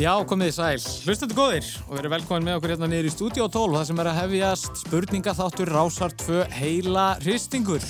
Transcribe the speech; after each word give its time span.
Já, 0.00 0.14
komið 0.24 0.48
þið 0.48 0.54
sæl. 0.56 1.00
Hlustendur 1.04 1.36
góðir 1.36 1.66
og 1.82 1.90
verið 1.98 2.12
velkomin 2.14 2.46
með 2.46 2.54
okkur 2.56 2.72
hérna 2.72 2.86
niður 2.88 3.08
í 3.10 3.12
Studio 3.12 3.48
12 3.52 3.74
það 3.74 3.82
sem 3.90 3.98
er 4.00 4.08
að 4.08 4.14
hefjast 4.16 4.78
spurningaþáttur 4.86 5.72
Rásar 5.74 6.14
2 6.22 6.38
heila 6.56 7.02
hristingur. 7.20 7.84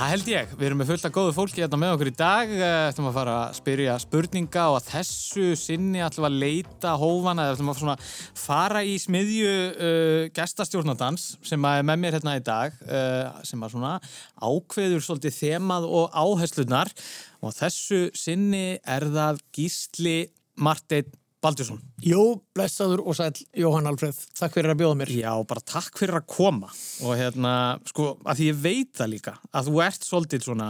Það 0.00 0.10
held 0.10 0.30
ég. 0.32 0.56
Við 0.56 0.66
erum 0.66 0.80
með 0.82 0.90
fullt 0.90 1.06
af 1.06 1.12
góðu 1.14 1.34
fólki 1.36 1.62
hérna 1.62 1.78
með 1.78 1.94
okkur 1.94 2.10
í 2.10 2.14
dag. 2.18 2.54
Þetta 2.56 3.04
maður 3.04 3.12
að 3.12 3.18
fara 3.20 3.36
að 3.36 3.54
spyrja 3.60 3.94
spurninga 4.02 4.64
og 4.72 4.78
að 4.80 4.88
þessu 4.88 5.46
sinni 5.60 6.02
ætlum 6.02 6.26
að 6.26 6.40
leita 6.42 6.96
hófana 7.04 7.46
eða 7.46 7.54
ætlum 7.54 7.70
að 7.70 7.80
svona 7.84 7.96
fara 8.42 8.82
í 8.82 8.98
smiðju 9.04 9.54
uh, 9.70 10.24
gestastjórnadans 10.40 11.28
sem 11.52 11.70
að 11.70 11.84
er 11.84 11.88
með 11.92 12.02
mér 12.02 12.18
hérna 12.18 12.34
í 12.40 12.44
dag 12.50 12.82
uh, 12.88 13.38
sem 13.46 13.62
að 13.62 13.76
svona 13.76 13.94
ákveður 14.42 15.06
svolítið 15.06 15.38
þemað 15.38 15.88
og 16.00 16.18
áherslunar 16.18 16.90
og 17.46 17.54
þessu 17.62 18.02
sinni 18.26 18.80
er 18.82 19.06
það 19.14 19.42
Gísli 19.54 20.18
Marteinn 20.60 21.10
Baldursson. 21.40 21.80
Jó, 22.04 22.36
blessaður 22.52 23.00
og 23.08 23.16
sæl 23.16 23.32
Jóhann 23.56 23.88
Alfreð, 23.88 24.18
takk 24.36 24.58
fyrir 24.58 24.74
að 24.74 24.82
bjóða 24.82 24.98
mér. 25.00 25.12
Já, 25.22 25.32
bara 25.48 25.62
takk 25.64 25.96
fyrir 25.96 26.18
að 26.18 26.26
koma 26.28 26.68
og 26.68 27.14
hérna, 27.16 27.52
sko, 27.88 28.12
að 28.28 28.42
því 28.42 28.48
ég 28.50 28.58
veit 28.66 28.90
það 29.00 29.12
líka 29.14 29.34
að 29.48 29.70
þú 29.70 29.80
ert 29.86 30.04
svolítið 30.04 30.44
svona 30.50 30.68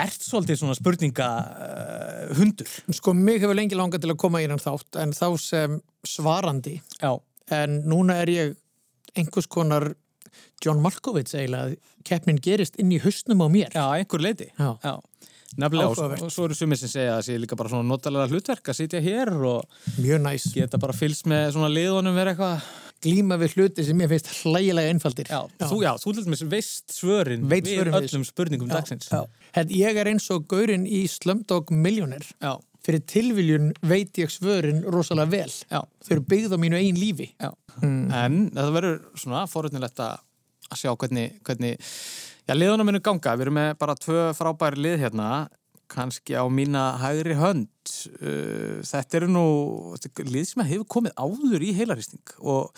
ert 0.00 0.24
svolítið 0.24 0.60
svona 0.60 0.76
spurninga 0.76 1.28
uh, 1.40 2.34
hundur. 2.36 2.68
Sko, 2.96 3.14
mig 3.16 3.40
hefur 3.42 3.56
lengi 3.56 3.78
langað 3.78 4.04
til 4.04 4.12
að 4.12 4.20
koma 4.20 4.42
í 4.42 4.46
hennan 4.46 4.62
þátt 4.62 5.00
en 5.00 5.16
þá 5.16 5.26
sem 5.40 5.80
svarandi 6.08 6.78
Já. 7.00 7.16
en 7.52 7.80
núna 7.88 8.20
er 8.22 8.32
ég 8.32 8.54
einhvers 9.16 9.48
konar 9.52 9.94
John 10.62 10.80
Malkovich 10.84 11.32
eiginlega, 11.34 11.76
keppnin 12.06 12.38
gerist 12.40 12.78
inn 12.80 12.92
í 12.94 13.00
hausnum 13.02 13.42
á 13.44 13.48
mér. 13.52 13.72
Já, 13.74 13.84
einhver 13.96 14.22
leiti. 14.22 14.48
Já. 14.58 14.76
Já. 14.84 15.28
Nefnilega, 15.60 15.90
og, 15.92 16.30
svo 16.32 16.46
eru 16.48 16.54
sumir 16.56 16.78
sem 16.80 16.88
segja 16.88 17.10
að 17.12 17.18
það 17.18 17.26
sé 17.26 17.34
líka 17.42 17.56
bara 17.60 17.68
svona 17.72 17.88
notalega 17.88 18.30
hlutverk 18.32 18.70
að 18.72 18.78
sitja 18.78 19.00
hér 19.04 19.32
og 19.44 19.66
geta 20.54 20.78
bara 20.80 20.92
fylgst 20.96 21.26
með 21.28 21.50
svona 21.56 21.68
liðunum 21.72 22.16
verið 22.16 22.32
eitthvað. 22.36 22.70
Glíma 23.02 23.34
við 23.40 23.56
hluti 23.58 23.82
sem 23.84 23.98
ég 23.98 24.08
finnst 24.12 24.28
hlægilega 24.46 24.90
einfaldir. 24.94 25.26
Já, 25.26 25.40
þú, 25.66 25.80
já, 25.82 25.90
þú 25.98 26.12
til 26.14 26.22
dæmis 26.28 26.42
veist 26.46 26.92
svörin 26.94 27.48
Veit 27.50 27.66
svörin 27.66 27.90
við 27.90 27.96
við- 27.96 28.12
öllum 28.12 28.24
spurningum 28.28 28.68
dagsins. 28.70 29.08
Já. 29.10 29.24
Hérna, 29.56 29.74
ég 29.80 29.96
er 29.98 30.10
eins 30.12 30.28
og 30.30 30.44
gaurinn 30.46 30.84
í 30.86 31.00
Slumdog 31.10 31.72
Millionaire. 31.74 32.28
Já, 32.40 32.54
Fyrir 32.82 33.02
tilviljun 33.06 33.72
veit 33.86 34.14
ég 34.18 34.30
svörin 34.30 34.84
rosalega 34.86 35.30
vel. 35.30 35.50
já, 35.70 35.82
Þau 35.82 36.10
eru 36.14 36.22
byggð 36.30 36.54
á 36.54 36.58
mínu 36.62 36.78
einn 36.78 36.96
lífi. 36.98 37.28
já. 37.42 37.50
En 37.82 38.50
það 38.54 38.72
verður 38.78 38.96
svona 39.18 39.44
forutnilegt 39.50 39.98
að 39.98 40.18
að 40.72 40.78
sjá 40.80 40.94
hvernig, 40.96 41.40
hvernig 41.42 41.76
já, 42.48 42.54
liðunum 42.56 42.88
minnum 42.88 43.04
ganga. 43.04 43.34
Við 43.36 43.48
erum 43.48 43.58
með 43.60 43.74
bara 43.82 43.98
tvö 43.98 44.30
frábæri 44.38 44.86
lið 44.86 45.04
hérna. 45.06 45.32
Kannski 45.92 46.32
á 46.32 46.48
mína 46.48 46.94
hægri 47.02 47.34
hönd. 47.36 47.68
Uh, 48.16 48.80
þetta 48.86 49.18
eru 49.18 49.28
nú 49.28 49.44
þetta 50.00 50.22
er 50.22 50.30
lið 50.32 50.46
sem 50.48 50.62
hefur 50.64 50.86
komið 50.94 51.12
áður 51.20 51.64
í 51.66 51.72
heilarýsting 51.76 52.32
og 52.38 52.70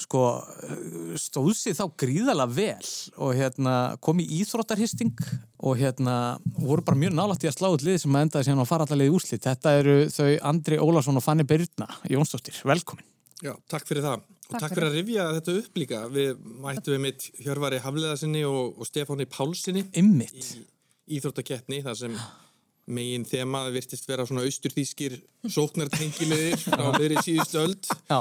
sko 0.00 0.22
uh, 0.38 1.10
stóð 1.20 1.50
sér 1.58 1.76
þá 1.76 1.82
gríðalega 2.00 2.54
vel 2.56 2.92
og 3.18 3.34
hérna 3.36 3.74
kom 4.00 4.22
í 4.22 4.28
íþróttarhýsting 4.38 5.12
og 5.60 5.76
hérna 5.82 6.38
voru 6.56 6.86
bara 6.86 7.02
mjög 7.02 7.18
nálægt 7.18 7.44
í 7.44 7.50
að 7.50 7.58
slá 7.58 7.68
út 7.74 7.84
lið 7.84 8.00
sem 8.06 8.16
endaði 8.22 8.48
síðan 8.48 8.64
að 8.64 8.70
fara 8.70 8.88
allar 8.88 9.02
liði 9.02 9.16
úrslit. 9.18 9.44
Þetta 9.44 9.74
eru 9.82 9.98
þau 10.14 10.30
Andri 10.54 10.80
Ólason 10.80 11.20
og 11.20 11.26
Fanny 11.26 11.44
Byrna 11.44 11.90
Jónsdóttir, 12.08 12.62
velkomin. 12.64 13.04
Já, 13.44 13.52
takk 13.68 13.84
fyrir 13.90 14.06
það. 14.06 14.24
Og 14.44 14.60
Takk 14.60 14.74
fyrir 14.74 14.90
að 14.90 14.96
rifja 14.98 15.26
þetta 15.38 15.52
upp 15.62 15.78
líka. 15.80 16.00
Við 16.12 16.32
mættum 16.60 16.94
við 16.96 17.02
mitt 17.06 17.28
Hjörvari 17.40 17.78
Hafleðarsinni 17.80 18.42
og, 18.48 18.74
og 18.76 18.88
Stefáni 18.88 19.24
Pálsinni 19.30 19.86
Ymmit 19.96 20.50
í 20.54 21.16
Íþróttakeppni 21.18 21.80
þar 21.84 21.96
sem 22.00 22.16
megin 22.84 23.24
þema 23.24 23.62
virtist 23.72 24.04
vera 24.04 24.26
svona 24.28 24.42
austurþýskir 24.44 25.14
sóknartengilegir 25.48 26.58
frá 26.60 26.90
meðri 26.92 27.16
síðustu 27.24 27.62
öld. 27.62 27.88
Já, 28.10 28.18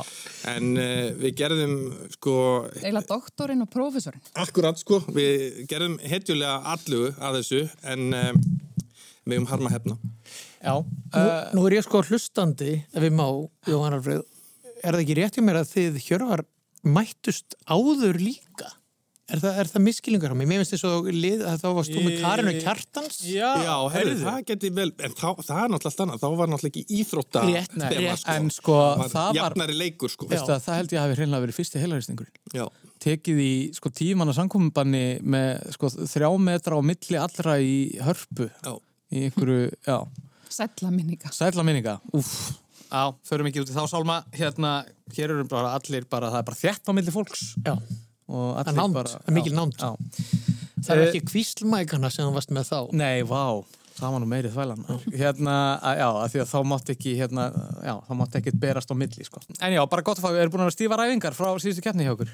En 0.54 0.70
uh, 0.80 1.10
við 1.20 1.36
gerðum 1.42 1.74
sko, 2.16 2.36
Eila 2.80 3.02
doktorinn 3.08 3.64
og 3.66 3.70
prófessorinn. 3.74 4.24
akkurat 4.40 4.80
sko, 4.80 5.02
við 5.12 5.66
gerðum 5.68 5.98
hetjulega 6.00 6.62
allugu 6.76 7.12
að 7.20 7.40
þessu 7.42 7.62
en 7.92 8.16
uh, 8.16 8.32
við 9.28 9.42
um 9.42 9.50
harma 9.52 9.72
hefna. 9.76 9.98
já 10.64 10.76
Nú, 10.80 11.20
uh, 11.20 11.52
nú 11.56 11.66
er 11.68 11.78
ég 11.82 11.84
sko 11.88 12.00
hlustandi, 12.08 12.78
ef 12.96 13.04
við 13.04 13.16
má, 13.20 13.28
Jóhann 13.68 14.00
Alfreð, 14.00 14.24
er 14.84 14.94
það 14.98 15.04
ekki 15.06 15.18
rétt 15.22 15.38
hjá 15.40 15.44
mér 15.48 15.60
að 15.64 15.74
þið 15.74 16.00
hjörvar 16.08 16.46
mættust 16.84 17.56
áður 17.72 18.20
líka? 18.20 18.72
Er 19.34 19.40
það, 19.40 19.54
er 19.62 19.70
það 19.72 19.82
miskilingar 19.86 20.34
á 20.34 20.36
mig? 20.36 20.48
Mér 20.52 20.60
finnst 20.62 20.74
þess 20.76 20.84
að 20.84 21.62
þá 21.64 21.68
varst 21.78 21.94
þú 21.96 22.02
með 22.04 22.18
Karinu 22.20 22.52
Kjartans? 22.60 23.20
Já, 23.24 23.48
Já, 23.64 23.76
herru, 23.94 24.16
það 24.20 24.40
geti 24.50 24.72
vel, 24.76 24.90
en 25.00 25.14
þá, 25.16 25.28
það 25.40 25.62
er 25.64 25.72
náttúrulega 25.72 25.90
allt 25.94 26.02
annað, 26.04 26.20
þá 26.20 26.28
var 26.42 26.52
náttúrulega 26.52 26.82
ekki 26.84 26.98
íþrótta 27.00 27.44
Rétt, 27.48 27.78
nei, 27.80 27.86
þema, 27.94 28.10
rétt, 28.18 28.26
en 28.36 28.50
sko, 28.52 28.76
það 29.00 29.16
var- 29.16 29.38
jafnari 29.40 29.78
leikur 29.80 30.12
sko. 30.12 30.28
Að 30.28 30.52
það 30.68 30.78
held 30.82 30.92
ég 30.92 31.00
að 31.00 31.06
hafi 31.08 31.18
hreinlega 31.22 31.46
verið 31.46 31.58
fyrsti 31.62 31.84
heilarýstingurinn 31.86 32.60
Já. 32.60 32.66
tekið 33.08 33.40
í 33.48 33.54
sko 33.80 33.94
tímanna 33.96 34.36
samkominbanni 34.36 35.06
með 35.24 35.72
sko 35.78 35.94
þrjá 36.04 36.30
metra 36.44 36.76
á 36.76 36.82
milli 36.92 37.22
allra 37.24 37.56
í 37.64 37.74
hörpu 38.04 38.50
Já. 38.52 38.76
í 39.16 39.24
einhverju, 39.30 39.72
já, 39.88 39.98
Sætla 40.54 40.92
minninga. 40.94 41.32
sætla 41.34 41.64
minninga 41.66 41.96
úf, 42.14 42.60
á, 42.94 43.04
förum 43.28 43.50
ekki 43.50 43.64
út 43.66 43.72
í 43.74 43.76
þá 43.76 43.84
sálma 43.90 44.20
hérna, 44.38 44.74
hér 45.18 45.34
eru 45.34 45.46
bara 45.50 45.74
allir 45.78 46.06
bara, 46.10 46.30
það 46.30 46.40
er 46.44 46.48
bara 46.52 46.62
þétt 46.62 46.90
á 46.90 46.92
milli 46.94 47.14
fólks 47.16 47.44
Já, 47.66 47.74
og 48.30 48.50
allir 48.62 48.78
nánd, 48.78 48.94
bara 49.00 49.18
er 49.28 49.34
mikil 49.36 49.54
já, 49.54 49.60
nánd. 49.60 49.74
já. 49.82 49.92
það 50.84 50.92
er 50.96 51.02
Eh, 51.04 51.08
ekki 51.10 51.24
kvíslmækana 51.32 52.10
sem 52.12 52.28
þú 52.28 52.34
varst 52.36 52.52
með 52.54 52.70
þá. 52.70 52.80
Nei, 53.00 53.24
vá, 53.24 53.44
það 53.98 54.14
var 54.16 54.20
nú 54.24 54.28
meiri 54.30 54.50
þvælan 54.54 54.86
hérna, 55.16 55.58
að, 55.82 56.00
já, 56.02 56.08
að 56.24 56.32
því 56.34 56.42
að 56.44 56.50
þá 56.54 56.58
mátt 56.72 56.94
ekki 56.96 57.14
hérna, 57.20 57.46
já, 57.88 57.94
þá 58.08 58.14
mátt 58.20 58.36
ekki 58.40 58.56
berast 58.60 58.92
á 58.92 58.96
milli 58.98 59.24
sko. 59.28 59.42
en 59.62 59.74
já, 59.78 59.82
bara 59.90 60.02
gott 60.06 60.20
að 60.20 60.26
fá, 60.28 60.32
við 60.36 60.42
erum 60.46 60.54
búin 60.56 60.64
að 60.66 60.70
vera 60.72 60.78
stífa 60.78 60.98
ræfingar 61.02 61.38
frá 61.38 61.50
síðustu 61.62 61.86
keppni 61.86 62.08
hjá 62.08 62.14
okkur 62.18 62.34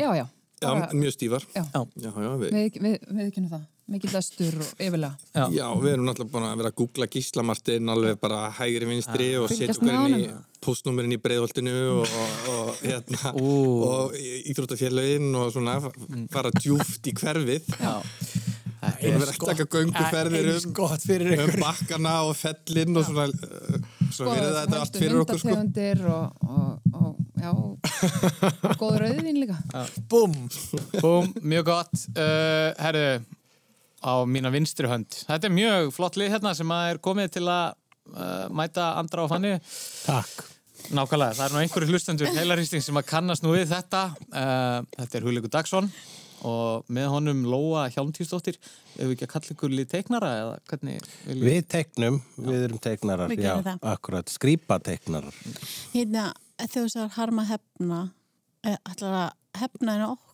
Já, 0.00 0.08
já. 0.18 0.26
Já, 0.62 0.68
Bara, 0.70 0.88
mjög 0.94 1.12
stífar. 1.12 1.42
já. 1.54 1.64
Já, 1.74 2.10
já, 2.10 2.30
við, 2.40 2.50
Við, 2.52 2.76
við, 2.82 2.98
við 3.10 3.30
kynum 3.34 3.50
það. 3.50 3.64
Mikið 3.84 4.14
lestur 4.16 4.54
og 4.64 4.68
yfirlega. 4.80 5.16
Já. 5.34 5.42
já, 5.52 5.66
við 5.76 5.90
erum 5.92 6.06
náttúrulega 6.08 6.32
búin 6.32 6.46
að 6.48 6.60
vera 6.62 6.70
að 6.70 6.76
googla 6.78 7.08
gíslamartin 7.12 7.90
alveg 7.92 8.20
bara 8.22 8.38
hægri 8.56 8.86
vinstri 8.88 9.26
og 9.36 9.50
setja 9.52 9.74
með 9.84 9.98
inn 9.98 10.06
í 10.06 10.22
honum. 10.30 10.38
postnúmerin 10.64 11.12
í 11.12 11.18
breiðholtinu 11.20 11.74
og, 11.98 12.14
og, 12.22 12.48
og, 12.54 12.70
hérna, 12.80 13.34
og 13.44 14.16
íþróttafélaginn 14.54 15.36
og 15.36 15.52
svona 15.52 15.76
fara 16.32 16.54
djúft 16.56 17.10
í 17.12 17.16
hverfið. 17.20 17.68
Já, 17.76 17.98
erum 19.04 19.20
verið 19.20 19.34
að 19.34 19.46
taka 19.52 19.68
gönguferðir 19.76 20.50
um, 20.54 21.44
um 21.44 21.54
bakkana 21.60 22.16
og 22.30 22.34
fellin 22.40 22.96
og 22.96 23.08
svona, 23.10 23.28
uh, 23.28 23.78
svo 24.08 24.30
við 24.30 24.40
erum 24.46 24.58
þetta 24.62 24.80
allt 24.80 25.00
fyrir 25.02 25.20
okkur 25.26 25.44
sko. 25.44 25.58
Vindategundir 25.60 26.06
og, 26.08 26.48
og, 27.44 27.73
og, 28.04 28.74
góð 28.80 28.98
rauðvin 29.02 29.40
líka. 29.42 29.58
Búm! 30.10 30.34
búm, 31.00 31.30
mjög 31.42 31.68
gott 31.70 31.94
uh, 32.14 32.70
herru, 32.80 33.06
á 34.04 34.12
mína 34.28 34.52
vinstri 34.54 34.90
hönd 34.90 35.22
þetta 35.24 35.48
er 35.48 35.54
mjög 35.54 35.92
flott 35.96 36.18
lið 36.20 36.34
hérna 36.36 36.54
sem 36.56 36.74
að 36.74 36.90
er 36.92 37.00
komið 37.04 37.36
til 37.38 37.46
að 37.48 37.76
uh, 38.14 38.48
mæta 38.52 38.90
andra 39.00 39.24
á 39.24 39.26
fanni 39.32 39.54
Takk. 40.04 40.50
Nákvæmlega, 40.92 41.32
það 41.38 41.46
er 41.46 41.54
nú 41.54 41.60
einhverju 41.62 41.94
hlustendur 41.94 42.34
heilarýsting 42.34 42.82
sem 42.84 42.98
að 43.00 43.06
kannast 43.08 43.44
nú 43.44 43.54
við 43.54 43.70
þetta. 43.70 44.02
Uh, 44.28 44.82
þetta 44.98 45.16
er 45.16 45.24
Hulikur 45.24 45.52
Dagsson 45.54 45.88
og 46.44 46.90
með 46.92 47.06
honum 47.14 47.40
Lóa 47.48 47.86
Hjálmtífsdóttir. 47.94 48.58
Ef 48.94 49.00
við 49.00 49.14
ekki 49.14 49.26
að 49.26 49.32
kalla 49.32 49.54
ykkur 49.54 49.74
lið 49.74 49.88
teiknara 49.94 50.32
eða 50.42 50.58
hvernig 50.68 51.06
viljum 51.24 51.48
Við 51.48 51.60
teiknum, 51.72 52.18
við 52.36 52.66
erum 52.66 52.82
teiknarar, 52.84 53.32
Við 53.32 53.46
já, 53.46 53.54
akkurat, 53.94 54.28
skrýpa 54.32 54.78
teiknarar. 54.84 55.38
Hérna, 55.94 56.28
þegar 56.60 56.74
þú 56.74 56.92
sagðar 56.92 57.16
harma 57.18 57.44
hefna, 57.48 57.98
eh, 58.64 58.78
ætlar 58.90 59.16
að 59.18 59.60
hefna 59.60 59.96
henni 59.96 60.08
okkur. 60.10 60.30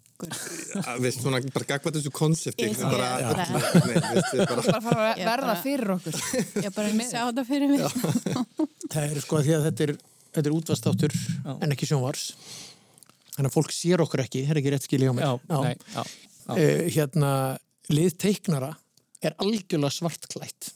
Að 0.91 0.99
Við 1.07 1.15
svona 1.17 1.41
bara 1.55 1.69
gagvað 1.71 1.97
þessu 1.97 2.13
konsepti. 2.13 2.67
Ég 2.69 2.81
bara, 2.83 3.11
bara, 3.31 3.47
Bara 4.69 4.81
fara 4.85 5.07
að 5.07 5.23
Ég 5.23 5.31
verða 5.31 5.55
fyrir 5.63 5.93
okkur. 5.97 6.19
Ég 6.67 6.75
bara 6.77 7.07
sjá 7.09 7.23
þetta 7.23 7.47
fyrir 7.49 7.73
mig. 7.73 7.87
Það 8.93 9.07
er 9.07 9.23
sko 9.25 9.41
því 9.47 9.55
að 9.57 9.67
þetta 9.71 9.87
er, 9.87 9.95
þetta 10.35 10.51
er 10.51 10.57
útvastáttur 10.59 11.17
en 11.57 11.73
ekki 11.77 11.89
sjónvars. 11.89 12.27
Þannig 13.37 13.49
að 13.49 13.57
fólk 13.57 13.73
sér 13.73 14.05
okkur 14.05 14.25
ekki, 14.27 14.45
það 14.45 14.53
er 14.53 14.61
ekki 14.61 14.75
rétt 14.75 14.87
skilja 14.89 15.15
á. 15.15 15.17
Já, 15.17 15.33
já, 15.49 15.75
já. 15.95 16.03
Uh, 16.51 16.87
hérna, 16.91 17.33
lið 17.95 18.17
teiknara 18.21 18.73
er 19.23 19.37
algjörlega 19.41 19.93
svartklætt 19.95 20.73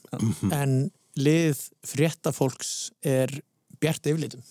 en 0.53 0.75
lið 1.19 1.59
fréttafólks 1.87 2.71
er 3.05 3.31
bjart 3.81 4.07
yfirlitum. 4.09 4.43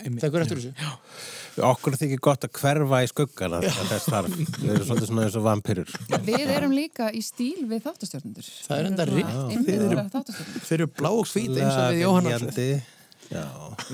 Einmitt. 0.00 0.22
Það 0.22 0.36
er 0.38 0.44
eftir 0.44 0.60
þessu. 0.60 1.64
Okkur 1.70 1.96
þykir 2.00 2.20
gott 2.24 2.46
að 2.46 2.52
hverfa 2.60 3.00
í 3.04 3.08
skuggana 3.10 3.58
að 3.60 3.90
þess 3.90 4.06
þarf. 4.12 4.36
Við 4.38 4.70
erum 4.74 4.86
svolítið 4.86 5.10
svona 5.10 5.24
eins 5.26 5.36
og 5.40 5.44
vampyrur. 5.48 5.90
Við 6.30 6.54
erum 6.54 6.76
líka 6.76 7.10
í 7.12 7.20
stíl 7.26 7.66
við 7.68 7.82
þáttastjórnundur. 7.88 8.48
Það 8.68 8.78
er 8.78 8.88
enda 8.92 9.08
rétt. 9.10 9.34
Þið 9.50 9.74
eru 9.74 10.06
þáttastjórnundur. 10.14 10.64
Þeir 10.70 10.78
eru 10.78 10.88
blá 11.00 11.10
og 11.10 11.28
hvít 11.34 11.52
eins 11.58 11.74
og 11.74 11.84
við 11.90 12.02
Jóhann 12.04 12.30
Alfreð. 12.30 12.56
Laðinjandi. 12.62 12.96
Já, 13.30 13.44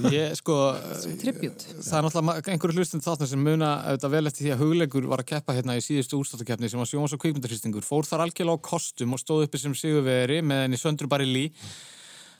Ég, 0.08 0.30
sko, 0.38 0.54
Tribut. 1.20 1.60
það 1.84 1.96
er 1.98 2.04
náttúrulega 2.06 2.52
einhverju 2.54 2.76
hlustend 2.78 3.04
þáttan 3.04 3.28
sem 3.28 3.42
muna 3.44 3.68
auðvitað 3.84 4.14
vel 4.14 4.30
eftir 4.30 4.46
því 4.46 4.52
að 4.54 4.62
hugleikur 4.62 5.08
var 5.10 5.20
að 5.20 5.28
keppa 5.28 5.56
hérna 5.58 5.74
í 5.76 5.82
síðustu 5.84 6.16
úrstáttakefni 6.16 6.70
sem 6.72 6.80
var 6.80 6.88
sjómas 6.88 7.12
og 7.12 7.20
kvikmyndarhristingur. 7.20 7.84
Fór 7.84 8.08
þar 8.08 8.24
algjörlega 8.24 8.56
á 8.56 8.64
kostum 8.64 9.12
og 9.12 9.20
stóð 9.20 9.44
uppi 9.44 9.60
sem 9.60 9.76
sigurveri 9.76 10.40
með 10.40 10.62
henni 10.64 10.80
Söndru 10.80 11.10
Barilí 11.12 11.50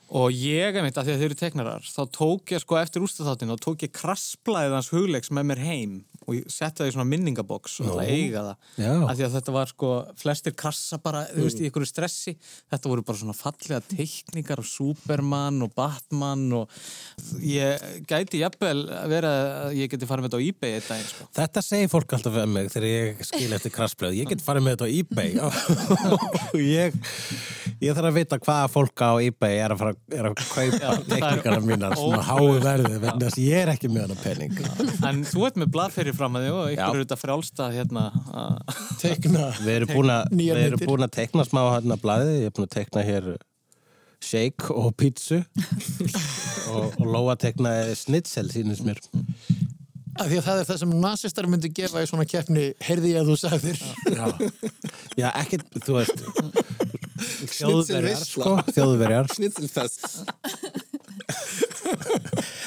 Og 0.06 0.30
ég, 0.30 0.76
einmitt, 0.76 0.94
að 0.94 1.08
því 1.08 1.14
að 1.14 1.22
þeir 1.22 1.26
eru 1.26 1.38
teknarar, 1.40 1.86
þá 1.86 2.02
tók 2.14 2.52
ég 2.54 2.62
sko 2.62 2.76
eftir 2.78 3.02
úrstæðáttin, 3.02 3.50
þá 3.50 3.64
tók 3.64 3.82
ég 3.82 3.94
krassblæðið 3.96 4.76
hans 4.76 4.90
hugleiks 4.94 5.32
með 5.34 5.48
mér 5.50 5.62
heim 5.66 5.96
og 6.26 6.34
ég 6.34 6.46
setti 6.50 6.82
það 6.82 6.90
í 6.90 6.94
svona 6.96 7.08
minningaboks 7.10 7.76
og 7.82 7.90
það 7.92 8.10
eiga 8.10 8.42
það. 8.46 8.70
Af 9.06 9.16
því 9.18 9.26
að 9.26 9.36
þetta 9.36 9.54
var 9.54 9.70
sko, 9.70 9.90
flestir 10.18 10.54
krassa 10.58 10.98
bara, 11.02 11.22
þú 11.30 11.46
veist, 11.46 11.60
í 11.62 11.68
einhverju 11.68 11.90
stressi. 11.90 12.34
Þetta 12.72 12.90
voru 12.90 13.04
bara 13.06 13.20
svona 13.20 13.36
fallega 13.36 13.80
teikningar 13.86 14.62
af 14.62 14.68
Superman 14.70 15.62
og 15.66 15.74
Batman 15.76 16.44
og 16.58 16.74
ég 17.46 17.86
gæti 18.10 18.42
jafnvel 18.42 18.86
að 18.96 19.14
vera 19.14 19.32
að 19.66 19.76
ég 19.78 19.92
geti 19.92 20.08
farið 20.10 20.26
með 20.26 20.34
þetta 20.34 20.42
á 20.42 20.46
eBay 20.48 20.76
eitt 20.76 20.90
daginn, 20.90 21.10
sko. 21.12 21.28
Þetta 21.38 21.64
segir 21.64 21.92
fólk 21.92 22.16
alltaf 22.18 22.40
um 22.42 22.54
mig 22.56 22.70
þegar 22.74 22.88
ég 22.90 23.22
skil 23.30 23.56
eftir 23.56 23.74
krassblöð. 23.74 24.18
Ég 24.18 24.30
get 24.32 24.44
farið 24.44 24.66
með 24.66 24.76
þetta 24.76 24.90
á 24.90 24.94
eBay 24.96 25.30
og 26.56 26.58
ég, 26.60 26.96
ég 27.84 27.96
þarf 27.96 28.10
að 28.10 28.18
vita 28.18 28.40
hvaða 28.42 28.70
fólk 28.72 29.04
á 29.06 29.12
eBay 29.22 29.60
er 29.62 29.74
að, 29.76 29.82
fara, 29.84 29.96
er 30.18 30.30
að 30.30 30.36
kaupa 30.42 30.96
tekníkarna 31.06 31.62
mínar 31.64 31.96
svona 31.98 32.22
háu 32.26 32.56
verði 32.62 33.00
vegna 33.02 33.28
þess 33.28 33.38
að 33.38 33.46
ég 33.46 33.62
er 33.64 33.72
ekki 33.74 33.90
með 33.92 34.06
hana 34.06 34.18
pening. 34.22 34.60
En 35.06 35.22
þú 35.26 35.46
ert 35.48 35.60
með 35.60 35.72
blaðferri 36.16 36.20
fram 36.20 36.36
að 36.36 36.46
þig 36.46 36.54
og 36.56 36.70
ykkur 36.72 36.96
eru 36.96 37.04
þetta 37.04 37.18
frjálsta 37.20 37.68
hérna 37.74 38.04
að 38.32 38.56
Teikna. 39.00 39.44
Við 39.60 39.74
erum 39.74 39.92
búin 39.92 40.12
að, 40.14 40.32
myndir. 40.32 40.86
búin 40.86 41.06
að 41.06 41.12
teikna 41.16 41.44
smá 41.46 41.60
hérna 41.74 41.98
blaðið. 42.00 42.34
Ég 42.40 42.50
er 42.50 42.56
búin 42.56 42.66
að 42.68 42.74
teikna 42.76 43.04
hér 43.06 43.28
shake 44.26 44.72
og 44.72 44.94
pítsu 44.96 45.42
og, 46.72 46.96
og 46.96 47.06
Lóa 47.06 47.36
teiknaði 47.38 47.94
snitsel 48.00 48.48
sínus 48.50 48.82
mér. 48.84 49.00
Af 50.16 50.30
því 50.30 50.38
að 50.40 50.46
það 50.46 50.60
er 50.60 50.68
það 50.70 50.78
sem 50.80 50.92
nazistar 51.02 51.48
myndi 51.52 51.70
gefa 51.76 52.00
í 52.00 52.06
svona 52.08 52.24
keppni, 52.24 52.70
heyrði 52.80 53.10
ég 53.12 53.20
að 53.20 53.28
þú 53.28 53.36
sagðir. 53.42 53.82
Já, 54.08 54.26
Já 55.20 55.28
ekki, 55.42 55.60
þú 55.84 55.98
veist 55.98 56.24
Þjóðverjar, 57.56 58.22
sko, 58.24 58.54
þjóðverjar 58.72 59.28
Snitzelfest. 59.32 60.06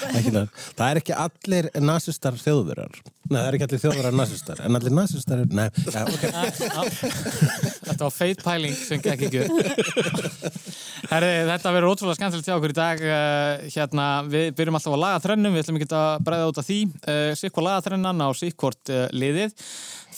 ekki 0.10 0.34
það. 0.34 0.48
það 0.78 0.86
er 0.90 1.00
ekki 1.02 1.18
allir 1.25 1.69
nasistar 1.84 2.38
þjóðverjar 2.40 3.00
Nei, 3.30 3.38
það 3.38 3.48
er 3.48 3.58
ekki 3.58 3.68
allir 3.68 3.81
þjóðverjar 3.84 4.16
nasistar 4.18 4.62
En 4.66 4.78
allir 4.80 4.96
nasistar 4.98 5.44
er, 5.44 5.52
nei, 5.54 5.68
ja, 5.94 6.06
ok 6.10 6.24
Þetta 7.90 8.06
var 8.06 8.14
feit 8.14 8.42
pæling 8.46 8.76
sem 8.78 9.02
gekk 9.04 9.26
ekki. 9.28 9.44
Herri, 11.10 11.30
þetta 11.50 11.72
verður 11.74 11.94
ótrúlega 11.96 12.18
skemmtilegt 12.20 12.50
hjá 12.50 12.56
okkur 12.56 12.74
í 12.74 12.78
dag. 12.78 13.02
Uh, 13.02 13.64
hérna, 13.74 14.06
við 14.30 14.52
byrjum 14.60 14.78
alltaf 14.78 14.94
á 14.96 15.04
lagaþrennum, 15.04 15.56
við 15.56 15.64
ætlum 15.64 15.80
ekki 15.80 15.90
að 15.98 16.26
bræða 16.28 16.50
út 16.52 16.62
af 16.62 16.68
því. 16.68 16.78
Uh, 17.02 17.31
Sikkvort 17.40 17.66
lagaþrennan 17.66 18.22
á 18.22 18.30
sikkvort 18.38 18.94
uh, 18.94 19.08
liðið. 19.16 19.56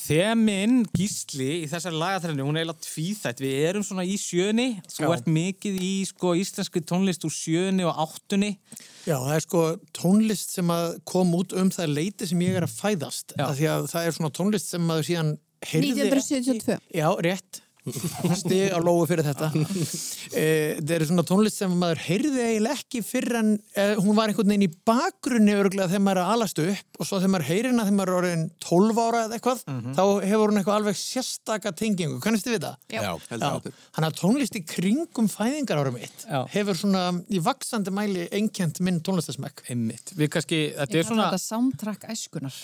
Þemin 0.01 0.81
gísli 0.97 1.49
í 1.61 1.69
þessari 1.71 1.99
lagaþrennu, 2.01 2.43
hún 2.43 2.59
er 2.59 2.65
eiginlega 2.65 2.85
tvíþætt. 2.89 3.43
Við 3.45 3.67
erum 3.69 3.85
svona 3.87 4.03
í 4.03 4.17
sjöni, 4.19 4.67
þú 4.91 5.05
Já. 5.05 5.11
ert 5.15 5.29
mikið 5.31 5.77
í 5.79 5.93
sko, 6.09 6.35
íslenski 6.41 6.83
tónlist 6.83 7.27
úr 7.27 7.35
sjöni 7.35 7.87
og 7.87 8.03
áttunni. 8.05 8.57
Já, 9.07 9.15
það 9.17 9.33
er 9.35 9.43
sko 9.45 9.63
tónlist 9.97 10.53
sem 10.57 10.71
að 10.73 10.87
kom 11.09 11.33
út 11.37 11.55
um 11.57 11.71
það 11.73 11.95
leiti 11.97 12.27
sem 12.29 12.43
ég 12.45 12.59
er 12.59 12.67
að 12.67 12.75
fæðast. 12.77 13.35
Af 13.41 13.55
því 13.57 13.69
að 13.73 13.87
það 13.93 14.07
er 14.07 14.17
svona 14.17 14.33
tónlist 14.37 14.71
sem 14.73 14.85
maður 14.85 15.07
síðan 15.09 15.31
heyrði... 15.71 15.91
1972. 16.05 16.79
Já, 16.97 17.07
rétt. 17.25 17.61
Stig 18.37 18.69
á 18.69 18.77
lógu 18.77 19.07
fyrir 19.09 19.25
þetta. 19.25 19.47
e, 20.37 20.43
það 20.77 20.93
er 20.95 21.05
svona 21.09 21.25
tónlist 21.25 21.57
sem 21.61 21.71
maður 21.81 22.01
heyrði 22.05 22.43
eiginlega 22.45 22.77
ekki 22.77 23.01
fyrir 23.05 23.39
en 23.39 23.51
e, 23.73 23.85
hún 23.97 24.13
var 24.17 24.29
einhvern 24.29 24.51
veginn 24.53 24.67
í 24.67 24.73
bakgrunni 24.85 25.55
örgulega 25.57 25.89
þegar 25.89 26.03
maður 26.05 26.21
er 26.21 26.27
að 26.27 26.33
alastu 26.35 26.65
upp 26.75 27.01
og 27.01 27.09
svo 27.09 27.17
þegar 27.17 27.33
maður 27.33 27.47
heyrir 27.49 27.71
hana 27.71 27.85
þegar 27.87 27.97
maður 27.97 28.11
er 28.11 28.19
orðin 28.19 28.43
12 28.67 29.01
ára 29.01 29.23
eða 29.25 29.37
eitthvað, 29.39 29.63
þá 29.97 30.03
hefur 30.27 30.51
hún 30.51 30.61
eitthvað 30.61 30.77
alveg 30.77 30.99
sérstaka 31.01 31.73
tengingu. 31.81 32.19
Kannist 32.21 32.45
þið 32.45 32.55
við 32.55 32.65
það? 32.67 32.75
Já, 32.93 33.01
Heldur 33.31 33.55
áður. 33.55 33.79
Þannig 33.97 34.09
að 34.11 34.19
tónlist 34.21 34.59
í 34.59 34.63
kringum 34.69 35.31
fæðingar 35.31 35.81
ára 35.81 35.93
mitt 35.95 36.25
Já. 36.27 36.39
hefur 36.53 36.77
svona 36.77 37.03
í 37.31 37.41
vaksandi 37.41 37.93
mæli 37.95 38.27
einkent 38.37 38.81
minn 38.85 39.01
tónlistasmekk. 39.01 39.65
Einmitt. 39.73 40.13
Við 40.19 40.31
kannski, 40.35 40.61
þetta 40.77 41.01
er 41.01 41.09
svona... 41.09 41.27
þetta 41.31 41.41
soundtrack 41.47 42.07
æskunar. 42.13 42.59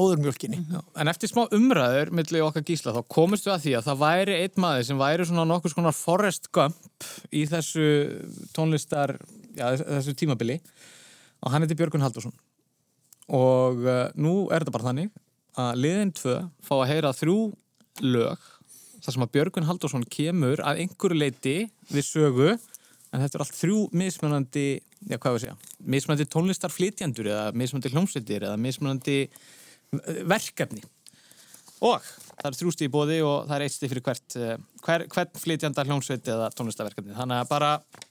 Það 0.00 0.08
að 0.08 0.20
með 0.20 0.26
móðurmjólkinni. 0.26 0.58
Já, 0.70 0.80
En 1.00 1.10
eftir 1.10 1.30
smá 1.30 1.42
umræður 1.56 2.10
milli 2.16 2.42
okkar 2.44 2.64
gísla 2.66 2.94
þá 2.96 3.02
komist 3.12 3.46
við 3.46 3.54
að 3.54 3.64
því 3.64 3.74
að 3.76 3.86
það 3.88 4.00
væri 4.00 4.36
einn 4.40 4.62
maður 4.64 4.86
sem 4.88 5.00
væri 5.00 5.26
svona 5.28 5.46
nokkuð 5.48 5.74
svona 5.74 5.92
Forrest 5.92 6.50
Gump 6.52 7.08
í 7.32 7.44
þessu 7.50 7.86
tónlistar, 8.56 9.16
já, 9.56 9.66
þessu 9.80 10.14
tímabili 10.16 10.60
og 11.40 11.52
hann 11.52 11.64
heiti 11.64 11.76
Björgun 11.78 12.04
Haldursson 12.04 12.34
og 13.30 13.84
uh, 13.84 14.08
nú 14.18 14.48
er 14.50 14.64
þetta 14.64 14.74
bara 14.74 14.88
þannig 14.90 15.12
að 15.60 15.82
liðin 15.84 16.14
tvö 16.16 16.36
fá 16.64 16.74
að 16.80 16.88
heyra 16.90 17.14
þrjú 17.16 17.38
lög 18.06 18.48
þar 19.00 19.16
sem 19.16 19.24
að 19.24 19.32
Björgun 19.36 19.68
Haldursson 19.68 20.06
kemur 20.10 20.62
að 20.64 20.84
einhverju 20.84 21.20
leiti 21.20 21.56
við 21.90 22.06
sögu 22.06 22.50
en 22.54 23.22
þetta 23.22 23.38
er 23.38 23.44
allt 23.44 23.58
þrjú 23.58 23.78
mismunandi 23.96 24.66
já, 25.08 25.16
hvað 25.16 25.36
við 25.36 25.44
segja, 25.46 25.56
mismunandi 25.94 26.28
tónlistarflytjandur 26.30 27.30
eða 27.32 27.46
mismunandi 27.56 27.92
hljómsveitir 27.94 28.46
eða 28.46 28.60
mismunandi 28.60 29.18
verkefni. 30.30 30.82
Og 31.80 32.04
það 32.40 32.48
er 32.50 32.56
þrjústi 32.58 32.86
í 32.86 32.92
bóði 32.92 33.18
og 33.24 33.46
það 33.48 33.56
er 33.56 33.62
eitt 33.66 33.76
stið 33.76 33.90
fyrir 33.94 34.06
hvert 34.06 34.30
eh, 34.38 34.56
hver, 34.84 35.00
hvern 35.12 35.42
flytjanda 35.44 35.86
hljómsveit 35.88 36.24
eða 36.34 36.46
tónlistaverkefni 36.56 37.16
þannig 37.16 37.36
að 37.40 37.50
bara 37.52 37.70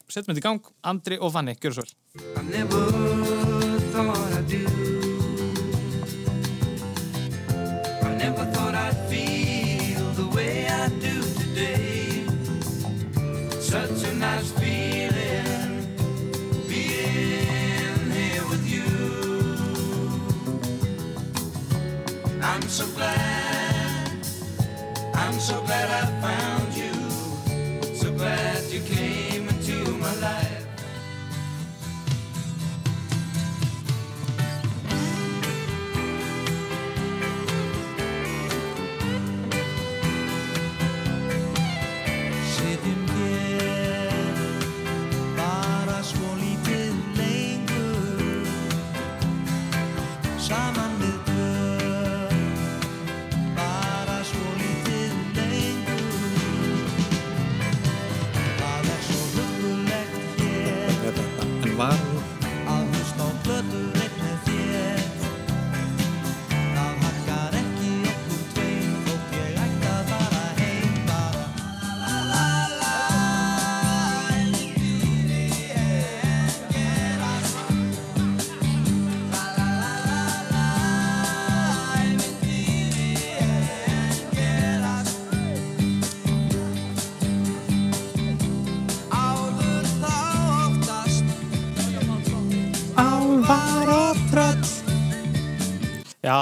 setjum 0.09 0.31
þetta 0.33 0.41
í 0.41 0.47
gang. 0.47 0.63
Andri 0.93 1.15
og 1.21 1.29
Fanni, 1.35 1.53
gjör 1.61 1.73
svo 1.79 1.85
vel 1.87 1.93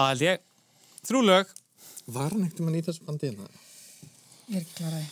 Já, 0.07 0.11
held 0.15 0.25
ég, 0.27 0.43
þrjú 1.07 1.21
lög 1.27 1.55
Var 2.07 2.31
hann 2.31 2.43
ekkert 2.47 2.63
mann 2.63 2.75
í 2.79 2.83
þessu 2.85 3.03
bandi 3.07 3.27
hérna? 3.31 3.47
Ég 4.47 4.61
er 4.61 4.67
klaraði. 4.77 5.07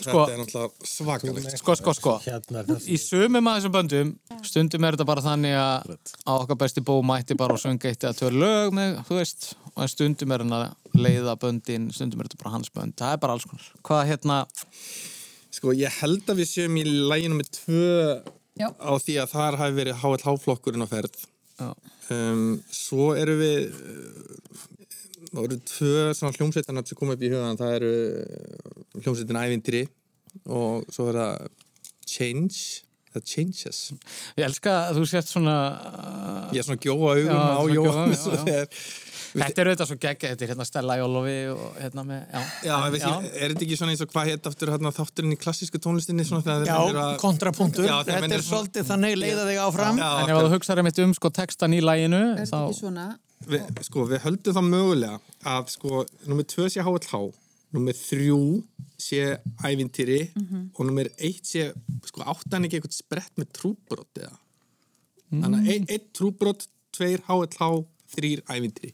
sko, 0.00 0.22
Þetta 0.26 0.32
er 0.34 0.40
náttúrulega 0.40 0.88
svakalegt. 0.90 1.52
sko, 1.60 1.74
sko, 1.78 1.92
sko 1.94 2.14
Hérna 2.24 2.64
það 2.66 2.88
í 2.90 2.96
sumum 2.98 3.46
af 3.52 3.60
þessum 3.60 3.74
böndum 3.76 4.10
stundum 4.50 4.84
er 4.88 4.96
þetta 4.98 5.06
bara 5.12 5.22
þannig 5.24 5.54
að 5.60 5.94
á 6.26 6.32
okkar 6.34 6.58
besti 6.64 6.82
bó 6.82 6.96
mætti 7.06 7.36
bara 7.38 7.54
að 7.54 7.62
sönga 7.68 7.92
eitt 7.92 8.02
eða 8.02 8.18
tvö 8.18 8.32
lög 8.34 8.74
með, 8.74 8.98
þú 9.06 9.20
veist, 9.20 9.46
og 9.76 9.84
en 9.86 9.92
stundum 9.94 10.34
er 10.34 10.42
hann 10.44 10.56
að 10.58 10.66
leiða 10.98 11.36
böndin, 11.38 11.86
stundum 11.94 12.20
er 12.20 12.28
þetta 12.28 12.42
bara 12.42 12.54
hans 12.56 12.72
bönd 12.74 12.96
það 12.98 13.14
er 13.14 13.22
bara 13.22 13.38
alls 13.38 13.46
konar. 13.46 13.70
Hvað 13.86 14.04
hérna 14.10 14.40
Sko, 15.50 15.72
ég 15.74 15.96
held 16.02 16.26
að 16.30 16.42
við 16.42 16.46
séum 16.50 16.76
í 16.78 16.84
læginu 16.86 17.38
með 17.40 17.48
tvö 17.56 18.22
Já. 18.60 18.68
á 18.74 18.92
því 19.02 19.16
að 19.22 19.32
þar 19.34 19.56
hafi 19.62 19.74
verið 19.80 20.02
HLH-flokkurinn 20.02 20.84
á 20.86 20.88
ferð. 20.90 21.16
Um, 22.10 22.44
svo 22.74 23.12
eru 23.18 23.36
við, 23.38 23.70
uh, 23.70 24.60
það 25.30 25.42
eru 25.44 25.58
tvö 25.70 26.04
svona 26.18 26.36
hljómsveitarnar 26.36 26.86
sem 26.88 26.98
kom 26.98 27.12
upp 27.14 27.22
í 27.22 27.32
hugan. 27.32 27.58
Það 27.60 27.74
eru 27.78 27.94
hljómsveitin 29.00 29.40
Ævintýri 29.44 29.82
og 30.50 30.86
svo 30.94 31.10
er 31.10 31.20
það 31.20 31.50
Change, 32.10 32.62
það 33.14 33.28
Changes. 33.34 33.82
Ég 34.38 34.46
elska 34.48 34.76
að 34.88 35.00
þú 35.00 35.06
sért 35.12 35.30
svona 35.30 35.56
Ég 36.54 36.62
er 36.62 36.66
svona 36.66 36.82
gjóa 36.82 37.14
augum 37.14 37.38
á 37.38 37.60
svona 38.18 38.64
já, 39.30 39.38
já. 39.38 39.44
Þetta 39.46 39.62
er 39.62 39.68
auðvitað 39.70 39.88
svo 39.90 39.96
geggja, 40.04 40.30
þetta 40.32 40.42
er 40.46 40.50
hérna 40.52 40.66
Stella 40.68 40.96
Jólofi 41.00 41.34
og 41.54 41.76
hérna 41.80 42.04
með, 42.08 42.20
já. 42.34 42.40
Já, 42.66 42.74
ég 42.86 42.94
veist, 42.96 43.06
ég- 43.06 43.36
er 43.44 43.54
þetta 43.54 43.64
ekki 43.66 43.78
svona 43.80 43.94
eins 43.94 44.04
og 44.04 44.10
hvað 44.14 44.30
hétt 44.32 44.48
aftur 44.50 44.72
hérna, 44.74 44.92
þátturinn 44.96 45.34
í 45.36 45.38
klassísku 45.40 45.78
tónlistinni 45.84 46.26
svona 46.26 46.42
þegar 46.46 46.66
Já, 46.66 46.78
eru 46.90 46.98
að- 47.04 47.18
kontrapunktur, 47.22 47.84
Já, 47.86 47.96
þetta 48.04 48.16
eru 48.18 48.34
er 48.34 48.42
svona- 48.42 48.50
svolítið 48.50 48.88
þannig 48.90 49.18
leiða 49.22 49.44
þig 49.50 49.60
áfram. 49.66 49.98
Já, 49.98 50.10
En 50.24 50.30
ef 50.30 50.42
þú 50.42 50.50
hugsaður 50.56 50.78
einmitt 50.84 50.98
um 51.04 51.14
sko 51.14 51.30
textan 51.30 51.74
í 51.74 51.80
læginu, 51.80 52.22
Er 52.38 52.44
þá... 52.44 52.50
þetta 52.50 52.70
ekki 52.70 52.80
svona? 52.80 53.06
við, 53.48 53.84
sko, 53.86 54.06
við 54.06 54.20
höldum 54.26 54.54
það 54.54 54.66
mögulega 54.74 55.20
að 55.46 55.70
sko, 55.76 56.04
nummer 56.26 56.44
tvö 56.44 56.66
sé 56.68 56.82
HLH 56.84 57.32
nummer 57.72 57.92
þrjú 57.94 58.64
sé 58.98 59.38
ævintýri 59.62 60.18
og 60.74 60.80
nummer 60.84 61.06
eitt 61.22 61.46
sé 61.46 61.72
sko, 62.04 62.20
áttan 62.26 62.66
ekki 62.66 62.80
eitthvað 62.80 62.96
sprett 62.98 63.30
með 63.38 63.46
trúbrot 63.54 64.18
eða? 64.18 64.34
Þannig 65.30 65.60
að 65.60 65.70
ein, 65.72 65.84
einn 65.88 66.06
trúbrot, 66.12 66.66
tveir 66.92 67.22
HLH 67.28 67.68
þrýr 68.10 68.42
ævintýri 68.50 68.90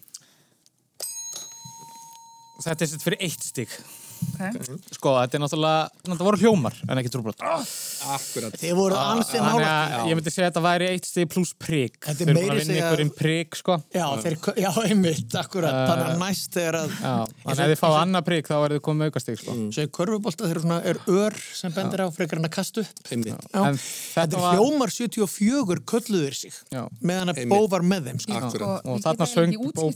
Þetta 2.57 2.85
er 2.87 2.89
sett 2.89 3.05
fyrir 3.05 3.23
eitt 3.27 3.45
stík. 3.45 3.73
Okay. 4.37 4.77
Sko, 4.93 5.13
þetta 5.17 5.39
er 5.39 5.41
náttúrulega, 5.43 5.85
þetta 6.05 6.27
voru 6.27 6.39
hljómar 6.43 6.75
en 6.87 7.01
ekki 7.01 7.11
trúbrot. 7.13 7.41
akkurat. 7.41 8.57
Þið 8.61 8.75
voru 8.77 8.97
ansið 9.01 9.41
Þannig 9.41 9.65
nála 9.65 10.09
ég 10.11 10.19
myndi 10.19 10.33
segja 10.33 10.47
að 10.47 10.51
þetta 10.51 10.63
væri 10.67 10.89
eitt 10.93 11.07
stík 11.09 11.31
pluss 11.33 11.53
prigg. 11.57 11.97
Þetta 12.05 12.13
er 12.13 12.17
Þeir 12.17 12.29
eru 12.29 12.37
búin 12.37 12.43
meira 12.43 12.53
að 12.53 12.61
vinna 12.61 12.75
segja- 12.75 12.85
ykkur 12.87 13.01
inn 13.05 13.13
prigg, 13.17 13.57
sko. 13.57 13.77
Já, 13.97 14.07
þeir, 14.25 14.37
já, 14.61 14.71
einmitt, 14.85 15.31
akkurat. 15.41 15.77
Þannig 15.89 16.07
að 16.07 16.19
næst 16.21 16.53
er 16.61 16.75
að 16.81 16.89
Já, 16.97 17.15
þannig 17.47 17.65
að 17.65 17.73
þið 17.73 17.81
fáið 17.81 17.99
annað 18.03 18.27
prigg 18.29 18.45
þá 18.51 18.57
verður 18.61 18.77
þið 18.77 18.85
komið 18.89 19.01
með 19.01 19.07
aukastík, 19.11 19.39
sko. 19.41 19.57
Svo 19.77 19.83
í 19.87 19.93
körfubolta 19.97 20.43
þeir 20.45 20.57
eru 20.57 20.65
svona 20.67 20.79
er 20.93 20.97
ör 21.17 21.35
sem 21.57 21.71
bendir 21.77 22.01
á 22.05 22.07
frekar 22.13 22.37
en 22.41 22.49
að 22.51 22.55
kasta 22.57 22.85
upp. 22.85 22.97
Einmitt, 23.11 23.41
Þetta 23.57 24.37
er 24.37 24.41
var... 24.45 24.53
hljómar 24.57 24.91
74 24.93 25.81
kölluður 25.87 26.35
sig 26.37 26.53
Já. 26.73 26.85
meðan 27.01 27.33
að 27.33 27.41
Einmitt. 27.41 27.57
Bó 27.57 27.67
var 27.73 27.83
með 27.87 28.11
þeim 28.11 28.21
sko. 28.21 28.33
Og, 28.37 29.01
þarna 29.01 29.27
söng 29.27 29.57
Bó 29.77 29.89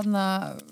er 0.00 0.08
hann 0.10 0.62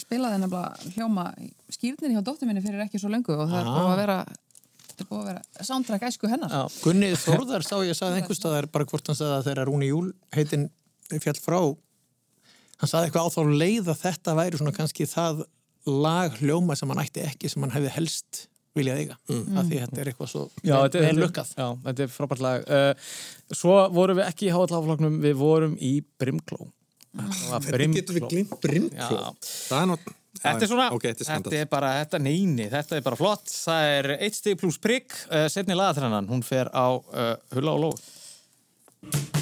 spilaði 0.00 0.40
nefnilega 0.42 0.94
hljóma 0.96 1.26
skýrnir 1.70 2.14
hjá 2.14 2.22
dóttur 2.24 2.48
minni 2.48 2.62
fyrir 2.64 2.84
ekki 2.84 3.00
svo 3.00 3.10
löngu 3.12 3.36
og 3.36 3.50
það 3.50 3.60
er 3.60 3.70
búið 3.70 3.90
að 3.92 4.00
vera 4.00 4.18
þetta 4.86 5.04
er 5.04 5.10
búið 5.10 5.20
að 5.20 5.30
vera 5.30 5.68
soundtrack 5.68 6.08
æsku 6.08 6.30
hennar. 6.30 6.54
Já. 6.54 6.80
Gunni 6.84 7.12
Þórðar 7.20 7.66
sá 7.66 7.76
ég 7.84 7.94
að 7.94 8.00
sagði 8.00 8.20
einhvers 8.20 8.40
staðar 8.40 8.68
bara 8.72 8.88
hvort 8.90 9.10
hann 9.10 9.18
sagði 9.18 9.36
að 9.36 9.48
þegar 9.50 9.70
Rúni 9.70 9.90
Júl 9.90 10.10
heitin 10.36 10.68
fjall 11.10 11.38
frá 11.40 11.60
hann 12.80 12.90
sagði 12.90 13.10
eitthvað 13.10 13.28
á 13.28 13.34
þá 13.34 13.40
leið 13.62 13.90
að 13.92 14.04
þetta 14.04 14.36
væri 14.38 14.60
svona 14.60 14.76
kannski 14.76 15.08
það 15.10 15.44
lag 15.90 16.38
hljóma 16.40 16.76
sem 16.76 16.90
hann 16.92 17.02
ætti 17.02 17.24
ekki 17.24 17.50
sem 17.50 17.64
hann 17.64 17.74
hefði 17.74 17.92
helst 17.96 18.46
viljað 18.76 19.00
eiga 19.02 19.16
mm. 19.28 19.56
af 19.58 19.66
því 19.66 19.78
þetta 19.82 20.00
er 20.00 20.10
eitthvað 20.10 20.30
svo 20.30 20.42
Já, 20.62 20.74
vel, 20.74 20.82
þetta, 20.84 21.06
er- 21.08 21.18
lukkað 21.18 21.54
já, 21.56 21.66
þetta 21.86 22.04
er 22.04 22.12
frábært 22.14 22.44
lag. 22.44 22.68
Uh, 22.68 23.14
svo 23.62 23.78
vorum 23.94 24.20
við 24.20 24.28
ekki 24.28 24.46
í 24.48 24.52
háalláfloknum, 24.54 25.16
við 25.24 25.40
vorum 25.40 25.74
í 25.82 25.94
Brimkló. 26.20 26.68
Getum 27.10 28.16
við 28.16 28.26
glimt 28.30 28.56
brimkló 28.62 29.18
Já. 29.18 29.30
það 29.42 29.80
er 29.80 29.88
nátt 29.94 30.10
Þetta 30.40 30.64
er 30.64 30.70
svona, 30.70 30.86
ok, 30.94 31.06
þetta 31.18 31.56
er 31.58 31.66
bara, 31.68 31.90
þetta 32.00 32.20
neini, 32.22 32.68
þetta 32.72 32.96
er 32.96 33.02
bara 33.04 33.18
flott. 33.18 33.50
Það 33.50 33.88
er 33.98 34.08
eitt 34.14 34.38
stig 34.38 34.56
pluss 34.60 34.78
prigg, 34.80 35.12
uh, 35.28 35.44
setni 35.52 35.76
lagatrennan, 35.76 36.30
hún 36.30 36.40
fer 36.46 36.70
á 36.72 36.96
uh, 36.96 37.34
Hulla 37.52 37.76
og 37.76 37.84
Lóð. 37.84 39.39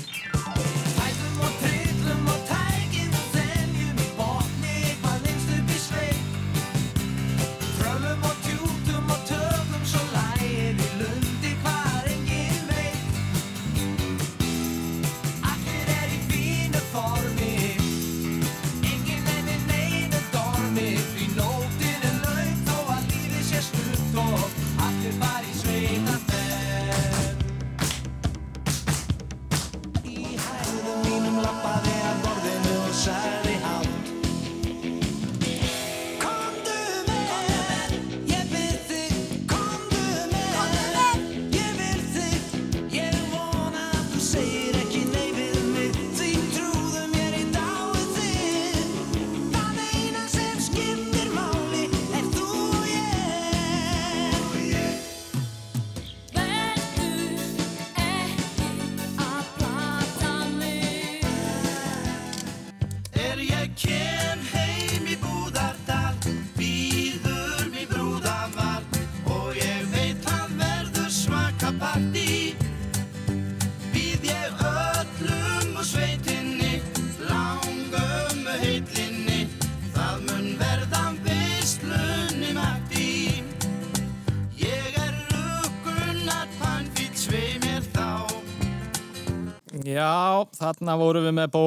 Þarna 90.59 90.97
vorum 90.99 91.27
við 91.29 91.35
með 91.39 91.51
Bó 91.55 91.65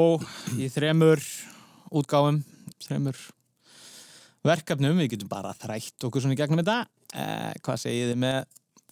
í 0.60 0.68
þremur 0.72 1.22
útgáfum, 1.92 2.42
þremur 2.84 3.20
verkefnum, 4.48 4.98
við 5.00 5.14
getum 5.16 5.30
bara 5.32 5.54
þrætt 5.58 6.08
okkur 6.08 6.24
svona 6.24 6.36
í 6.36 6.40
gegnum 6.40 6.62
þetta. 6.62 6.80
Eh, 7.12 7.54
hvað 7.64 7.82
segið 7.86 8.12
þið 8.12 8.20
með 8.24 8.40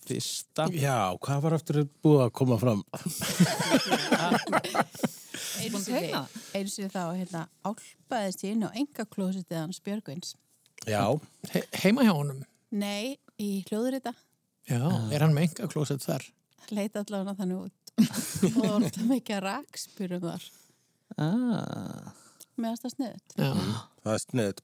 fyrsta? 0.10 0.68
Já, 0.76 0.98
hvað 1.22 1.44
var 1.46 1.58
eftir 1.60 1.82
búið 2.04 2.22
að 2.26 2.34
koma 2.40 2.58
fram? 2.62 2.82
Einu 5.60 5.80
sinni 5.84 6.90
þá 6.92 7.04
hérna, 7.14 7.42
álpaðist 7.68 8.44
ég 8.46 8.56
inn 8.56 8.68
á 8.68 8.70
enga 8.72 9.04
klósitið 9.10 9.62
hans 9.62 9.82
Björgvins. 9.84 10.36
Já, 10.88 11.04
He 11.52 11.60
heima 11.84 12.06
hjá 12.08 12.14
honum 12.16 12.40
Nei, 12.72 13.18
í 13.42 13.66
hljóðrita. 13.68 14.14
Já, 14.70 14.84
er 15.12 15.24
hann 15.26 15.34
með 15.36 15.50
enga 15.50 15.68
klósett 15.72 16.06
þar 16.06 16.24
Leita 16.70 17.02
allavega 17.02 17.34
þannig 17.40 17.58
út. 17.66 17.79
og 18.46 18.56
það 18.56 18.58
var 18.64 18.74
alltaf 18.80 19.06
mikið 19.10 19.38
að 19.38 19.46
rakspyrum 19.48 20.26
þar. 20.26 20.50
Ah, 21.20 22.10
Meðast 22.60 22.84
það 22.86 22.94
sniðut. 22.96 23.38
Já, 23.40 23.52
það 24.04 24.14
er 24.16 24.24
sniðt. 24.26 24.62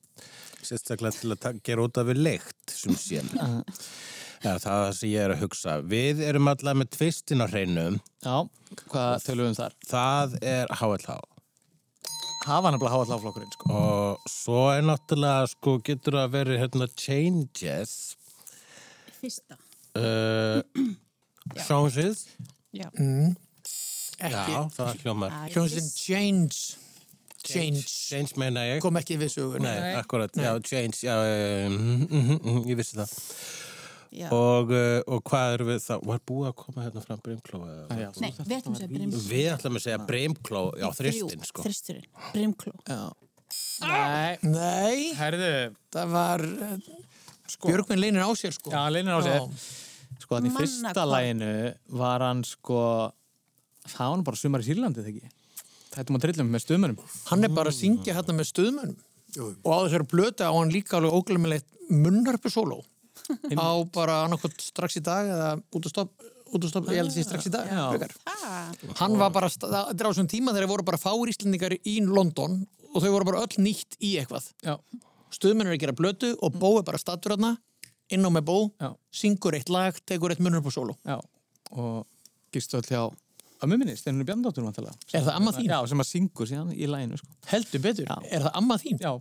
Sérstaklega 0.66 1.20
til 1.22 1.36
að 1.36 1.60
gera 1.68 1.86
út 1.86 2.00
af 2.02 2.10
við 2.10 2.22
leikt 2.26 2.74
sem 2.76 2.98
sé. 3.00 3.22
Já, 4.46 4.52
það 4.62 4.66
er 4.66 4.82
það 4.84 4.92
sem 4.98 5.10
ég 5.10 5.24
er 5.26 5.32
að 5.34 5.40
hugsa. 5.42 5.76
Við 5.90 6.20
erum 6.28 6.50
allavega 6.52 6.78
með 6.78 6.90
tvistin 6.94 7.42
á 7.42 7.48
hreinu. 7.50 7.86
já, 8.22 8.36
hvað 8.92 9.24
tölum 9.26 9.48
við 9.48 9.50
um 9.50 9.56
þar? 9.58 9.78
Það 9.90 10.36
er 10.52 10.74
HLH. 10.76 11.16
Hafa 12.46 12.70
nefnilega 12.76 12.92
háalláflokkurinn, 12.94 13.54
sko. 13.56 13.72
Og 13.74 14.28
svo 14.30 14.60
er 14.76 14.86
náttúrulega, 14.86 15.48
sko, 15.50 15.80
getur 15.88 16.20
það 16.20 16.36
verið 16.36 16.62
hérna 16.62 16.88
changes. 16.94 17.96
Fyrsta. 19.18 19.58
Uh, 19.98 20.62
Sjónsið. 21.66 22.22
Já. 22.76 22.90
Já, 24.16 24.66
það 24.76 25.04
hljómar. 25.04 25.38
hljómsinn 25.52 25.88
Change 25.92 26.84
Change 27.46 27.84
Change 27.86 28.40
meina 28.42 28.64
ég. 28.66 28.80
kom 28.84 28.98
ekki 28.98 29.18
við 29.22 29.36
sögur 29.36 29.62
Nei, 29.62 29.94
akkurat, 30.00 30.34
já, 30.34 30.52
change, 30.66 31.04
já, 31.06 31.14
um, 31.68 31.76
mm, 32.08 32.40
mm, 32.40 32.64
ég 32.72 32.80
vissi 32.80 32.98
það. 32.98 33.14
Og, 34.32 34.72
uh, 34.72 35.02
og 35.12 35.22
hvað 35.28 35.58
eru 35.58 35.68
við 35.68 35.82
þá? 35.84 35.94
Var 36.08 36.22
búið 36.30 36.48
að 36.50 36.56
koma 36.62 36.86
hérna 36.86 37.04
fram? 37.04 37.20
Já, 37.28 38.08
Nei, 38.24 38.32
við 38.40 38.56
ætlum 38.56 38.78
að 38.78 38.80
segja 38.80 38.94
brimkló. 38.96 39.22
Við 39.28 39.50
ætlum 39.52 39.80
að 39.80 39.86
segja 39.86 40.00
brimkló, 40.08 40.64
já, 40.80 40.88
þristin, 40.96 41.48
sko. 41.50 41.66
Þristurinn, 41.68 42.08
brimkló. 42.32 42.76
já. 42.88 43.02
Nei, 43.86 44.38
Nei, 44.42 45.14
herðu, 45.20 45.52
það 45.94 46.14
var 46.16 46.44
uh, 46.48 46.78
Björgvin 47.66 48.02
leynir 48.02 48.24
á 48.26 48.32
sér 48.36 48.56
sko 48.56 48.72
já, 48.74 48.82
leynir 48.90 49.16
á 49.16 49.22
sér. 49.22 49.44
Já. 49.44 49.85
Sko, 50.22 50.38
þannig 50.38 50.56
fyrsta 50.56 51.06
læginu 51.10 51.52
var 52.00 52.24
hann, 52.26 52.44
sko, 52.48 52.82
það 53.86 54.00
var 54.00 54.14
hann 54.14 54.26
bara 54.28 54.40
sumar 54.40 54.64
í 54.64 54.68
Sýrlandi, 54.70 55.04
þegar 55.06 55.16
ekki? 55.16 55.34
Þetta 55.96 56.12
maður 56.12 56.26
trillum 56.26 56.52
með 56.52 56.64
stuðmönum. 56.66 57.02
Hann 57.30 57.48
er 57.48 57.54
bara 57.56 57.72
að 57.72 57.80
syngja 57.80 58.16
hérna 58.18 58.36
með 58.36 58.50
stuðmönnum. 58.52 59.02
Og 59.64 59.70
á 59.72 59.78
þessari 59.86 60.08
blötu 60.12 60.48
á 60.48 60.52
hann 60.52 60.72
líka 60.74 60.98
alveg 61.00 61.16
óglemilegt 61.16 61.68
munnarpu 61.92 62.52
sóló. 62.52 62.82
Á 63.56 63.70
bara 63.96 64.24
annarkot 64.26 64.56
strax 64.62 65.00
í 65.00 65.04
dag 65.04 65.30
eða 65.32 65.52
út 65.72 65.88
og 65.88 65.94
stopp 65.94 66.26
út 66.56 66.66
og 66.68 66.72
stopp, 66.72 66.90
ég 66.94 67.02
held 67.02 67.10
að 67.10 67.16
sé 67.18 67.24
strax 67.26 67.48
í 67.50 67.52
dag 67.52 67.68
hann 69.00 69.16
var 69.20 69.32
bara, 69.34 69.50
það 69.50 69.90
er 69.92 70.08
á 70.08 70.12
þessum 70.12 70.30
tíma 70.32 70.54
þegar 70.56 70.70
voru 70.72 70.86
bara 70.88 71.00
fáir 71.02 71.32
íslendingar 71.32 71.76
í 71.82 71.96
London 72.06 72.62
og 72.94 73.02
þau 73.04 73.10
voru 73.12 73.28
bara 73.28 73.42
öll 73.44 73.64
nýtt 73.66 73.98
í 74.00 74.14
eitthvað. 74.22 74.52
Já, 74.64 74.78
stuðmenn 75.36 75.72
er 75.72 75.76
að 75.76 75.82
gera 75.84 75.98
blötu 75.98 76.32
og 76.40 76.56
Bó 76.62 76.78
er 76.78 76.86
bara 76.88 77.02
stattur 77.02 77.36
hann 77.36 77.58
inn 78.14 78.26
á 78.26 78.30
með 78.30 78.44
Bó, 78.50 78.58
Já. 78.82 78.90
syngur 79.12 79.56
eitt 79.58 79.70
lag 79.74 79.98
tekur 80.06 80.34
eitt 80.36 80.42
munnarpu 80.44 80.72
sóló 80.74 80.96
já. 81.06 81.18
Og 81.76 82.04
gistu 82.54 82.78
öll 82.78 82.86
hjá 82.90 83.02
að 83.64 83.72
mumminni, 83.72 83.96
Steinunni 83.98 84.26
Bjarnadóttur 84.28 84.66
vantilega. 84.68 84.94
Er 85.16 85.24
það 85.26 85.38
amma 85.40 85.52
þín? 85.56 85.70
Já, 85.72 85.80
sem 85.90 86.04
að 86.04 86.10
syngur 86.12 86.50
síðan 86.52 86.74
í 86.76 86.86
læginu, 86.92 87.18
sko. 87.18 87.28
heldur 87.50 87.82
betur, 87.82 88.06
Já. 88.12 88.18
er 88.36 88.46
það 88.46 88.52
amma 88.62 88.78
þín? 88.78 89.00
Já, 89.02 89.14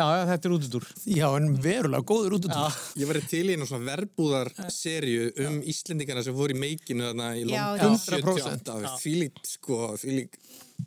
já, 0.00 0.04
þetta 0.30 0.48
er 0.48 0.54
útudur. 0.56 0.86
Já, 1.10 1.26
en 1.36 1.48
verulega 1.60 2.06
góður 2.06 2.36
út 2.38 2.46
Já, 2.48 2.70
Ég 3.02 3.10
var 3.10 3.18
til 3.28 3.42
í 3.50 3.56
einu 3.58 3.66
svona 3.68 3.90
verbúðar 3.90 4.52
serju 4.72 5.32
um 5.44 5.58
Íslendingana 5.60 6.22
sem 6.24 6.32
voru 6.38 6.54
í 6.54 6.60
meikinu 6.62 7.10
þarna 7.10 7.32
í 7.36 7.44
Já, 7.50 7.66
London 7.76 7.98
já. 7.98 8.04
78 8.06 8.94
Þvílíkt 9.02 10.38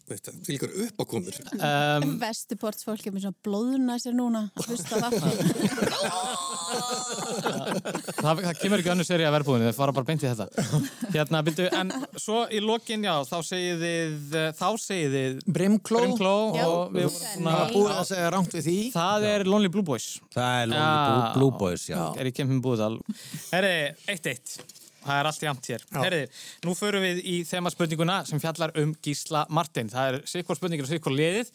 þvílík 0.07 0.43
Þvílíkur 0.47 0.71
uppákomur 0.87 1.39
um, 1.57 2.17
Vestuports 2.23 2.87
fólk 2.87 3.03
er 3.07 3.15
með 3.15 3.27
svona 3.27 3.39
blóðuna 3.45 3.95
sér 4.01 4.17
núna 4.17 4.47
að 4.53 4.71
hlusta 4.71 5.01
það 5.03 5.13
það, 8.23 8.41
það 8.41 8.59
kemur 8.61 8.81
ekki 8.81 8.91
önnur 8.93 9.07
seri 9.07 9.25
að 9.27 9.35
verbúðinu, 9.37 9.69
þið 9.69 9.77
fara 9.77 9.95
bara 9.95 10.07
beint 10.07 10.23
í 10.23 10.29
þetta. 10.29 10.47
Hérna, 11.13 11.41
byrju, 11.47 11.69
en 11.79 11.93
svo 12.19 12.43
í 12.49 12.61
lokin, 12.63 13.05
já, 13.05 13.13
þá 13.29 13.37
segið 13.49 13.83
þið, 13.85 14.37
þá 14.59 14.67
segið 14.83 15.17
þið 15.17 15.41
Brimkló, 15.57 16.03
Brimkló 16.03 16.35
Já. 16.57 16.65
og 16.67 16.93
við 16.95 17.07
vorum 17.07 17.17
svona... 17.17 17.57
Nei. 17.57 17.73
búið 17.73 17.95
að 17.95 18.05
segja 18.11 18.29
rámt 18.33 18.55
við 18.57 18.69
því 18.69 18.77
Það 18.93 19.27
er 19.31 19.47
Lonely 19.49 19.73
Blue 19.73 19.87
Boys. 19.87 20.07
Það 20.33 20.61
er. 20.61 20.71
Lonely 20.75 21.33
Blue 21.37 21.57
Boys, 21.59 21.89
já. 21.89 21.99
er 22.19 22.29
í 22.29 22.35
kempin 22.35 22.63
búðal 22.63 22.95
Herri, 23.51 23.75
eitt 24.09 24.31
eitt 24.31 24.57
Það 25.03 25.19
er 25.19 25.27
allt 25.29 25.43
jæmt 25.43 25.69
hér. 25.69 25.83
Herri, 25.97 26.19
nú 26.63 26.73
förum 26.77 27.03
við 27.03 27.19
í 27.27 27.35
þemaspurninguna 27.47 28.17
sem 28.27 28.39
fjallar 28.41 28.73
um 28.79 28.93
Gísla 29.03 29.43
Martin. 29.53 29.89
Það 29.91 30.09
er 30.09 30.17
sikkur 30.31 30.57
spurningir 30.59 30.87
og 30.87 30.91
sikkur 30.91 31.15
liðið. 31.15 31.51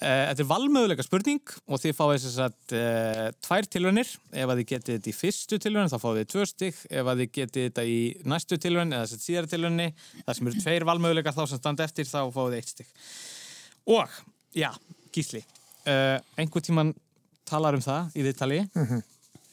Uh, 0.00 0.24
þetta 0.30 0.44
er 0.44 0.48
valmöguleika 0.50 1.06
spurning 1.06 1.54
og 1.66 1.82
þið 1.82 1.96
fáið 1.98 2.26
þess 2.26 2.40
að 2.46 2.76
uh, 2.80 3.24
tvær 3.46 3.68
tilvönir. 3.74 4.14
Ef 4.32 4.52
að 4.52 4.62
þið 4.62 4.70
getið 4.72 4.98
þetta 4.98 5.12
í 5.12 5.16
fyrstu 5.18 5.60
tilvönin 5.62 5.92
þá 5.92 5.98
fáið 6.04 6.20
þið 6.20 6.30
tvö 6.34 6.46
stygg. 6.52 6.80
Ef 6.90 7.12
að 7.12 7.22
þið 7.22 7.34
getið 7.38 7.68
þetta 7.68 7.86
í 7.88 7.98
næstu 8.34 8.60
tilvönin 8.66 8.96
eða 8.96 9.06
þess 9.06 9.18
að 9.18 9.26
síðara 9.28 9.52
tilvöninni, 9.54 9.90
það 10.24 10.38
sem 10.40 10.50
eru 10.50 10.64
tveir 10.64 10.88
valmöguleika 10.88 11.34
þá 11.36 11.44
sem 11.44 11.62
standa 11.62 11.86
eftir, 11.86 12.08
þá 12.10 12.20
fáið 12.34 12.48
þið 12.48 12.58
eitt 12.58 12.74
stygg. 12.74 12.96
Og, 13.88 14.18
já, 14.58 14.70
Gísli, 15.14 15.44
uh, 15.86 16.18
einhver 16.38 16.64
tíman 16.66 16.92
talar 17.48 17.78
um 17.78 17.84
það 17.84 18.18
í 18.18 18.26
viðtali 18.26 18.64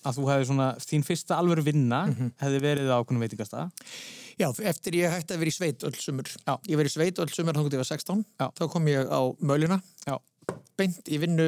að 0.06 0.20
þú 0.20 0.28
hefði 0.32 0.48
svona, 0.52 0.68
þín 0.86 1.04
fyrsta 1.08 1.40
alvöru 1.42 1.64
vinna 1.66 2.04
hefði 2.42 2.62
verið 2.64 2.92
á 2.94 2.96
ákveðnum 3.02 3.26
veitingastað. 3.26 3.90
Já, 4.36 4.50
eftir 4.68 4.98
ég 5.00 5.14
hætti 5.14 5.32
að 5.36 5.40
vera 5.44 5.52
í 5.52 5.56
sveit 5.56 5.84
öll 5.88 5.96
sumur 5.96 6.28
Já. 6.28 6.56
Ég 6.68 6.76
verið 6.76 6.90
í 6.92 6.96
sveit 6.98 7.20
öll 7.24 7.30
sumur 7.32 7.56
þannig 7.56 7.70
að 7.72 7.78
ég 7.78 7.82
var 7.86 7.88
16 7.88 8.24
Já. 8.42 8.48
Þá 8.60 8.64
kom 8.74 8.90
ég 8.92 9.08
á 9.08 9.22
Möluna 9.40 9.78
Já. 10.04 10.18
Beint 10.76 11.08
í 11.08 11.20
vinnu 11.24 11.46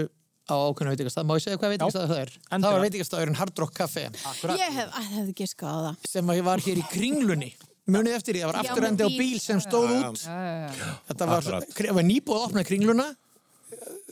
á 0.48 0.56
ákveðna 0.56 0.94
veitingastað 0.96 1.28
Má 1.28 1.34
ég 1.36 1.44
segja 1.44 1.60
hvað 1.60 1.74
veitingastað 1.74 2.06
það 2.14 2.22
er? 2.22 2.32
Endilega. 2.38 2.62
Það 2.64 2.78
var 2.78 2.86
veitingastadurinn 2.86 3.40
Hard 3.42 3.60
Rock 3.60 3.76
Café 3.76 4.06
Ég 4.08 4.78
hef, 4.80 4.96
að 4.96 5.10
hefði 5.18 5.36
giskað 5.42 5.68
á 5.68 5.80
það 5.90 6.08
sem 6.14 6.32
að 6.32 6.40
ég 6.40 6.48
var 6.48 6.64
hér 6.64 6.80
í 6.80 6.86
kringlunni 6.94 7.52
Munið 7.92 8.16
eftir 8.22 8.36
því, 8.38 8.46
það 8.46 8.52
var 8.54 8.58
Já, 8.58 8.64
afturendi 8.72 9.04
á 9.04 9.10
bíl 9.20 9.40
sem 9.44 9.60
stóð 9.68 9.92
út 9.98 10.24
Já, 10.24 10.32
já, 10.32 10.72
já. 10.80 10.96
Þetta 11.12 11.28
var, 11.34 11.52
Akkurat. 11.60 11.94
var 12.00 12.08
nýbúið 12.08 12.40
að 12.40 12.48
opna 12.48 12.64
kringluna 12.72 13.10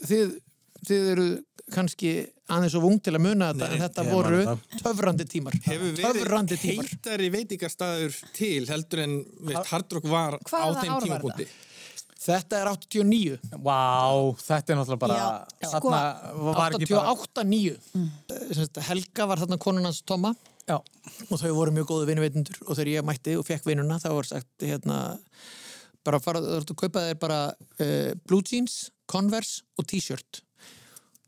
Þið, 0.04 0.36
þið 0.86 1.12
eru 1.12 1.28
kannski 1.74 2.10
aðeins 2.46 2.76
og 2.78 2.84
vung 2.84 2.98
til 3.02 3.14
að 3.16 3.24
muna 3.24 3.50
þetta 3.50 3.68
en 3.74 3.82
þetta 3.82 4.04
voru 4.06 4.42
töfrandi 4.78 5.26
tímar. 5.28 5.56
Hefur 5.66 5.94
verið 5.98 6.58
tímar. 6.62 6.90
heitari 6.90 7.30
veitingastæður 7.34 8.18
til 8.36 8.66
heldur 8.70 9.02
en 9.02 9.16
Hardrock 9.72 10.06
var 10.10 10.38
á 10.38 10.40
Hvaða 10.46 10.82
þeim 10.82 10.92
ár 10.92 10.94
var 10.94 11.06
tímapunkti? 11.08 11.48
Þetta 12.26 12.58
er 12.58 12.70
89 12.72 13.58
Vá, 13.62 13.82
þetta 14.42 14.72
er 14.72 14.78
náttúrulega 14.80 15.02
bara, 15.02 15.16
Já, 15.18 15.68
sko, 15.70 15.92
þarna 15.92 16.46
var 16.46 16.78
ekki 16.78 16.88
bara... 16.94 17.14
88-9 17.14 18.80
Helga 18.88 19.28
var 19.30 19.42
þarna 19.42 19.60
konun 19.62 19.86
hans 19.86 20.02
Toma 20.06 20.32
Já, 20.66 20.80
og 20.80 21.38
þau 21.38 21.52
voru 21.54 21.74
mjög 21.74 21.92
góðu 21.92 22.08
vinnuveitundur 22.08 22.64
og 22.64 22.72
þegar 22.74 22.92
ég 22.96 23.06
mætti 23.06 23.36
og 23.38 23.46
fekk 23.46 23.68
vinnuna 23.68 24.00
þá 24.02 24.08
var 24.16 24.26
sagt 24.26 24.66
hérna 24.66 24.96
bara 26.06 26.18
fara, 26.22 26.42
þú 26.42 26.56
ert 26.58 26.72
að 26.72 26.80
kaupa 26.80 27.04
þér 27.04 27.20
bara 27.22 27.38
uh, 27.54 28.10
blue 28.26 28.42
jeans, 28.46 28.88
converse 29.10 29.62
og 29.78 29.86
t-shirt 29.90 30.42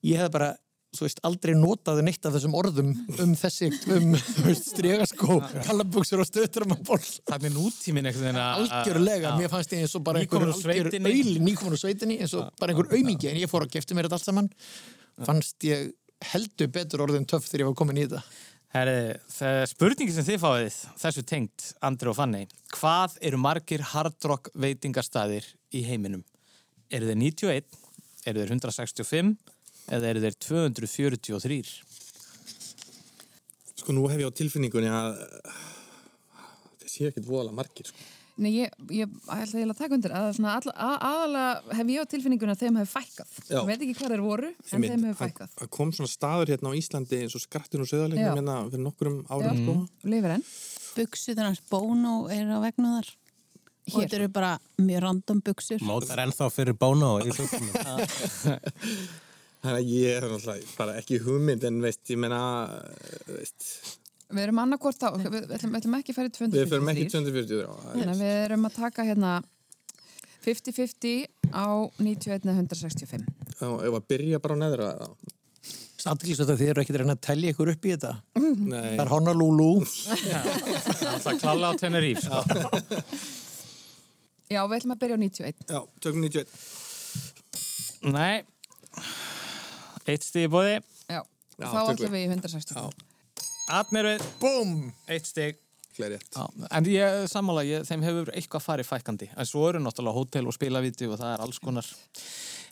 ég 0.06 0.20
hef 0.22 0.32
bara 0.34 0.54
veist, 0.96 1.20
aldrei 1.26 1.52
notað 1.56 2.00
neitt 2.06 2.24
af 2.26 2.34
þessum 2.34 2.54
orðum 2.56 2.92
um 3.20 3.34
þessi, 3.36 3.68
um, 3.92 4.14
stregaskó 4.56 5.38
kallabuxur 5.66 6.22
og 6.22 6.28
stöðdramaból 6.28 7.00
það 7.02 7.48
er 7.50 7.54
nútíminn 7.54 8.08
einhvern 8.08 8.28
veginn 8.30 8.40
að... 8.42 8.64
algjörlega, 8.64 9.34
mér 9.38 9.52
fannst 9.52 9.74
ég 9.76 9.84
eins 9.84 9.96
og 9.98 10.04
bara 10.06 10.22
einhver 10.22 10.48
algjör 10.48 10.90
auðli 10.96 11.42
nýkomin 11.44 11.76
úr 11.76 11.82
sveitinni, 11.82 12.18
eins 12.22 12.34
og 12.38 12.48
bara 12.60 12.74
einhver 12.74 12.92
aumingi 12.94 13.30
en 13.30 13.40
ég 13.40 13.50
fór 13.50 13.66
að 13.66 13.74
gefti 13.76 13.96
mér 13.96 14.08
þetta 14.08 14.20
allt 14.20 14.28
saman. 14.28 14.52
Fannst 15.26 15.66
ég 15.66 15.90
heldur 16.32 16.70
betur 16.74 17.04
orðin 17.04 17.26
töff 17.28 17.46
þegar 17.46 17.66
ég 17.66 17.70
var 17.70 17.76
komin 17.78 18.00
í 18.00 18.06
þetta. 18.06 18.22
Herri, 18.74 18.96
það 19.32 19.58
spurningi 19.70 20.12
sem 20.12 20.26
þið 20.26 20.40
fáið 20.42 20.80
þessu 21.00 21.22
tengt, 21.24 21.68
Andri 21.84 22.10
og 22.10 22.18
Fanny 22.18 22.42
hvað 22.74 23.14
eru 23.24 23.38
margir 23.40 23.84
hardrock 23.94 24.50
veitingastæðir 24.52 25.46
í 25.72 25.84
heiminum? 25.86 26.24
Eru 26.92 27.08
þeir 27.08 27.20
91, 27.22 27.78
eru 28.28 28.42
þeir 28.42 28.52
165 28.58 29.32
eða 29.94 30.12
eru 30.12 30.22
þeir 30.26 30.36
243? 30.44 31.72
Sko 33.78 33.96
nú 33.96 34.06
hef 34.10 34.20
ég 34.20 34.28
á 34.28 34.38
tilfinningunni 34.42 34.92
að 34.92 35.18
það 36.82 36.92
sé 36.92 37.10
ekkert 37.10 37.28
vola 37.28 37.54
margir 37.54 37.88
sko. 37.90 38.06
Nei, 38.38 38.52
ég, 38.54 38.74
ég 38.94 39.10
ætla 39.26 39.58
eiginlega 39.58 39.74
að 39.74 39.80
taka 39.80 39.96
undir 39.96 40.12
að 40.14 40.28
svona 40.36 40.52
all, 40.54 40.70
að, 40.70 40.92
aðalega 41.08 41.76
hef 41.80 41.88
ég 41.90 42.04
á 42.06 42.10
tilfinninguna 42.12 42.54
að 42.54 42.60
þeim 42.60 42.76
hefur 42.78 42.92
fækkað. 42.92 43.32
Já. 43.48 43.56
Ég 43.56 43.66
veit 43.66 43.80
ekki 43.82 43.96
hvað 43.98 44.12
þeir 44.14 44.22
voru, 44.22 44.50
en 44.52 44.76
Einmitt, 44.76 44.92
þeim 44.92 45.06
hefur 45.08 45.18
fækkað. 45.24 45.54
Það 45.58 45.70
kom 45.74 45.90
svona 45.96 46.12
staður 46.12 46.52
hérna 46.52 46.70
á 46.70 46.78
Íslandi 46.78 47.18
eins 47.24 47.34
og 47.34 47.42
skrattin 47.42 47.82
og 47.82 47.90
söðarleiknum 47.90 48.28
Já. 48.28 48.36
hérna 48.38 48.58
fyrir 48.68 48.84
nokkrum 48.84 49.16
árum 49.26 49.48
Já. 49.48 49.54
sko. 49.58 49.74
Lifir 50.14 50.36
enn. 50.36 50.46
Buksuðunar 50.98 51.62
bónu 51.72 52.14
er 52.36 52.52
á 52.54 52.58
vegnu 52.62 52.94
þar 52.94 53.10
og 53.88 53.94
Hér. 53.96 54.04
þetta 54.04 54.18
eru 54.20 54.28
bara 54.38 54.52
mjög 54.84 55.02
random 55.02 55.42
buksur 55.48 55.82
Mótar 55.88 56.22
ennþá 56.22 56.50
fyrir 56.52 56.78
Bono 56.78 57.16
í 57.24 57.32
hlutinu. 57.32 57.72
Þannig 59.58 59.78
að 59.78 59.88
ég 59.90 60.16
er 60.16 60.26
náttúrulega 60.30 60.74
bara 60.78 60.92
ekki 61.00 61.18
hugmynd 61.24 61.64
en 61.66 61.80
veist, 61.82 62.02
ég 62.12 62.20
meina 62.22 62.40
veist, 63.26 63.70
Við 64.28 64.42
erum 64.44 64.58
annarkvort 64.60 65.00
á, 65.02 65.08
við, 65.16 65.30
við, 65.32 65.46
ætlum, 65.56 65.72
við 65.72 65.78
ætlum 65.80 65.96
ekki 65.98 66.12
að 66.12 66.18
fara 66.18 66.28
í 66.28 66.34
243. 66.36 66.58
við 66.58 66.72
förum 66.74 66.90
ekki 66.92 67.06
240 67.14 67.64
á 67.64 67.72
Þannig 67.88 68.12
að 68.12 68.20
við 68.22 68.34
erum 68.44 68.68
að 68.68 68.76
taka 68.76 69.06
hérna 69.08 69.32
50-50 70.44 71.26
á 71.50 71.66
91 71.98 72.46
eða 72.46 72.60
165. 72.60 73.24
og 73.66 73.82
ef 73.88 73.96
að 73.98 74.06
byrja 74.12 74.40
bara 74.44 74.54
á 74.54 74.62
neðra 74.62 74.88
þá. 75.00 75.08
Samtidig 75.98 76.38
að 76.44 76.52
þið 76.60 76.68
eru 76.70 76.82
ekkert 76.84 76.94
að 76.94 77.02
reyna 77.02 77.16
að 77.16 77.24
telja 77.26 77.52
ykkur 77.52 77.72
upp 77.72 77.88
í 77.88 77.94
þetta 77.96 78.12
Nei, 78.38 78.92
Það 78.94 79.02
er 79.02 79.10
Honolulu 79.10 79.70
Það 79.88 81.26
er 81.32 81.40
klálega 81.42 81.72
á 81.74 81.80
Tenerife, 81.80 82.22
sko. 82.22 82.38
Já, 84.48 84.60
við 84.62 84.76
ætlum 84.78 84.94
að 84.94 85.00
byrja 85.02 85.18
á 85.18 85.20
91. 85.24 85.66
já, 85.66 85.80
tökum 86.04 86.22
91 86.22 86.46
Nei, 88.14 88.36
eitt 90.08 90.26
stig 90.26 90.48
í 90.48 90.52
bóði, 90.52 90.78
Já, 91.08 91.22
Já, 91.22 91.66
þá 91.68 91.80
ætlum 91.94 92.14
við. 92.16 92.26
í 92.26 92.28
165. 92.34 93.08
atnir 93.78 94.12
við, 94.12 94.28
Búm! 94.42 94.76
eitt 95.08 95.32
rétt 96.06 96.36
Já, 96.36 96.44
en 96.70 96.86
ég 96.92 97.24
sammála, 97.30 97.64
ég, 97.66 97.82
þeim 97.88 98.04
hefur 98.06 98.30
eitthvað 98.36 98.64
farið 98.64 98.86
fækandi 98.92 99.28
en 99.34 99.48
svo 99.48 99.64
eru 99.70 99.82
náttúrulega 99.82 100.20
hótel 100.20 100.46
og 100.46 100.54
spilavíti 100.54 101.08
og 101.10 101.18
það 101.18 101.34
er 101.34 101.42
alls 101.42 101.58
konar. 101.62 101.90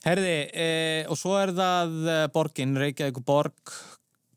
Herði, 0.06 0.36
e, 0.54 0.68
og 1.10 1.18
svo 1.18 1.34
er 1.40 1.50
það 1.56 1.96
e, 2.06 2.16
borgin, 2.34 2.76
Reykjavík 2.78 3.18
borg. 3.26 3.76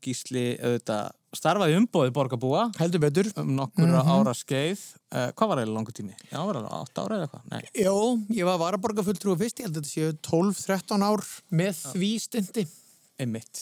Gísli, 0.00 0.54
auðvitað 0.64 1.10
starfaði 1.36 1.76
umbóðið 1.76 2.14
borgarbúa. 2.16 2.62
Heldur 2.80 3.02
betur. 3.04 3.28
Um 3.38 3.52
nokkur 3.58 3.92
ára 4.00 4.32
skeið. 4.34 4.80
E, 5.12 5.26
hvað 5.36 5.50
var 5.52 5.60
eiginlega 5.60 5.76
langur 5.76 5.94
tími? 5.94 6.16
Já, 6.30 6.38
var 6.40 6.58
það 6.58 6.70
8 6.80 7.04
ára 7.04 7.18
eða 7.18 7.26
eitthvað? 7.28 7.44
Nei, 7.52 7.84
Jó, 7.84 7.94
ég 8.40 8.48
var 8.48 8.62
varaborgarfulltrú 8.64 9.36
fyrst, 9.38 9.60
ég 9.60 9.68
held 9.68 9.76
að 9.76 9.84
þetta 9.84 9.92
séu 9.92 10.14
12-13 10.24 11.04
ár 11.06 11.26
með 11.60 11.84
því 11.92 12.10
stundi 12.24 12.66
einmitt 13.20 13.60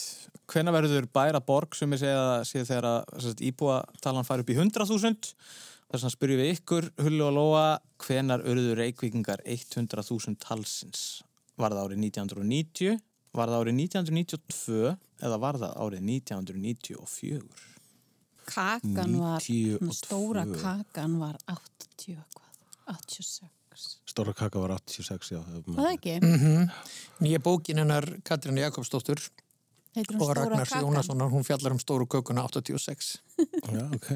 Hvenær 0.49 0.79
verður 0.79 1.09
bæra 1.13 1.41
borg 1.45 1.77
sem 1.77 1.93
ég 1.93 2.01
segja 2.01 2.21
að 2.23 2.45
sé 2.49 2.63
þegar 2.65 3.43
íbúatalan 3.51 4.25
fær 4.25 4.43
upp 4.45 4.53
í 4.53 4.57
100.000 4.57 5.33
þess 5.89 6.05
að 6.05 6.15
spyrjum 6.15 6.41
við 6.41 6.53
ykkur, 6.55 6.89
Hullu 7.05 7.27
og 7.27 7.35
Lóa 7.37 7.67
hvenar 8.05 8.45
urður 8.49 8.81
reykvíkingar 8.81 9.43
100.000 9.45 10.39
talsins? 10.41 11.23
Var 11.61 11.75
það 11.77 11.85
árið 11.85 12.03
1990? 12.07 13.01
Var 13.37 13.53
það 13.53 13.61
árið 13.61 13.81
1992? 13.83 14.95
Eða 15.21 15.41
var 15.43 15.61
það 15.61 15.77
árið 15.85 16.07
1994? 16.15 17.69
kakan 18.49 19.19
var, 19.21 19.41
92. 19.45 19.93
stóra 19.93 20.45
kakan 20.49 21.19
var 21.21 21.37
80 21.47 22.17
eitthvað, 22.17 22.51
86 22.97 23.55
Stóra 24.09 24.33
kaka 24.35 24.59
var 24.59 24.73
86, 24.75 25.29
já. 25.31 25.39
var 25.39 25.85
það 25.85 25.93
ekki? 25.93 26.15
Mhm. 26.21 26.71
Nýja 27.23 27.39
bókin 27.39 27.79
hennar 27.79 28.05
Katrín 28.27 28.59
Jakobsdóttur 28.59 29.21
og 29.97 30.35
Ragnars? 30.37 30.73
Jónassonar, 30.77 31.31
hún 31.33 31.45
fjallar 31.47 31.73
um 31.75 31.81
stóru 31.83 32.07
kökuna 32.07 32.45
86. 32.47 33.17
Já, 33.73 33.85
ok. 33.95 34.11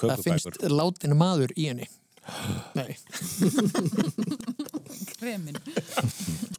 Það 0.00 0.22
finnst 0.24 0.46
Kökubækur. 0.50 0.76
látin 0.76 1.16
maður 1.18 1.52
í 1.56 1.66
henni. 1.70 1.88
Nei, 2.76 2.94
Kremin. 5.16 5.56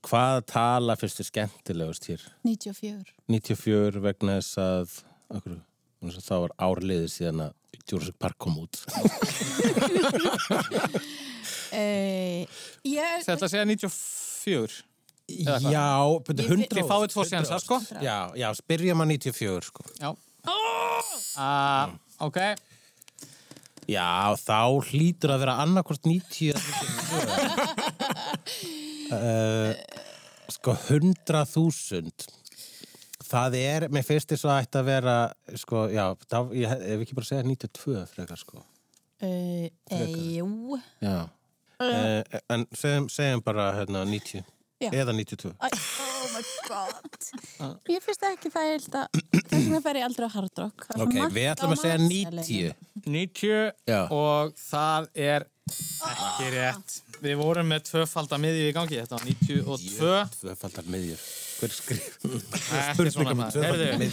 Hvað 0.03 0.41
tala 0.51 0.95
fyrst 0.99 1.21
er 1.23 1.27
skemmtilegust 1.29 2.07
hér? 2.09 2.23
94. 2.43 3.13
94 3.31 4.01
vegna 4.03 4.37
þess 4.41 4.57
að, 4.61 4.95
okkur, 5.37 5.57
það 6.17 6.43
var 6.47 6.55
árliðið 6.67 7.07
síðan 7.13 7.43
að 7.47 7.57
Jurassic 7.87 8.17
Park 8.21 8.37
kom 8.41 8.57
út. 8.61 8.81
Uh, 11.71 12.45
ég, 12.97 13.25
Þetta 13.25 13.49
segja 13.51 13.65
94. 13.69 14.81
Já, 15.71 15.87
betur 16.27 16.43
Ég- 16.45 16.51
100 16.55 16.75
Þið 16.77 16.89
fáið 16.91 17.07
tvo 17.13 17.25
séansa, 17.27 17.59
sko. 17.63 17.79
Já, 18.03 18.17
já, 18.37 18.47
spyrjum 18.57 19.03
að 19.05 19.13
94, 19.15 19.69
sko. 19.69 19.87
Já. 20.01 20.11
Uh, 21.37 21.95
ok. 22.27 22.39
Já, 23.91 24.35
þá 24.37 24.59
hlýtur 24.91 25.33
að 25.33 25.41
vera 25.45 25.57
annarkvort 25.63 26.03
90 26.05 26.51
eða 26.51 26.61
94. 26.61 27.71
uh, 29.15 29.73
sko, 30.51 30.75
100.000 30.89 32.39
það 33.31 33.57
er, 33.59 33.87
mér 33.93 34.05
finnst 34.05 34.31
þess 34.33 34.47
að 34.47 34.61
ætti 34.65 34.79
að 34.81 34.87
vera 34.89 35.15
sko, 35.59 35.85
já, 35.91 36.05
það, 36.31 36.53
ég 36.59 36.73
ef 36.95 37.03
ekki 37.05 37.17
bara 37.17 37.29
segja 37.29 37.45
92 37.47 38.01
frekar, 38.11 38.41
sko 38.41 38.57
uh, 38.59 39.67
jú. 40.35 40.79
já 41.03 41.17
uh, 41.23 42.41
en 42.51 42.65
segjum, 42.75 43.07
segjum 43.11 43.43
bara 43.45 43.69
hérna 43.79 44.03
90 44.07 44.43
Já. 44.81 44.89
eða 44.89 45.13
92 45.13 45.51
Æ, 45.51 45.67
oh 45.69 46.27
my 46.33 46.43
god. 46.67 47.27
Ég 47.91 48.03
finnst 48.05 48.25
ekki 48.31 48.51
það 48.53 48.67
ég 48.67 48.73
held 48.77 48.97
að 49.01 49.19
þess 49.37 49.51
vegna 49.51 49.81
fer 49.85 49.99
ég 50.01 50.07
aldrei 50.07 50.25
á 50.25 50.31
hard 50.33 50.61
rock. 50.63 50.87
Það 50.87 50.97
svo 50.97 51.07
ok, 51.07 51.35
við 51.37 51.47
ætlum 51.51 51.75
að 51.75 51.81
segja 51.83 51.99
matseðlinum. 52.01 52.81
90 53.05 53.05
90 53.05 53.91
Já. 53.91 54.01
og 54.17 54.57
það 54.61 55.09
er 55.29 55.47
ekki 56.09 56.49
rétt. 56.55 56.97
Við 57.21 57.37
vorum 57.37 57.69
með 57.69 57.85
tvöfalda 57.91 58.41
miðju 58.41 58.67
í 58.71 58.75
gangi. 58.75 58.97
Þetta 58.97 59.17
var 59.19 59.27
92. 59.29 60.11
tvöfaldar 60.39 60.89
miðjur 60.89 61.25
hver 61.61 61.73
skrif 61.75 62.17
er 63.05 63.11
svona 63.13 63.35
maður. 63.37 63.65
Herðu. 63.69 64.09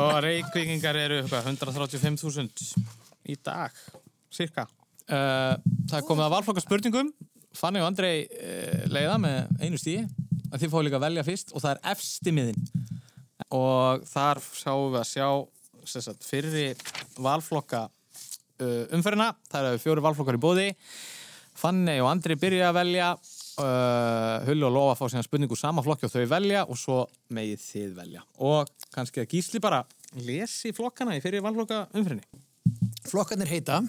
og 0.00 0.18
reykvíkingar 0.24 0.96
eru 0.96 1.20
hvað, 1.28 1.50
135.000 1.52 2.86
í 3.28 3.36
dag, 3.44 3.74
cirka. 4.32 4.64
Uh, 5.08 5.56
það 5.88 5.98
er 6.00 6.06
komið 6.08 6.26
að 6.26 6.34
valflokka 6.36 6.64
spurningum. 6.64 7.12
Fanny 7.56 7.82
og 7.82 7.88
Andrei 7.90 8.26
uh, 8.26 8.86
leiða 8.92 9.18
með 9.22 9.62
einu 9.62 9.80
stíi. 9.80 10.06
að 10.52 10.64
Þið 10.64 10.72
fóðu 10.72 10.86
líka 10.88 11.00
að 11.00 11.06
velja 11.06 11.26
fyrst 11.26 11.54
og 11.54 11.64
það 11.64 11.70
er 11.74 11.92
efsti 11.94 12.34
miðin. 12.34 12.66
Og 13.54 14.04
þar 14.08 14.42
sjáum 14.44 14.92
við 14.92 15.00
að 15.00 15.08
sjá 15.12 15.28
sagt, 15.88 16.26
fyrri 16.26 16.66
valflokka 17.16 17.86
uh, 17.88 18.84
umferðina. 18.96 19.32
Það 19.48 19.72
eru 19.72 19.82
fjóri 19.86 20.04
valflokkar 20.04 20.38
í 20.38 20.42
bóði. 20.42 20.68
Fanny 21.58 21.98
og 22.02 22.12
Andri 22.12 22.36
byrja 22.38 22.68
að 22.70 22.78
velja 22.78 23.12
uh, 23.58 24.46
Hulli 24.46 24.66
og 24.66 24.74
Lofa 24.74 24.96
fá 24.98 25.08
síðan 25.10 25.26
spurningu 25.26 25.58
sama 25.58 25.82
flokki 25.84 26.06
og 26.06 26.14
þau 26.14 26.26
velja 26.30 26.64
og 26.66 26.78
svo 26.78 27.00
megið 27.34 27.64
þið 27.64 27.94
velja 27.98 28.24
og 28.46 28.70
kannski 28.94 29.24
að 29.24 29.32
Gísli 29.34 29.62
bara 29.62 29.82
lesi 30.24 30.72
flokkana 30.76 31.16
í 31.18 31.22
fyrir 31.24 31.42
valflokka 31.44 31.86
umfyrinni 31.92 32.24
flokkarnir 33.08 33.50
heita 33.50 33.82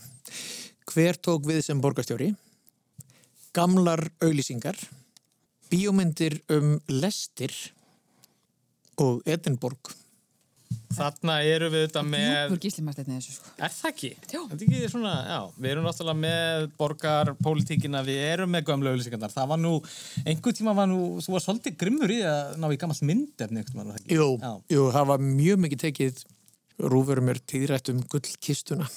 Hver 0.90 1.20
tók 1.22 1.44
við 1.46 1.62
sem 1.62 1.82
borgarstjóri? 1.82 2.32
Gamlar 3.56 4.10
auglýsingar 4.22 4.78
Bíómyndir 5.70 6.40
um 6.54 6.78
lestir 6.90 7.54
og 9.00 9.24
Edinborg 9.30 9.94
Þarna 10.94 11.36
eru 11.46 11.70
við 11.70 11.84
þetta 11.86 12.02
með 12.06 12.54
þessu 13.06 13.34
sko. 13.36 13.52
Er 13.62 13.72
það 13.74 13.92
ekki? 13.92 14.10
Er 14.26 14.64
ekki 14.66 14.90
svona, 14.92 15.14
já, 15.30 15.38
við 15.56 15.72
erum 15.72 15.86
náttúrulega 15.86 16.20
með 16.20 16.66
borgarpólitíkina, 16.82 18.02
við 18.06 18.20
erum 18.26 18.52
með 18.54 18.66
gömlu 18.68 18.92
auðlýsingarnar. 18.92 19.34
Það 19.34 19.52
var 19.54 19.62
nú, 19.62 19.74
einhver 20.26 20.58
tíma 20.58 20.74
var 20.78 20.90
nú, 20.90 21.00
þú 21.24 21.36
var 21.36 21.46
svolítið 21.46 21.78
grimmur 21.84 22.14
í 22.14 22.20
að 22.26 22.58
ná 22.62 22.68
í 22.74 22.80
gammalt 22.82 23.06
myndefni, 23.06 23.66
það? 23.70 24.02
Jú, 24.18 24.28
jú, 24.74 24.88
það 24.98 25.10
var 25.14 25.24
mjög 25.30 25.64
mikið 25.66 25.84
tekið 25.86 26.24
rúfurum 26.80 27.30
er 27.32 27.40
tíðrætt 27.44 27.92
um 27.92 28.00
gullkistuna 28.10 28.88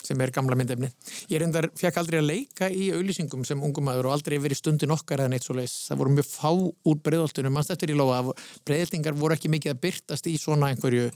sem 0.00 0.20
er 0.24 0.32
gamla 0.34 0.56
myndefni. 0.56 0.88
Ég 1.28 1.42
reyndar 1.42 1.68
fekk 1.76 2.00
aldrei 2.00 2.20
að 2.20 2.28
leika 2.30 2.70
í 2.72 2.88
auðlýsingum 2.94 3.44
sem 3.46 3.60
ungumæður 3.66 4.08
og 4.08 4.16
aldrei 4.16 4.38
verið 4.40 4.62
stundin 4.62 4.94
okkar 4.94 5.24
eða 5.24 5.34
neitt 5.34 5.46
svo 5.46 5.56
leis. 5.58 5.74
Það 5.90 6.00
voru 6.02 6.14
mjög 6.16 6.28
fá 6.30 6.50
úr 6.50 7.00
breiðoltunum, 7.04 7.54
mannst 7.56 7.74
eftir 7.74 7.92
í 7.92 7.98
lóa 7.98 8.20
að 8.22 8.32
breiðoltingar 8.68 9.18
voru 9.20 9.36
ekki 9.36 9.52
mikið 9.52 9.74
að 9.74 9.82
byrtast 9.84 10.30
í 10.30 10.36
svona 10.40 10.70
einhverju, 10.72 11.10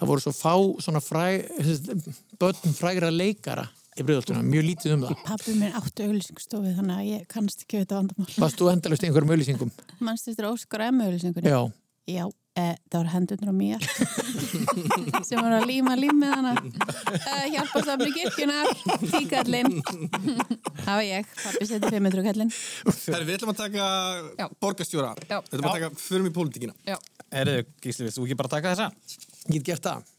það 0.00 0.12
voru 0.12 0.24
svo 0.26 0.34
fá 0.36 0.54
svona 0.84 1.02
fræ, 1.04 1.24
börn 2.40 2.76
frægra 2.76 3.12
leikara 3.14 3.68
í 3.96 4.04
breiðoltunum, 4.04 4.44
mjög 4.52 4.68
lítið 4.68 4.96
um 4.96 5.06
það. 5.08 5.24
Pappi 5.26 5.56
minn 5.56 5.80
áttu 5.80 6.06
auglýsingstofi 6.06 6.76
þannig 6.76 7.00
að 7.00 7.08
ég 7.08 7.24
kannast 7.32 7.64
ekki 7.64 7.82
þetta 7.82 8.02
vandamál. 8.02 8.36
Varst 8.44 8.60
þú 8.60 8.70
endalust 8.74 9.04
í 9.04 9.10
einhverjum 9.10 9.34
auðlýsingum? 9.34 9.72
Manstu 12.56 12.58
eftir 12.58 12.58
Óskar 12.58 12.58
M. 12.58 12.58
auglýsingunni? 12.58 12.58
Já. 12.58 12.58
Já, 12.58 12.58
e, 12.58 12.76
það 12.90 12.98
var 12.98 13.10
hendunur 13.14 13.48
á 13.48 13.54
mér 13.54 13.80
sem 15.28 15.38
var 15.38 15.52
að 15.52 15.66
líma 15.70 15.96
lím 15.96 16.16
með 16.18 16.32
hana 16.34 16.52
e, 17.14 17.50
hjálpastofni 17.54 18.10
kirkjunar 18.14 18.66
tíkallinn 19.10 19.82
það 20.84 20.94
var 20.94 21.04
ég, 21.06 21.26
pappi 21.44 21.66
seti 21.68 21.90
500 21.90 22.24
kallinn 22.26 22.50
Herri, 22.50 23.24
við 23.28 23.34
ætlum 23.38 23.52
að 23.54 23.60
taka 23.60 23.84
Já. 24.38 24.48
borgarstjóra. 24.60 25.12
Já. 25.28 25.38
Við 25.40 25.58
ætlum 25.58 25.68
að 25.70 25.76
taka, 25.78 25.90
förum 26.00 26.26
í 26.26 26.32
pólitíkina. 26.34 26.74
Já, 26.86 26.96
Herðu, 27.30 27.64
Gísli, 27.82 28.10
þú 28.10 28.26
ekki 28.26 28.38
bara 28.38 28.52
taka 28.56 28.74
þessa? 28.74 28.90
Ég 29.50 29.60
get 29.60 29.66
gert 29.70 29.86
það. 29.86 30.10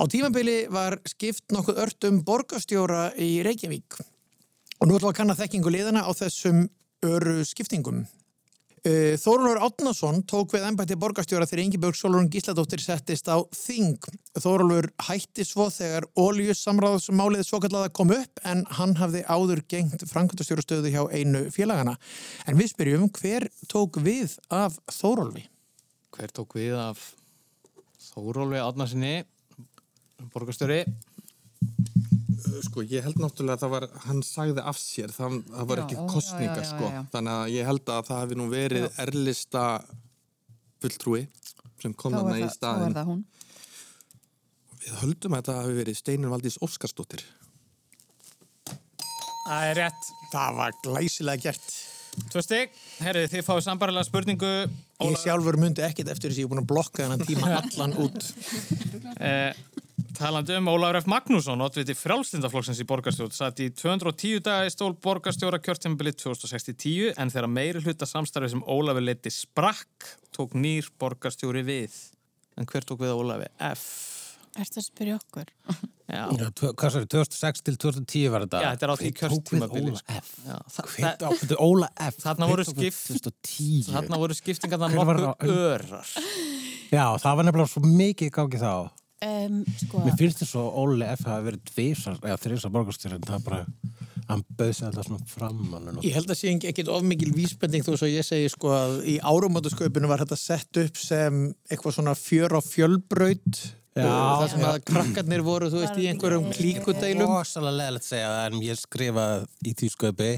Á 0.00 0.02
tímabili 0.10 0.56
var 0.72 0.98
skipt 1.08 1.52
nokkuð 1.54 1.80
ört 1.84 2.08
um 2.08 2.22
borgarstjóra 2.26 3.12
í 3.20 3.42
Reykjavík 3.46 3.98
og 4.00 4.88
nú 4.88 4.96
ætlum 4.96 5.08
við 5.08 5.12
að 5.12 5.18
kanna 5.20 5.38
þekkingu 5.38 5.70
liðana 5.72 6.02
á 6.04 6.10
þessum 6.16 6.66
öru 7.04 7.44
skiptingum. 7.46 8.04
Uh, 8.84 9.14
Þórólfur 9.16 9.62
Átnason 9.64 10.18
tók 10.28 10.50
við 10.52 10.66
embætti 10.68 10.96
borgarstjóra 11.00 11.46
þegar 11.48 11.62
Ingeborg 11.62 11.96
Solrún 11.96 12.26
Gísladóttir 12.28 12.82
settist 12.84 13.30
á 13.32 13.40
Þing. 13.56 13.96
Þórólfur 14.36 14.90
hætti 15.06 15.46
svo 15.48 15.70
þegar 15.72 16.04
óljusamráðsmálið 16.20 17.46
svo 17.48 17.62
kallaða 17.64 17.94
kom 17.96 18.12
upp 18.12 18.42
en 18.44 18.60
hann 18.76 18.92
hafði 19.00 19.22
áður 19.24 19.62
gengt 19.72 20.04
framkvæmtastjórastöðu 20.10 20.92
hjá 20.92 21.00
einu 21.16 21.46
félagana. 21.54 21.96
En 22.44 22.60
við 22.60 22.74
spyrjum 22.74 23.08
hver 23.16 23.48
tók 23.72 23.96
við 24.04 24.36
af 24.52 24.76
Þórólfi? 24.92 25.46
Hver 26.12 26.36
tók 26.36 26.52
við 26.60 26.76
af 26.76 27.08
Þórólfi 28.10 28.60
Átnarsinni, 28.66 29.14
borgarstjóri? 30.36 30.82
Sko, 32.64 32.82
ég 32.84 33.04
held 33.06 33.16
náttúrulega 33.22 33.56
að 33.56 33.62
það 33.64 33.72
var, 33.74 33.84
hann 34.04 34.18
sagði 34.26 34.62
af 34.68 34.78
sér, 34.80 35.12
það, 35.16 35.36
það 35.48 35.68
var 35.70 35.80
Já, 35.80 35.84
ekki 35.86 35.96
kostningar, 36.12 36.58
já, 36.60 36.64
já, 36.64 36.70
sko. 36.74 36.90
já. 36.92 37.00
Þannig 37.14 37.36
að 37.38 37.52
ég 37.54 37.68
held 37.70 37.92
að 37.94 38.08
það 38.10 38.20
hefði 38.24 38.38
nú 38.40 38.48
verið 38.52 38.86
erlista 39.04 39.62
fulltrúi 40.84 41.22
sem 41.80 41.94
kom 41.96 42.16
er, 42.18 42.28
í 42.36 42.42
það, 42.44 42.50
þá 42.50 42.56
staðin. 42.58 42.90
er 42.90 42.98
það 42.98 43.08
hún 43.12 43.24
Við 44.84 44.98
höldum 45.00 45.32
að 45.34 45.40
þetta 45.40 45.56
hafi 45.62 45.74
verið 45.78 45.96
Steinur 45.96 46.32
Valdís 46.34 46.58
Óskarsdóttir. 46.66 47.22
Það 49.44 49.68
er 49.70 49.78
rétt. 49.80 50.08
Það 50.32 50.58
var 50.58 50.74
glæsilega 50.84 51.40
gert. 51.46 51.70
Tvö 52.30 52.42
stygg. 52.44 52.74
Herðu, 53.02 53.22
þið 53.32 53.46
fáið 53.46 53.62
sambarilega 53.66 54.06
spurningu. 54.10 54.50
Ég 55.08 55.16
sjálfur 55.22 55.56
myndi 55.60 55.82
ekkit 55.86 56.10
eftir 56.12 56.30
þess 56.30 56.36
að 56.36 56.42
ég 56.42 56.46
er 56.46 56.52
búin 56.52 56.62
að 56.62 56.68
blokka 56.74 57.06
þennan 57.06 57.24
tíma 57.26 57.54
allan 57.62 57.96
út. 58.04 58.28
Eh, 59.16 59.62
talandi 60.18 60.56
um 60.58 60.68
Ólafur 60.72 60.98
F. 61.00 61.06
Magnússon, 61.10 61.60
oddviti 61.64 61.94
frjálslindaflokksins 61.98 62.80
í 62.82 62.86
borgarstjórn, 62.88 63.34
satt 63.34 63.60
í 63.62 63.68
210 63.74 64.40
daga 64.46 64.66
í 64.68 64.72
stól 64.74 64.92
borgarstjóra 65.04 65.60
kjörtjumbilið 65.62 66.18
2060 66.24 67.12
en 67.18 67.30
þegar 67.34 67.50
meiri 67.50 67.82
hluta 67.84 68.08
samstarfi 68.08 68.52
sem 68.54 68.64
Ólafur 68.66 69.04
leiti 69.06 69.32
sprakk, 69.34 70.08
tók 70.34 70.56
nýr 70.58 70.90
borgarstjóri 70.98 71.62
við. 71.66 71.94
En 72.58 72.66
hver 72.70 72.86
tók 72.86 73.00
við 73.02 73.14
Ólafi 73.14 73.48
F? 73.72 73.86
Ertu 74.54 74.78
að 74.78 74.84
spyrja 74.86 75.14
okkur? 75.18 75.48
Já, 76.04 76.20
Já, 76.36 76.46
hvað 76.54 76.90
svo 76.92 77.00
er 77.00 77.06
2006 77.10 77.62
til 77.66 77.74
2010 77.80 78.26
var 78.30 78.44
þetta 78.44 78.58
Já, 78.62 78.68
þetta 78.74 78.86
er 78.86 78.90
á 78.92 78.96
því 79.00 79.08
Hver 79.18 79.32
tók 79.32 79.48
við 79.54 79.72
Óla 79.80 79.98
sko. 79.98 80.18
F 80.20 80.90
Hver 80.92 81.16
tók 81.22 81.40
við 81.40 81.62
Þarna 82.22 82.48
voru 82.50 82.66
skipt- 82.68 83.00
2010 83.08 83.88
þarna 83.88 84.20
voru 84.20 84.36
skiptingarna 84.38 84.90
nokkuð 85.24 85.58
örar. 85.72 86.12
Já, 86.92 87.06
það 87.18 87.40
var 87.40 87.48
nefnilega 87.48 87.72
svo 87.72 87.82
mikið 87.88 88.30
í 88.30 88.34
gangi 88.36 88.60
þá 88.62 88.74
Um, 89.24 89.60
sko, 89.80 90.02
Mér 90.04 90.16
finnst 90.20 90.42
þess 90.42 90.56
að 90.60 90.74
Óli 90.82 91.06
F 91.14 91.22
hafi 91.28 91.46
verið 91.48 91.68
dvísar 91.70 92.18
eða 92.20 92.40
þrísar 92.42 92.72
borgarstjóri 92.74 93.16
en 93.16 93.28
það 93.28 93.46
bara 93.46 93.60
hann 94.28 94.42
bauð 94.58 94.72
sér 94.76 94.88
alltaf 94.88 95.06
svona 95.08 95.28
fram 95.28 95.76
alveg. 95.78 96.02
Ég 96.04 96.16
held 96.16 96.32
að 96.32 96.40
sé 96.40 96.52
ekkit 96.70 96.90
of 96.92 97.06
mikil 97.06 97.30
vísbending 97.36 97.84
þó 97.86 97.94
svo 97.94 98.08
ég 98.08 98.26
segi 98.26 98.50
sko 98.52 98.72
að 98.74 98.98
í 99.14 99.16
áramótasköpunu 99.20 100.10
var 100.10 100.24
þetta 100.24 100.38
sett 100.40 100.80
upp 100.82 101.00
sem 101.00 101.40
eitthvað 101.70 101.98
svona 101.98 102.16
fjör 102.18 102.56
á 102.56 102.60
fjölbraut. 102.64 103.62
Það 103.94 104.44
sem 104.50 104.64
að 104.66 104.76
krakkarnir 104.88 105.42
voru, 105.46 105.68
þú 105.70 105.80
veist, 105.84 105.98
í 106.02 106.08
einhverjum 106.10 106.48
klíkudeilum 106.54 107.30
Rosalega 107.30 107.76
leðilegt 107.78 108.06
segja 108.08 108.30
það 108.32 108.46
en 108.48 108.64
ég 108.66 108.80
skrifaði 108.80 109.70
í 109.70 109.74
tísköpi 109.78 110.30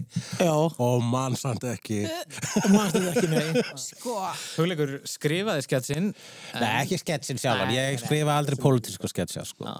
Já, 0.45 0.53
og 0.53 1.07
mann 1.09 1.39
samt 1.41 1.65
ekki. 1.71 2.03
Þetta 2.45 3.03
ekki 3.15 3.31
nei. 3.33 3.65
Sko, 3.81 4.19
Hugleikur 4.59 4.97
skrifaði 5.09 5.65
sketsinn 5.65 6.11
Nei, 6.13 6.71
ekki 6.83 7.01
sketsin 7.01 7.41
sjálfan, 7.41 7.73
Nei, 7.73 7.79
ég 7.79 7.97
nei. 7.97 8.03
skrifa 8.05 8.37
aldrei 8.37 8.61
pólitíska 8.61 9.09
sketsja 9.13 9.47
sko. 9.49 9.73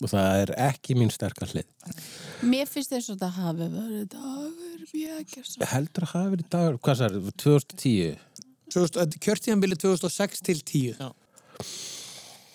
Það 0.00 0.26
er 0.40 0.50
ekki 0.64 0.96
mín 0.98 1.10
sterkar 1.14 1.50
hlið. 1.52 1.68
Mér 2.42 2.66
finnst 2.66 2.90
þess 2.90 3.12
að 3.12 3.20
það 3.22 3.36
hafi 3.36 3.66
verið 3.76 4.06
dagur. 4.16 4.84
Björgjarsson. 4.90 5.66
heldur 5.70 6.06
að 6.06 6.12
hafa 6.16 6.32
verið 6.34 6.50
dagur, 6.50 6.78
hvað 6.82 7.02
er, 7.06 7.16
2010 7.44 9.18
Kjörtíðanbili 9.20 9.76
2006 9.78 10.42
til 10.46 10.60
10 10.62 10.98
Já. 10.98 11.10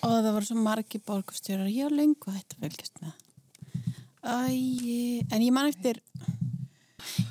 Og 0.06 0.12
það 0.22 0.32
voru 0.36 0.46
svo 0.48 0.56
margi 0.62 1.00
borgastjórar. 1.02 1.66
Ég 1.72 1.88
var 1.88 1.94
lengu 1.98 2.34
hægt 2.34 2.54
að 2.56 2.66
fylgjast 2.66 3.00
með. 3.02 3.14
Æ, 4.26 4.36
en 5.34 5.42
ég 5.42 5.52
man 5.54 5.70
eftir... 5.70 5.98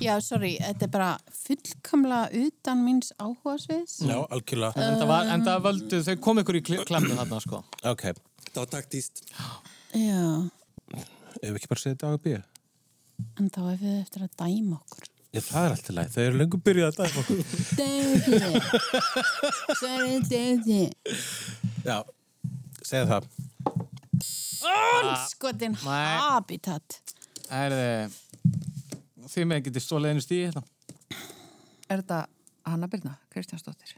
Já, 0.00 0.14
sorry, 0.24 0.54
þetta 0.60 0.86
er 0.86 0.90
bara 0.92 1.08
fullkamlega 1.36 2.44
utan 2.46 2.80
míns 2.84 3.10
áhugasviðs. 3.20 3.98
Já, 4.08 4.16
algjörlega 4.32 4.80
En 4.80 4.96
það, 5.00 5.08
var, 5.10 5.28
en 5.34 5.44
það 5.46 5.60
völdu, 5.66 5.98
þau 6.06 6.14
kom 6.24 6.40
ykkur 6.42 6.58
í 6.58 6.62
kl- 6.64 6.84
klemmu 6.88 7.16
þarna 7.18 7.40
sko 7.44 7.60
Ok, 7.92 8.04
Það 8.46 8.60
var 8.62 8.70
taktíst. 8.72 9.20
Já, 9.96 10.22
ef 10.96 11.44
við 11.50 11.58
ekki 11.58 11.70
bara 11.72 11.82
segja 11.82 11.98
dagur 12.04 12.22
bíu 12.24 12.40
en 13.40 13.46
þá 13.52 13.60
er 13.72 13.76
við 13.80 13.94
eftir 14.02 14.24
að 14.26 14.32
dæma 14.42 14.76
okkur. 14.80 15.06
Já, 15.36 15.40
það 15.44 15.66
er 15.66 15.74
alltaf 15.76 15.94
læg, 15.96 16.10
þau 16.14 16.22
eru 16.24 16.40
lengur 16.40 16.60
byrjuð 16.66 16.86
að 16.88 16.96
dæma 17.00 17.22
okkur 17.22 17.38
Dæmi. 17.78 18.60
Sorry, 19.80 20.18
dæmi. 20.32 20.82
Já, 21.86 21.96
segja 22.86 23.10
það 23.10 23.28
Skotin 25.26 25.74
Nei. 25.84 26.16
habitat. 26.22 27.00
Er 27.52 27.74
þið 27.76 28.16
Þið 29.26 29.46
með 29.50 29.62
getið 29.66 29.82
stólið 29.84 30.12
einu 30.14 30.22
stíði 30.24 30.48
hérna 30.48 30.62
Er 31.86 32.00
þetta 32.00 32.18
Hanna 32.66 32.88
Birna, 32.90 33.12
Kristjánsdóttir? 33.30 33.96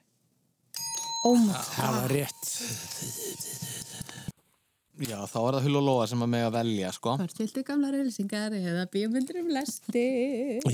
Oh 1.28 1.38
my 1.40 1.56
Það 1.76 1.96
var 1.98 2.14
rétt 2.16 2.44
Já, 4.98 5.18
þá 5.30 5.38
er 5.38 5.54
það 5.54 5.64
Hull 5.68 5.78
og 5.78 5.84
Lóa 5.86 6.06
sem 6.10 6.22
að 6.24 6.30
með 6.32 6.44
að 6.48 6.54
velja 6.58 6.92
sko 6.96 7.14
Hvort 7.20 7.40
viltu 7.44 7.64
gamla 7.68 7.92
reylisingar 7.94 8.56
eða 8.58 8.86
bíómyndir 8.90 9.40
um 9.44 9.52
lesti? 9.54 10.06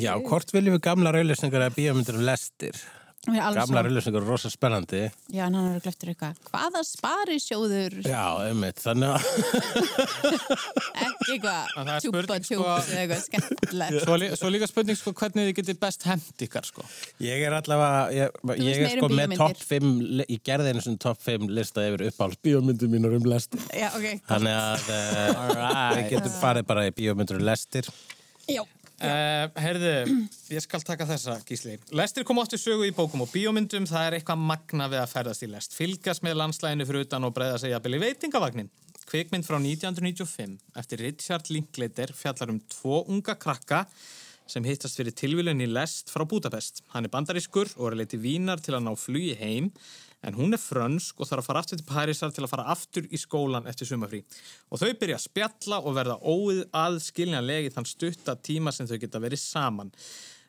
Já, 0.01 0.15
hvort 0.25 0.55
viljum 0.55 0.79
við 0.79 0.85
gamla 0.87 1.13
rauðlýsningar 1.15 1.67
eða 1.67 1.77
bíómyndir 1.77 2.19
um 2.19 2.25
lestir? 2.25 2.79
Gamla 3.25 3.53
Gamla 3.57 3.83
rauðlýsningar 3.87 4.21
eru 4.21 4.29
rosa 4.35 4.51
spennandi 4.53 4.99
Já, 5.33 5.47
en 5.47 5.55
hann 5.57 5.71
er 5.77 5.81
glöftur 5.85 6.11
eitthvað. 6.13 6.37
Hvaða 6.51 6.83
sparisjóður? 6.85 7.95
Já, 8.05 8.25
einmitt, 8.51 8.83
þannig 8.85 9.15
að 9.15 9.25
Ekki 11.05 11.37
eitthvað 11.39 11.89
er 11.95 12.05
tjúpa 12.05 12.37
tjúpa 12.45 12.45
sko- 12.45 12.93
eða 12.93 13.01
eitthvað 13.01 13.23
skemmtilegt. 13.25 13.97
Svo, 14.05 14.19
lí- 14.21 14.31
svo 14.39 14.51
líka 14.53 14.69
spurning 14.71 14.99
sko 15.01 15.15
hvernig 15.17 15.49
þið 15.49 15.57
getið 15.61 15.81
best 15.87 16.07
hend 16.09 16.45
ykkar 16.47 16.69
sko 16.69 16.85
Ég 17.25 17.45
er 17.49 17.57
allavega, 17.57 18.05
ég, 18.15 18.39
ég 18.61 18.85
er 18.91 18.95
sko 18.99 19.11
með 19.15 19.37
topp 19.41 19.65
5, 19.73 19.91
li- 20.21 20.29
ég 20.37 20.45
gerði 20.47 20.75
einu 20.75 20.85
svona 20.85 21.03
topp 21.07 21.25
5 21.25 21.49
lista 21.57 21.85
yfir 21.89 22.07
uppáhalds 22.11 22.41
bíómyndir 22.45 22.93
mínar 22.93 23.17
um 23.17 23.27
lestir. 23.31 23.61
Já, 23.73 23.89
ok. 23.97 24.07
Þannig 24.29 24.57
að 24.61 24.89
uh, 24.93 25.45
Alright. 25.45 25.99
við 26.03 26.11
getum 26.17 26.37
farið 26.43 26.69
bara 26.69 26.87
í 26.91 26.95
bíómyndir 27.01 27.41
um 27.41 27.47
lestir. 27.49 27.89
Já. 28.51 28.63
Uh, 29.05 29.51
herðu, 29.61 29.93
ég 30.55 30.63
skal 30.65 30.83
taka 30.87 31.07
þessa 31.09 31.37
gísli. 31.45 31.77
Lestir 31.97 32.25
kom 32.27 32.41
áttu 32.41 32.59
sögu 32.61 32.87
í 32.89 32.95
bókum 32.97 33.25
og 33.27 33.31
bíómyndum, 33.33 33.89
það 33.91 34.09
er 34.09 34.17
eitthvað 34.19 34.45
magna 34.49 34.89
við 34.93 35.03
að 35.03 35.13
ferðast 35.13 35.45
í 35.45 35.51
lest. 35.53 35.77
Fylgast 35.77 36.25
með 36.25 36.39
landslæginu 36.41 36.89
fyrir 36.89 37.07
utan 37.07 37.29
og 37.29 37.35
breyða 37.37 37.71
jafnvel 37.75 37.99
í 37.99 38.03
veitingavagnin. 38.07 38.73
Kvikmynd 39.05 39.45
frá 39.45 39.59
1995 39.61 40.57
eftir 40.81 41.03
Richard 41.05 41.51
Linklater 41.53 42.15
fjallar 42.17 42.55
um 42.55 42.61
tvo 42.73 43.03
unga 43.13 43.37
krakka 43.37 43.85
sem 44.49 44.65
hittast 44.65 44.99
fyrir 44.99 45.15
tilvílun 45.17 45.63
í 45.65 45.69
lest 45.69 46.13
frá 46.13 46.25
Budapest. 46.29 46.83
Hann 46.93 47.07
er 47.07 47.13
bandarískur 47.13 47.71
og 47.77 47.91
er 47.91 48.01
leiti 48.01 48.21
vínar 48.21 48.63
til 48.65 48.77
að 48.77 48.87
ná 48.87 48.93
flugi 48.97 49.37
heim 49.41 49.71
en 50.25 50.37
hún 50.39 50.57
er 50.57 50.61
frönsk 50.61 51.21
og 51.21 51.29
þarf 51.29 51.45
að 51.45 51.49
fara 51.49 51.63
aftur 51.65 51.81
til 51.81 51.89
Parísar 51.89 52.35
til 52.35 52.45
að 52.47 52.53
fara 52.53 52.67
aftur 52.73 53.09
í 53.09 53.21
skólan 53.21 53.69
eftir 53.71 53.89
sumafrí. 53.89 54.23
Og 54.73 54.81
þau 54.81 54.93
byrja 55.01 55.19
að 55.19 55.27
spjalla 55.27 55.81
og 55.83 55.97
verða 55.99 56.17
óið 56.21 56.63
aðskiljanlegi 56.81 57.75
þann 57.75 57.89
stutta 57.91 58.37
tíma 58.37 58.73
sem 58.75 58.89
þau 58.91 58.97
geta 59.03 59.23
verið 59.23 59.43
saman. 59.43 59.93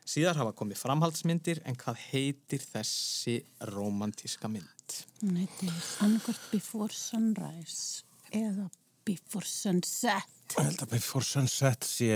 Síðar 0.06 0.38
hafa 0.38 0.54
komið 0.54 0.80
framhaldsmyndir 0.84 1.60
en 1.66 1.76
hvað 1.80 1.98
heitir 2.12 2.62
þessi 2.62 3.40
romantíska 3.72 4.50
mynd? 4.50 4.98
Hún 5.22 5.40
heitir 5.42 5.72
annarkvort 6.04 6.50
Before 6.52 6.94
Sunrise 6.94 8.04
eða 8.30 8.68
Before 9.06 9.46
Sunset. 9.46 10.54
Ég 10.54 10.62
held 10.62 10.86
að 10.86 10.94
Before 10.94 11.26
Sunset 11.26 11.86
sé 11.86 12.14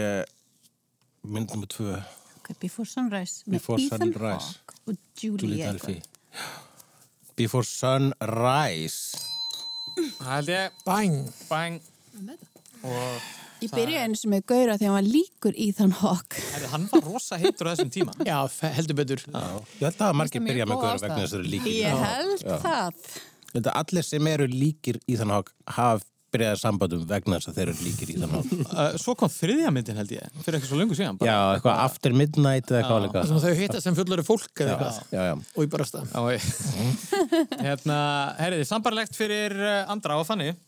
mynd 1.26 1.50
nummer 1.52 1.68
2, 1.70 1.98
Ok, 2.40 2.54
Before 2.62 2.88
Sunrise 2.88 3.44
með 3.46 3.58
Before 3.58 3.82
Ethan 3.82 4.06
Sunrise. 4.06 4.54
Hawke 4.54 4.80
og 4.86 4.96
Julie, 5.20 5.44
Julie 5.44 5.66
eitthvað. 5.66 6.66
Before 7.40 7.64
Sunrise. 7.64 9.16
Það 9.96 10.26
held 10.28 10.50
ég, 10.52 10.74
Bang 10.84 11.14
bang. 11.48 11.78
Og 12.84 13.30
Ég 13.60 13.72
byrja 13.76 14.02
eins 14.06 14.22
með 14.28 14.44
Gaura 14.48 14.76
því 14.80 14.86
hann 14.88 14.94
var 14.96 15.06
líkur 15.08 15.56
Ethan 15.60 15.90
Hawke. 16.00 16.40
herri, 16.54 16.68
hann 16.72 16.86
var 16.92 17.02
rosa 17.04 17.36
heitur 17.40 17.68
á 17.68 17.72
þessum 17.74 17.90
tíma. 17.92 18.14
Já, 18.28 18.38
heldur 18.76 18.96
betur 19.00 19.20
Já. 19.24 19.42
Ég 19.80 19.84
held 19.88 20.00
að 20.06 20.14
margir 20.20 20.40
það 20.40 20.46
byrja 20.50 20.68
með 20.68 20.76
góð 20.76 20.84
Gaur 20.84 20.94
ástæða. 20.94 21.08
vegna 21.08 21.24
þess 21.24 21.32
að 21.32 21.36
þau 21.36 21.40
eru 21.40 21.50
líkir. 21.54 21.74
Ég 21.80 22.04
held 22.04 22.46
það. 22.64 23.02
Ég 23.50 23.56
held 23.58 23.68
að 23.72 23.78
allir 23.82 24.08
sem 24.08 24.30
eru 24.32 24.46
líkir 24.52 25.00
í 25.04 25.18
þann 25.20 25.34
hák 25.36 25.52
hafa 25.76 26.04
byrjaði 26.34 26.60
sambandum 26.60 27.02
vegna 27.10 27.38
þess 27.40 27.50
að 27.50 27.58
þeir 27.58 27.70
eru 27.72 27.86
líkir 27.86 28.12
í 28.12 28.16
þann 28.20 28.34
hák. 28.36 28.50
Uh, 28.70 28.80
svo 29.02 29.14
kom 29.18 29.30
þriðja 29.34 29.72
myndin 29.74 30.00
held 30.00 30.14
ég, 30.14 30.32
fyrir 30.44 30.58
ekki 30.60 30.70
svo 30.70 30.78
lengur 30.80 30.98
síðan. 30.98 31.18
Já, 31.26 31.36
eitthvað 31.56 31.82
after 31.84 32.16
midnight 32.16 32.70
eða 32.70 32.80
eitthvað 32.82 33.04
líka. 33.06 33.22
Það 33.24 33.30
sem 33.32 33.42
þau 33.44 33.60
hittast 33.64 33.88
sem 33.88 33.98
fullari 33.98 34.26
fólk 34.26 34.64
eða 34.64 34.76
eitthvað 34.76 35.14
já, 35.16 35.22
já. 35.30 35.34
og 35.56 35.66
í 35.66 35.70
barasta 35.74 36.04
Já, 36.06 36.20
ég- 36.36 36.50
hérna, 37.66 38.00
herriði, 38.40 38.68
sambarlegt 38.70 39.18
fyrir 39.18 39.56
uh, 39.58 39.78
andra 39.92 40.18
og 40.22 40.28
þannig. 40.30 40.58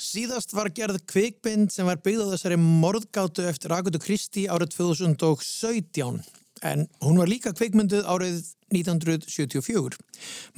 Síðast 0.00 0.54
var 0.56 0.70
gerð 0.72 1.02
kvikmynd 1.10 1.70
sem 1.74 1.84
var 1.86 1.98
byggð 2.00 2.30
á 2.30 2.32
þessari 2.32 2.56
morðgátu 2.60 3.44
eftir 3.50 3.74
Agutu 3.76 4.00
Kristi 4.00 4.46
árið 4.48 4.72
2017 4.78 6.22
en 6.62 6.88
hún 7.00 7.20
var 7.20 7.30
líka 7.30 7.52
kvikmynduð 7.56 8.08
árið 8.08 8.40
1974. 8.70 9.98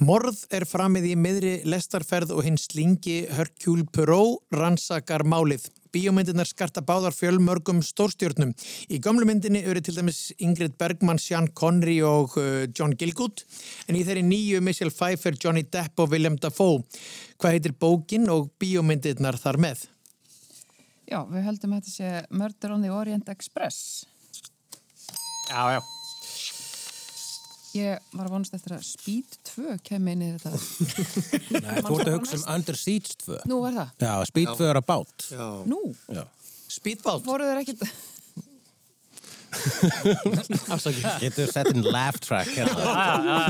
Morð 0.05 0.43
er 0.53 0.65
framið 0.69 1.07
í 1.09 1.13
miðri 1.17 1.53
lestarferð 1.65 2.33
og 2.35 2.43
hinn 2.45 2.59
slingi 2.61 3.23
Hercule 3.33 3.87
Poirot 3.89 4.43
rannsakar 4.53 5.25
málið. 5.25 5.65
Bíómyndirnar 5.93 6.49
skarta 6.49 6.81
báðar 6.81 7.13
fjölmörgum 7.13 7.83
stórstjörnum. 7.85 8.55
Í 8.89 8.97
gömlu 8.97 9.27
myndinni 9.29 9.61
eru 9.61 9.81
til 9.81 9.93
dæmis 9.93 10.31
Ingrid 10.41 10.73
Bergman, 10.81 11.21
Sean 11.21 11.51
Connery 11.53 11.99
og 12.05 12.33
uh, 12.41 12.63
John 12.73 12.95
Gilgood 12.97 13.43
en 13.85 13.99
í 13.99 14.01
þeirri 14.05 14.25
nýju 14.25 14.61
Michelle 14.65 14.93
Pfeiffer, 14.93 15.37
Johnny 15.37 15.65
Depp 15.69 16.01
og 16.01 16.09
Willem 16.13 16.39
Dafoe. 16.41 16.81
Hvað 17.37 17.57
heitir 17.57 17.77
bókin 17.77 18.25
og 18.33 18.49
bíómyndirnar 18.61 19.37
þar 19.37 19.61
með? 19.61 19.85
Já, 21.05 21.19
við 21.29 21.45
höldum 21.45 21.75
að 21.75 21.83
þetta 21.83 21.93
sé 21.93 22.25
Murder 22.33 22.73
on 22.73 22.85
the 22.85 22.93
Orient 22.93 23.29
Express. 23.29 24.07
Já, 25.49 25.63
já. 25.75 25.81
Ég 27.73 27.97
var 28.13 28.27
að 28.27 28.33
vonast 28.35 28.53
eftir 28.53 28.75
að 28.75 28.83
Speed 28.85 29.37
2 29.49 29.75
kemur 29.87 30.13
inn 30.13 30.21
í 30.21 30.29
þetta. 30.37 30.51
Nei, 31.65 31.81
þú 31.81 31.95
ert 31.97 32.09
að 32.11 32.15
hugsa 32.19 32.37
um 32.37 32.43
Under 32.53 32.77
Siege 32.77 33.15
2. 33.25 33.39
Nú 33.49 33.57
er 33.65 33.77
það. 33.79 33.93
Já, 34.05 34.13
Speed 34.29 34.51
2 34.59 34.67
er 34.69 34.79
að 34.79 34.89
bát. 34.91 35.25
Já. 35.33 35.45
Nú, 35.71 35.79
Já. 36.13 36.23
Speedboat. 36.73 37.25
voru 37.25 37.47
þeir 37.49 37.61
ekkit... 37.63 37.85
Afsakið. 40.73 41.03
Getur 41.23 41.51
sett 41.53 41.69
inn 41.73 41.85
laugh 41.85 42.17
track 42.23 42.49
hérna. 42.55 43.49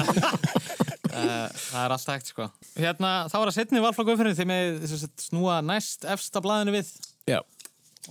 Uh, 1.13 1.47
það 1.69 1.79
er 1.83 1.95
alltaf 1.95 2.09
hægt, 2.11 2.31
sko. 2.33 2.49
Hérna, 2.75 3.13
þá 3.31 3.37
er 3.39 3.51
að 3.51 3.55
setni 3.57 3.83
valflokku 3.83 4.15
umfyrir 4.15 4.35
þegar 4.35 4.51
með 4.51 4.87
snúa 5.23 5.59
næst 5.63 6.07
efsta 6.15 6.43
blaðinu 6.43 6.75
við 6.75 6.91
Já. 7.29 7.39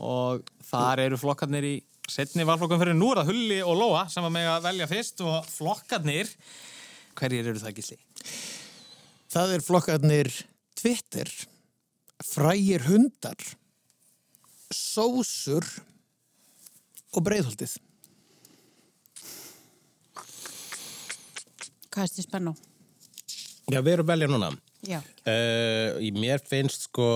og 0.00 0.44
þar 0.70 1.04
eru 1.04 1.20
flokkarnir 1.20 1.68
í 1.68 1.74
setni 2.10 2.46
valflokku 2.48 2.76
umfyrir. 2.76 2.96
Nú 2.98 3.12
er 3.12 3.22
það 3.22 3.30
Hulli 3.32 3.60
og 3.64 3.78
Lóa 3.78 4.06
sem 4.12 4.26
að 4.26 4.34
mega 4.38 4.56
velja 4.64 4.88
fyrst 4.90 5.22
og 5.26 5.46
flokkarnir, 5.50 6.30
hverjir 7.18 7.52
eru 7.52 7.62
það 7.62 7.78
gísli? 7.78 7.98
Það 9.32 9.54
er 9.56 9.64
flokkarnir 9.64 10.32
Twitter, 10.78 11.30
frægir 12.22 12.84
hundar, 12.88 13.38
sósur 14.72 15.66
og 17.12 17.24
breiðholtið. 17.26 17.78
Hvað 21.92 22.04
er 22.06 22.08
þetta 22.08 22.24
spennu? 22.24 22.52
Já, 23.72 23.80
við 23.80 23.92
erum 23.94 24.06
að 24.06 24.12
velja 24.14 24.28
núna. 24.32 24.52
Já. 24.82 24.98
Uh, 25.22 26.00
í 26.02 26.10
mér 26.16 26.40
finnst 26.42 26.88
sko 26.88 27.06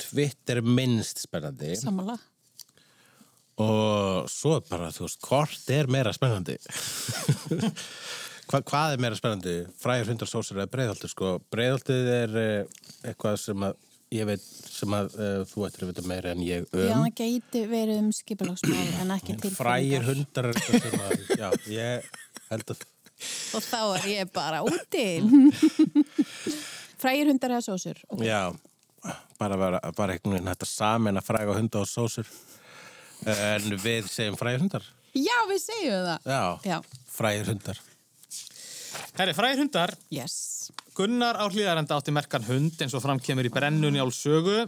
Twitter 0.00 0.58
minnst 0.64 1.22
spennandi 1.22 1.76
Samanlega. 1.78 2.18
Og 3.60 4.30
svo 4.30 4.56
bara, 4.70 4.88
þú 4.94 5.04
veist, 5.06 5.20
hvort 5.28 5.70
er 5.76 5.90
meira 5.92 6.12
spennandi? 6.16 6.56
Hva, 8.50 8.58
hvað 8.66 8.96
er 8.96 9.02
meira 9.04 9.14
spennandi? 9.18 9.52
Frægir 9.78 10.08
hundar 10.10 10.26
sósur 10.30 10.58
eða 10.58 10.70
breiðholtið 10.72 11.12
sko? 11.12 11.36
Breiðholtið 11.54 12.08
er 12.16 12.32
uh, 12.40 12.80
eitthvað 13.06 13.36
sem 13.44 13.66
að 13.68 13.76
ég 14.10 14.26
veit 14.26 14.42
sem 14.66 14.94
að 14.96 15.12
uh, 15.14 15.42
þú 15.46 15.66
ættir 15.68 15.84
að 15.86 15.92
vita 15.92 16.02
meira 16.10 16.32
en 16.34 16.40
ég 16.42 16.64
Já, 16.66 16.96
um. 16.96 17.04
það 17.04 17.12
gæti 17.20 17.62
verið 17.70 18.00
um 18.02 18.08
skipulagsmál 18.16 18.88
en 19.04 19.12
ekki 19.14 19.36
Frægir 19.54 19.54
tilfinningar. 19.54 20.08
hundar 20.08 20.48
er 20.48 20.58
eitthvað 20.58 20.88
sem 20.88 21.04
að, 21.06 21.14
já, 21.38 21.48
ég 21.76 22.08
held 22.50 22.74
að 22.74 22.82
Og 23.54 23.60
þá 23.68 23.80
er 24.00 24.04
ég 24.08 24.30
bara 24.32 24.62
úti. 24.64 25.04
Frægir 27.00 27.28
hundar 27.30 27.52
eða 27.54 27.64
sósur. 27.64 27.98
Ok. 28.08 28.22
Já, 28.24 28.48
bara, 29.38 29.58
bara, 29.60 29.80
bara 29.96 30.14
einhvern 30.16 30.38
veginn 30.38 30.48
þetta 30.50 30.68
samin 30.68 31.20
að 31.20 31.26
fræga 31.28 31.56
hunda 31.58 31.82
og 31.84 31.88
sósur. 31.90 32.28
En 33.26 33.76
við 33.82 34.08
segjum 34.08 34.38
frægir 34.40 34.62
hundar. 34.64 34.84
Já, 35.16 35.36
við 35.50 35.60
segjum 35.64 36.04
það. 36.06 36.28
Já, 36.30 36.42
Já. 36.70 36.78
frægir 37.10 37.50
hundar. 37.52 37.80
Herri, 39.18 39.34
fræðir 39.36 39.60
hundar, 39.64 39.92
Yes. 40.10 40.36
Gunnar 40.96 41.36
á 41.38 41.44
hlýðarenda 41.48 41.96
átti 41.96 42.12
merkan 42.12 42.44
hund 42.44 42.80
eins 42.82 42.94
og 42.96 43.02
framkemur 43.04 43.46
í 43.46 43.52
brennunni 43.52 44.00
á 44.02 44.06
sögu. 44.10 44.66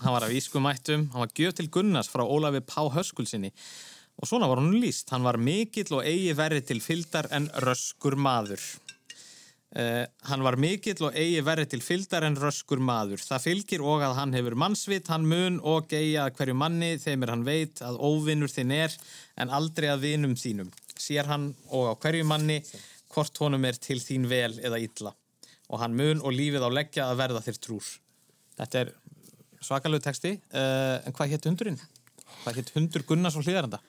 Hann 0.00 0.12
var 0.14 0.26
af 0.26 0.32
ískumættum, 0.34 1.08
hann 1.12 1.24
var 1.24 1.32
gjöf 1.34 1.54
til 1.58 1.68
Gunnars 1.72 2.08
frá 2.10 2.22
Ólafi 2.24 2.60
Pá 2.60 2.84
Höskulsinni. 2.92 3.50
Og 4.20 4.28
svona 4.28 4.46
var 4.50 4.60
hún 4.62 4.76
líst, 4.78 5.10
hann 5.10 5.24
var 5.26 5.38
mikill 5.40 5.90
og 5.96 6.04
eigi 6.06 6.34
verri 6.38 6.60
til 6.62 6.80
fylgdar 6.80 7.28
en 7.34 7.48
röskur 7.64 8.14
maður. 8.16 8.60
Uh, 9.74 10.04
hann 10.30 10.44
var 10.46 10.54
mikill 10.60 11.00
og 11.02 11.16
eigi 11.18 11.40
verri 11.42 11.64
til 11.66 11.80
fylgdar 11.82 12.22
en 12.28 12.36
röskur 12.38 12.78
maður. 12.78 13.18
Það 13.26 13.42
fylgir 13.42 13.82
og 13.82 14.04
að 14.06 14.14
hann 14.20 14.34
hefur 14.36 14.54
mannsvit, 14.62 15.10
hann 15.10 15.26
mun 15.26 15.56
og 15.66 15.90
eigi 15.90 16.14
að 16.22 16.36
hverju 16.38 16.54
manni 16.60 16.92
þeim 17.02 17.26
er 17.26 17.32
hann 17.34 17.42
veit 17.48 17.82
að 17.82 17.98
óvinnur 17.98 18.52
þinn 18.52 18.70
er 18.76 18.94
en 19.42 19.50
aldrei 19.50 19.88
að 19.90 20.06
vinum 20.06 20.36
þínum. 20.38 20.70
Sér 20.94 21.26
hann 21.26 21.50
og 21.74 21.90
á 21.90 21.94
hverju 22.04 22.28
manni 22.30 22.60
hvort 23.10 23.42
honum 23.42 23.66
er 23.66 23.82
til 23.82 23.98
þín 23.98 24.30
vel 24.30 24.54
eða 24.62 24.78
illa. 24.78 25.14
Og 25.74 25.82
hann 25.82 25.98
mun 25.98 26.22
og 26.22 26.36
lífið 26.38 26.66
á 26.66 26.70
leggja 26.70 27.10
að 27.10 27.18
verða 27.24 27.42
þér 27.42 27.60
trúr. 27.66 27.90
Þetta 28.54 28.84
er 28.84 28.94
svakalegu 29.64 30.06
texti, 30.06 30.36
uh, 30.54 31.02
en 31.02 31.18
hvað 31.18 31.34
hétt 31.34 31.50
hundurinn? 31.50 31.82
Hvað 32.44 32.60
hétt 32.60 32.74
hundur 32.76 33.06
Gunnars 33.08 33.38
og 33.40 33.46
hlýðarenda? 33.46 33.82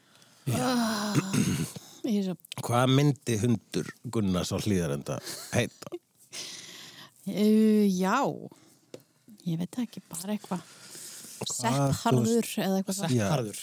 Ég 0.49 0.57
er 0.57 0.65
svo, 1.75 1.84
Hvað 2.65 2.91
myndi 2.95 3.37
hundur 3.41 3.89
Gunnars 4.13 4.51
á 4.53 4.57
hlýðarenda 4.61 5.17
heita? 5.55 5.91
uh, 7.27 7.85
já, 7.89 8.17
ég 9.49 9.57
veit 9.61 9.79
ekki, 9.85 10.03
bara 10.11 10.35
eitthvað. 10.35 10.65
Seppharður 11.45 12.47
eða 12.63 12.77
eitthvað 12.79 12.99
það. 13.01 13.15
Seppharður. 13.15 13.57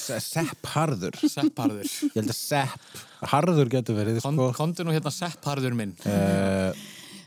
Se- 0.00 0.20
Seppharður. 0.24 1.16
Seppharður. 1.30 1.88
Ég 2.06 2.14
held 2.20 2.32
að 2.32 2.38
sepp, 2.38 3.00
harður 3.32 3.70
getur 3.72 3.98
verið, 3.98 4.20
Kon, 4.24 4.38
sko. 4.38 4.46
Kondu 4.56 4.86
nú 4.86 4.94
hérna 4.94 5.12
seppharður 5.14 5.74
minn. 5.78 5.92
Uh, 6.06 6.70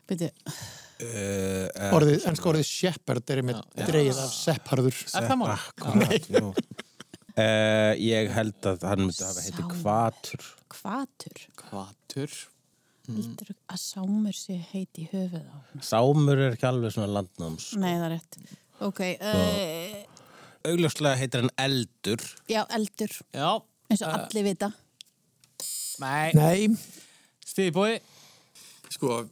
Byrju, 0.09 0.29
uh, 1.03 1.91
Orðið, 1.97 2.25
ennska 2.31 2.49
orðið 2.53 2.65
shepherd 2.69 3.33
er 3.35 3.43
með 3.47 3.61
dreigið 3.83 4.23
af 4.23 4.33
seppharður. 4.37 4.97
Er 5.19 5.29
það 5.29 5.39
mál? 5.43 5.51
Jú. 6.31 6.53
Uh, 7.34 7.93
ég 7.98 8.28
held 8.30 8.67
að 8.69 8.84
hann 8.86 9.08
myndi 9.08 9.26
hafa 9.26 9.41
heiti. 9.41 9.63
Kvatur. 9.72 10.43
kvatur. 10.69 11.39
Kvatur. 11.58 12.36
Lítur 13.10 13.50
að 13.67 13.80
sámur 13.82 14.36
sé 14.38 14.60
heiti 14.72 15.04
í 15.04 15.10
höfuð 15.12 15.41
á. 15.50 15.58
Sámur 15.84 16.39
er 16.39 16.54
ekki 16.54 16.67
alveg 16.69 16.93
svona 16.93 17.10
landnáms. 17.17 17.72
Nei, 17.82 17.96
það 17.98 18.06
er 18.06 18.13
rétt. 18.13 18.38
Ok, 18.84 19.02
uh, 19.17 19.98
Augljóslega 20.69 21.19
heitir 21.19 21.41
hann 21.43 21.52
Eldur. 21.60 22.22
já, 22.48 22.62
eldur, 22.72 23.12
Já. 23.36 23.50
eins 23.91 24.02
og 24.06 24.13
allir 24.15 24.46
vita. 24.48 24.69
Nei. 26.00 26.32
Nei, 26.38 26.69
Stíði 27.43 27.74
bói. 27.76 27.98
Sko, 28.93 29.24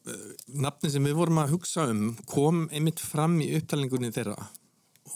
nafni 0.58 0.90
sem 0.92 1.06
við 1.06 1.16
vorum 1.22 1.40
að 1.42 1.54
hugsa 1.56 1.86
um 1.90 2.16
kom 2.30 2.66
einmitt 2.74 3.00
fram 3.00 3.38
í 3.46 3.52
upptalningunni 3.60 4.10
þeirra 4.14 4.36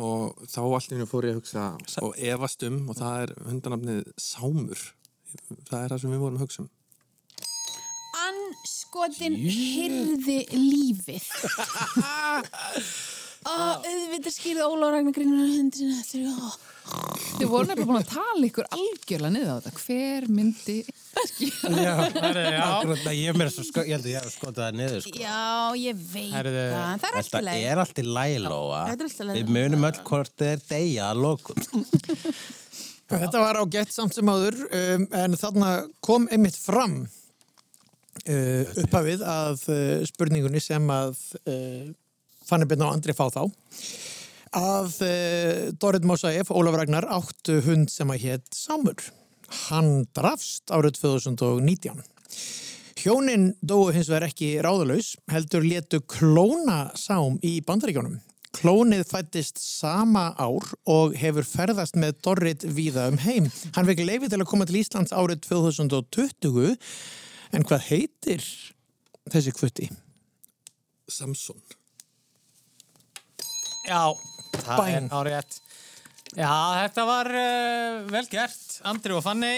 og 0.03 0.47
þá 0.51 0.61
henni 0.93 1.07
fór 1.09 1.27
ég 1.29 1.35
að 1.35 1.41
hugsa 1.41 1.65
og 2.03 2.15
efast 2.19 2.65
um 2.67 2.89
og 2.91 2.99
það 2.99 3.21
er 3.23 3.35
hundanafnið 3.47 4.01
Sámur. 4.19 4.81
Það 5.69 5.81
er 5.81 5.93
það 5.93 6.01
sem 6.03 6.15
við 6.15 6.23
vorum 6.23 6.39
að 6.39 6.45
hugsa 6.45 6.63
um. 6.65 6.71
Anskotin 8.25 9.35
hyrði 9.39 10.39
lífið. 10.55 11.29
Auðvitað 13.45 14.33
skýrði 14.33 14.65
Óla 14.65 14.93
Ragnar 14.93 15.13
Grínar 15.15 15.51
hendur 15.53 15.81
sinna 15.81 15.99
eftir. 16.01 16.71
Þið 16.85 17.49
voru 17.49 17.67
nefnilega 17.67 17.89
búin 17.89 17.99
að 17.99 18.11
tala 18.11 18.45
ykkur 18.45 18.67
algjörlega 18.75 19.31
niður 19.33 19.49
á 19.49 19.55
þetta. 19.65 19.71
Hver 19.81 20.27
myndi... 20.31 20.75
Já, 21.65 21.93
Herri, 22.13 22.43
já. 22.53 22.65
ég, 23.15 23.29
er 23.31 23.39
meira 23.39 23.53
svo 23.53 23.65
sko, 23.65 23.83
ég 23.87 23.97
held 23.97 24.05
að 24.05 24.11
ég 24.11 24.21
hef 24.21 24.35
skotað 24.35 24.61
það 24.61 24.77
niður, 24.79 25.05
sko. 25.05 25.21
Já, 25.23 25.39
ég 25.81 26.03
veit 26.11 26.31
það, 26.35 26.49
það 27.01 27.07
er 27.09 27.19
alltaf 27.21 27.45
leið. 27.47 27.65
er. 28.75 28.91
Þetta 28.91 28.95
er 28.95 29.09
allt 29.09 29.19
í 29.19 29.27
lagi. 29.29 29.41
Við 29.41 29.53
munum 29.57 29.89
öll 29.89 29.99
hvort 30.11 30.35
þið 30.35 30.51
er 30.51 30.63
deyja 30.69 31.09
að 31.09 31.21
lokum. 31.25 31.85
þetta 33.25 33.43
var 33.43 33.61
á 33.61 33.63
gett 33.75 33.93
samt 33.93 34.17
sem 34.17 34.31
áður 34.31 34.61
um, 34.69 35.05
en 35.23 35.37
þarna 35.39 35.73
kom 36.05 36.25
einmitt 36.33 36.57
fram 36.57 37.03
uh, 37.05 38.63
upphafið 38.81 39.25
að 39.25 39.67
uh, 39.69 40.01
spurningunni 40.09 40.61
sem 40.63 40.89
að 40.93 41.19
uh, 41.45 41.93
Fanny 42.45 42.67
Byrna 42.69 42.89
og 42.89 42.99
Andri 42.99 43.15
fá 43.17 43.27
þá 43.33 43.43
að 44.55 44.99
uh, 45.03 45.71
Dorit 45.81 46.05
Mosaef, 46.07 46.51
Ólaf 46.53 46.77
Ragnar 46.79 47.07
áttu 47.11 47.59
hund 47.65 47.91
sem 47.91 48.11
að 48.11 48.27
hétt 48.27 48.55
Sámur. 48.55 49.01
Hann 49.67 50.05
drafst 50.15 50.71
árið 50.73 51.01
2019. 51.03 51.99
Hjónin 53.05 53.51
dóu 53.61 53.91
hins 53.93 54.07
vegar 54.09 54.25
ekki 54.29 54.55
ráðalaus, 54.65 55.13
heldur 55.29 55.65
létu 55.65 55.99
klóna 56.09 56.87
sám 56.97 57.37
í 57.45 57.59
bandaríkjónum. 57.67 58.17
Klónið 58.55 59.03
fættist 59.09 59.59
sama 59.59 60.29
ár 60.39 60.63
og 60.89 61.13
hefur 61.19 61.45
ferðast 61.45 61.99
með 61.99 62.15
Dorrit 62.23 62.63
víða 62.63 63.09
um 63.11 63.19
heim. 63.21 63.51
Hann 63.75 63.89
fekk 63.89 64.05
leifi 64.07 64.31
til 64.31 64.39
að 64.39 64.49
koma 64.49 64.65
til 64.65 64.79
Íslands 64.79 65.13
árið 65.13 65.43
2020, 65.49 66.77
en 67.53 67.67
hvað 67.67 67.89
heitir 67.91 68.47
þessi 69.29 69.53
kvutti? 69.59 69.91
Samson. 71.11 71.59
Já, 73.85 74.03
það 74.59 74.81
Bang. 74.81 74.93
er 74.97 75.09
á 75.13 75.19
rétt. 75.29 75.61
Já, 76.35 76.51
þetta 76.81 77.07
var 77.07 77.31
uh, 77.31 78.03
vel 78.11 78.27
gert. 78.31 78.61
Andri 78.85 79.15
og 79.15 79.23
Fanny. 79.25 79.55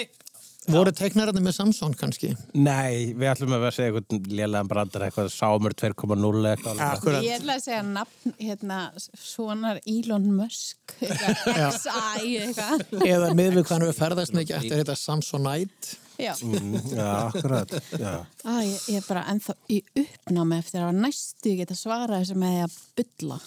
Voru 0.68 0.92
teiknararnir 0.92 1.46
með 1.46 1.54
Samson 1.56 1.94
kannski? 1.96 2.34
Nei, 2.52 3.14
við 3.16 3.30
ætlum 3.32 3.54
að 3.56 3.62
vera 3.64 3.70
að 3.72 3.76
segja 3.78 3.92
eitthvað 3.94 4.34
lélegan 4.36 4.68
brandar, 4.68 5.06
eitthvað 5.06 5.30
Sámur 5.32 5.76
2.0 5.80 6.42
eitthvað. 6.50 6.82
Akkurat. 6.84 7.24
Ég 7.24 7.38
ætla 7.38 7.56
að 7.56 7.62
segja 7.64 7.86
nafn, 7.88 8.34
hérna, 8.42 8.80
svonar 9.16 9.80
Elon 9.88 10.28
Musk, 10.36 10.98
eitthvað, 11.00 11.72
XI, 11.78 12.34
eitthvað. 12.42 12.84
Eða 13.00 13.32
miður 13.32 13.62
við 13.62 13.64
hvað 13.64 13.74
hann 13.78 13.88
hefur 13.88 14.00
ferðast 14.02 14.36
mikið 14.36 14.60
eftir 14.60 14.84
þetta 14.84 14.98
Samsonite. 15.06 15.96
Já, 16.18 16.34
Mm, 16.42 16.78
Já, 16.98 17.10
akkurat. 17.30 17.70
Já. 17.94 18.14
Á, 18.42 18.54
ég, 18.66 18.78
ég 18.90 18.96
er 18.98 19.06
bara 19.08 19.22
ennþá 19.30 19.54
í 19.70 19.82
uppnámi 20.02 20.58
eftir 20.58 20.82
að 20.82 20.98
næstu 21.04 21.54
geta 21.60 21.76
svarað 21.78 22.24
þessu 22.24 22.38
með 22.42 22.56
því 22.56 22.64
að 22.66 22.78
bylla. 22.98 23.38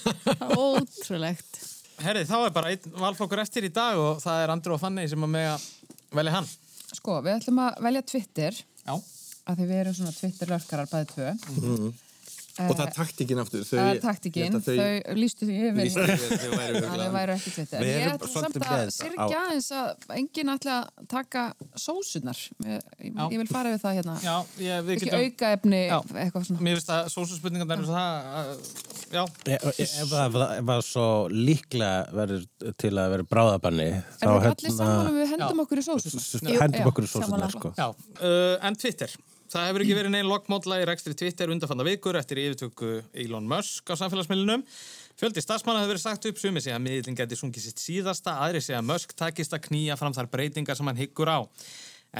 Ótrúlegt. 0.56 1.60
Herri, 2.04 2.24
þá 2.28 2.36
er 2.46 2.54
bara 2.56 2.72
einn 2.72 2.96
valflokkur 3.00 3.40
eftir 3.44 3.66
í 3.68 3.72
dag 3.72 3.96
og 4.00 4.18
það 4.24 4.42
er 4.46 4.52
Andri 4.54 4.74
og 4.76 4.80
Fanny 4.82 5.06
sem 5.08 5.22
að 5.28 5.32
mega 5.32 5.54
velja 6.16 6.34
hann. 6.38 6.48
Sko, 6.96 7.18
við 7.24 7.34
ætlum 7.38 7.60
að 7.66 7.78
velja 7.86 8.02
Twitter, 8.12 8.58
Já. 8.86 8.94
að 8.96 9.60
því 9.60 9.68
við 9.70 9.80
erum 9.82 9.96
svona 10.00 10.16
Twitter-lörkarar 10.16 10.90
bæði 10.92 11.08
tvö. 11.12 11.30
Og 12.56 12.72
það 12.76 12.82
er 12.86 12.92
taktikinn 12.96 13.40
aftur. 13.42 13.64
Þau, 13.66 13.76
Það 13.76 13.88
er 13.92 13.98
taktikinn, 14.04 14.54
þau 14.66 15.16
lístu 15.20 15.46
því 15.48 15.56
yfir. 15.60 15.80
lýstu 15.84 16.04
því 16.06 16.14
að 16.16 16.16
þau 16.16 16.50
væru 16.56 16.56
að 16.56 16.56
þau 16.56 16.86
örugglega- 16.86 17.12
væru 17.16 17.32
ekki 17.36 17.50
Twitter. 17.56 17.80
Við 17.84 17.92
Ég 17.96 18.06
ætla 18.14 18.28
samt 18.32 18.46
að 18.46 18.52
þetta 18.56 18.90
sirkja 18.96 19.40
á- 19.40 19.50
eins 19.52 19.68
að 19.76 19.86
enginn 20.16 20.52
ætla 20.56 20.76
að 20.76 21.06
taka 21.12 21.42
sósunar. 21.76 22.38
Ég, 22.64 22.80
ég 23.04 23.36
vil 23.42 23.46
fara 23.50 23.68
við 23.74 23.80
það 23.84 23.96
hérna. 24.00 24.14
Já, 24.24 24.36
ég, 24.58 24.84
við 24.86 24.92
Ekki 24.96 25.04
getum... 25.06 25.20
auka 25.26 25.52
efni, 25.58 25.82
Já. 25.86 25.98
eitthvað 26.24 26.46
svona. 26.48 26.60
Mér 26.66 26.74
finnst 26.80 26.92
að 26.96 27.12
sósuspurningarna 27.16 27.76
eru 27.76 27.86
það, 27.92 28.12
uh, 28.40 28.56
já, 29.12 29.22
Ef, 29.46 29.68
ef, 29.78 29.90
ef, 30.00 30.10
það 30.66 30.82
svo 30.86 31.06
líklega 31.30 31.92
verður 32.16 32.46
til 32.80 32.90
að 32.96 33.10
vera 33.16 33.28
bráðabanni, 33.36 33.88
Er 33.92 34.26
það 34.26 34.50
allir 34.50 34.76
saman 34.80 35.06
og 35.12 35.14
við 35.20 35.32
hendum 35.36 35.60
okkur 35.66 35.78
í 35.78 35.86
sósunar? 35.86 36.60
Hendum 36.60 36.80
já, 36.80 36.86
okkur 36.90 37.04
í 37.04 37.12
sósunar, 37.12 37.50
sko. 37.52 37.74
Það 39.56 39.70
hefur 39.70 39.82
ekki 39.86 39.94
verið 39.96 40.12
neinn 40.12 40.28
lokkmódla 40.28 40.76
í 40.82 40.84
rekstri 40.84 41.14
Twitter 41.16 41.48
undanfanna 41.48 41.84
vikur 41.86 42.18
eftir 42.18 42.42
yfirtöku 42.42 42.90
Elon 43.16 43.46
Musk 43.48 43.88
á 43.88 43.96
samfélagsmiðlunum. 43.96 44.66
Fjöldi 45.16 45.40
starfsmanna 45.40 45.80
hefur 45.80 45.94
verið 45.94 46.02
sagt 46.02 46.28
upp 46.28 46.42
sumi 46.42 46.60
sig 46.60 46.76
að 46.76 46.82
miðlinn 46.84 47.16
geti 47.16 47.38
sungið 47.40 47.64
sitt 47.64 47.80
síðasta, 47.80 48.34
aðri 48.44 48.60
segja 48.60 48.82
að 48.82 48.90
Musk 48.90 49.16
takist 49.16 49.56
að 49.56 49.64
knýja 49.70 49.96
fram 49.96 50.12
þar 50.12 50.28
breytingar 50.34 50.76
sem 50.76 50.92
hann 50.92 51.00
hyggur 51.00 51.32
á. 51.32 51.40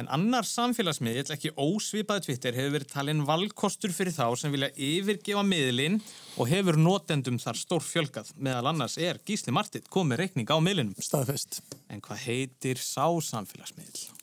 En 0.01 0.09
annar 0.17 0.49
samfélagsmiðl, 0.49 1.29
ekki 1.37 1.53
ósvipaði 1.61 2.25
Twitter, 2.31 2.57
hefur 2.57 2.79
verið 2.79 2.93
talinn 2.95 3.25
valkostur 3.29 3.93
fyrir 3.93 4.17
þá 4.17 4.33
sem 4.41 4.57
vilja 4.57 4.73
yfirgefa 4.73 5.45
miðlinn 5.45 6.01
og 6.41 6.49
hefur 6.49 6.81
notendum 6.81 7.37
þar 7.43 7.61
stór 7.61 7.85
fjölgað. 7.85 8.33
Meðal 8.41 8.73
annars 8.73 8.97
er 8.97 9.21
Gísli 9.29 9.53
Martit 9.53 9.93
komið 9.93 10.25
reikning 10.25 10.49
á 10.49 10.57
miðlinnum. 10.57 10.97
Staðfest. 10.97 11.61
En 11.93 12.01
hvað 12.01 12.31
heitir 12.31 12.81
sá 12.81 13.05
samfélagsmiðl? 13.29 14.16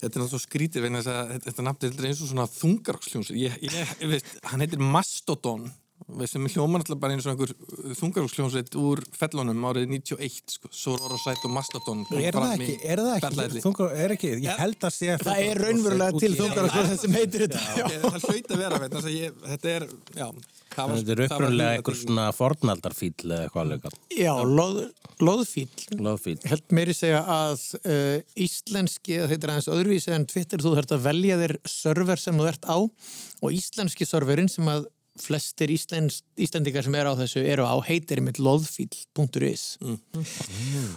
Þetta 0.00 0.16
er 0.16 0.24
náttúrulega 0.24 0.46
skrítið 0.46 0.86
vegna 0.86 1.02
þess 1.02 1.12
að 1.12 1.30
þetta, 1.34 1.46
þetta 1.50 1.66
nafn 1.68 1.86
er 1.90 2.08
eins 2.08 2.24
og 2.24 2.32
svona 2.32 2.48
þungaroksljóns 2.54 3.30
ég, 3.36 3.56
ég, 3.66 3.94
ég 4.00 4.12
veist, 4.14 4.34
hann 4.48 4.64
heitir 4.64 4.80
Mastodon 4.80 5.66
veist, 6.08 6.34
sem 6.34 6.46
er 6.46 6.54
hljóman 6.54 6.80
alltaf 6.80 7.00
bara 7.02 7.16
eins 7.16 7.26
og 7.28 7.34
einhver 7.34 7.52
þungaroksljónsveit 7.98 8.78
úr 8.80 9.02
fellunum 9.16 9.66
árið 9.68 9.90
91 9.92 10.54
sko, 10.56 10.70
Soror 10.74 11.16
og 11.16 11.52
Mastodon 11.52 12.06
Er 12.16 12.38
það 12.38 12.54
ekki, 12.56 12.78
er 12.84 13.04
það 13.04 13.12
ekki, 13.18 13.62
þungar, 13.66 13.92
er 14.06 14.16
ekki, 14.16 14.32
ég 14.46 14.62
held 14.64 14.88
að 14.88 14.96
sé 14.96 15.18
Það 15.20 15.44
er 15.44 15.62
raunverulega 15.66 16.24
til 16.24 16.32
þungar 16.38 16.70
sem 17.04 17.18
heitir 17.18 17.46
þetta. 17.46 17.84
Það 18.06 18.26
hlaut 18.26 18.56
að 18.56 18.64
vera 18.64 18.82
vegna 18.84 18.96
þess 18.96 19.10
að 19.10 19.18
ég, 19.18 19.38
þetta 19.52 19.74
er 19.76 19.86
já, 20.16 20.28
var- 20.76 21.00
Þetta 21.00 21.12
er 21.16 21.22
hugmyndin. 21.28 21.66
einhver 21.70 21.96
svona 22.00 22.26
fornaldarfíl 22.36 23.12
eða 23.24 23.40
eitthvað 23.48 23.64
alveg 23.64 23.98
Já, 24.20 24.32
loð, 24.44 24.78
loðfíl. 25.20 25.68
Lóðfíl 25.98 26.36
held 26.50 26.64
meiri 26.76 26.94
segja 26.96 27.20
að 27.26 27.64
uh, 27.84 28.20
íslenski, 28.36 29.18
þetta 29.30 29.46
er 29.48 29.52
aðeins 29.54 29.70
öðruvísi 29.74 30.14
en 30.14 30.26
Twitter, 30.30 30.58
þú 30.62 30.74
þarft 30.78 30.94
að 30.96 31.04
velja 31.08 31.36
þér 31.42 31.56
server 31.68 32.22
sem 32.22 32.38
þú 32.40 32.48
ert 32.52 32.64
á 32.70 32.76
og 32.80 33.52
íslenski 33.56 34.06
serverinn 34.08 34.48
sem 34.52 34.68
að 34.70 34.86
flestir 35.20 35.68
íslens, 35.74 36.22
íslendingar 36.40 36.84
sem 36.86 36.94
eru 36.96 37.10
á 37.12 37.18
þessu 37.18 37.42
eru 37.44 37.66
á 37.68 37.76
heitir 37.84 38.22
mitt 38.24 38.38
loðfíl.is 38.40 39.64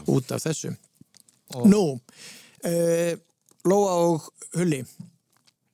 út 0.08 0.32
af 0.32 0.44
þessu. 0.46 0.72
Nú 1.68 1.82
uh, 1.98 3.14
Lóa 3.68 3.92
og 4.08 4.30
Hulli 4.56 4.84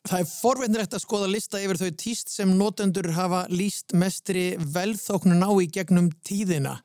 Það 0.09 0.23
er 0.23 0.29
forveitinrætt 0.31 0.95
að 0.97 1.03
skoða 1.03 1.29
lista 1.29 1.59
yfir 1.61 1.77
þau 1.77 1.89
tíst 2.01 2.31
sem 2.33 2.51
notendur 2.57 3.11
hafa 3.13 3.43
líst 3.53 3.93
mestri 3.93 4.51
velþóknun 4.57 5.45
á 5.45 5.51
í 5.61 5.67
gegnum 5.69 6.09
tíðina 6.25 6.79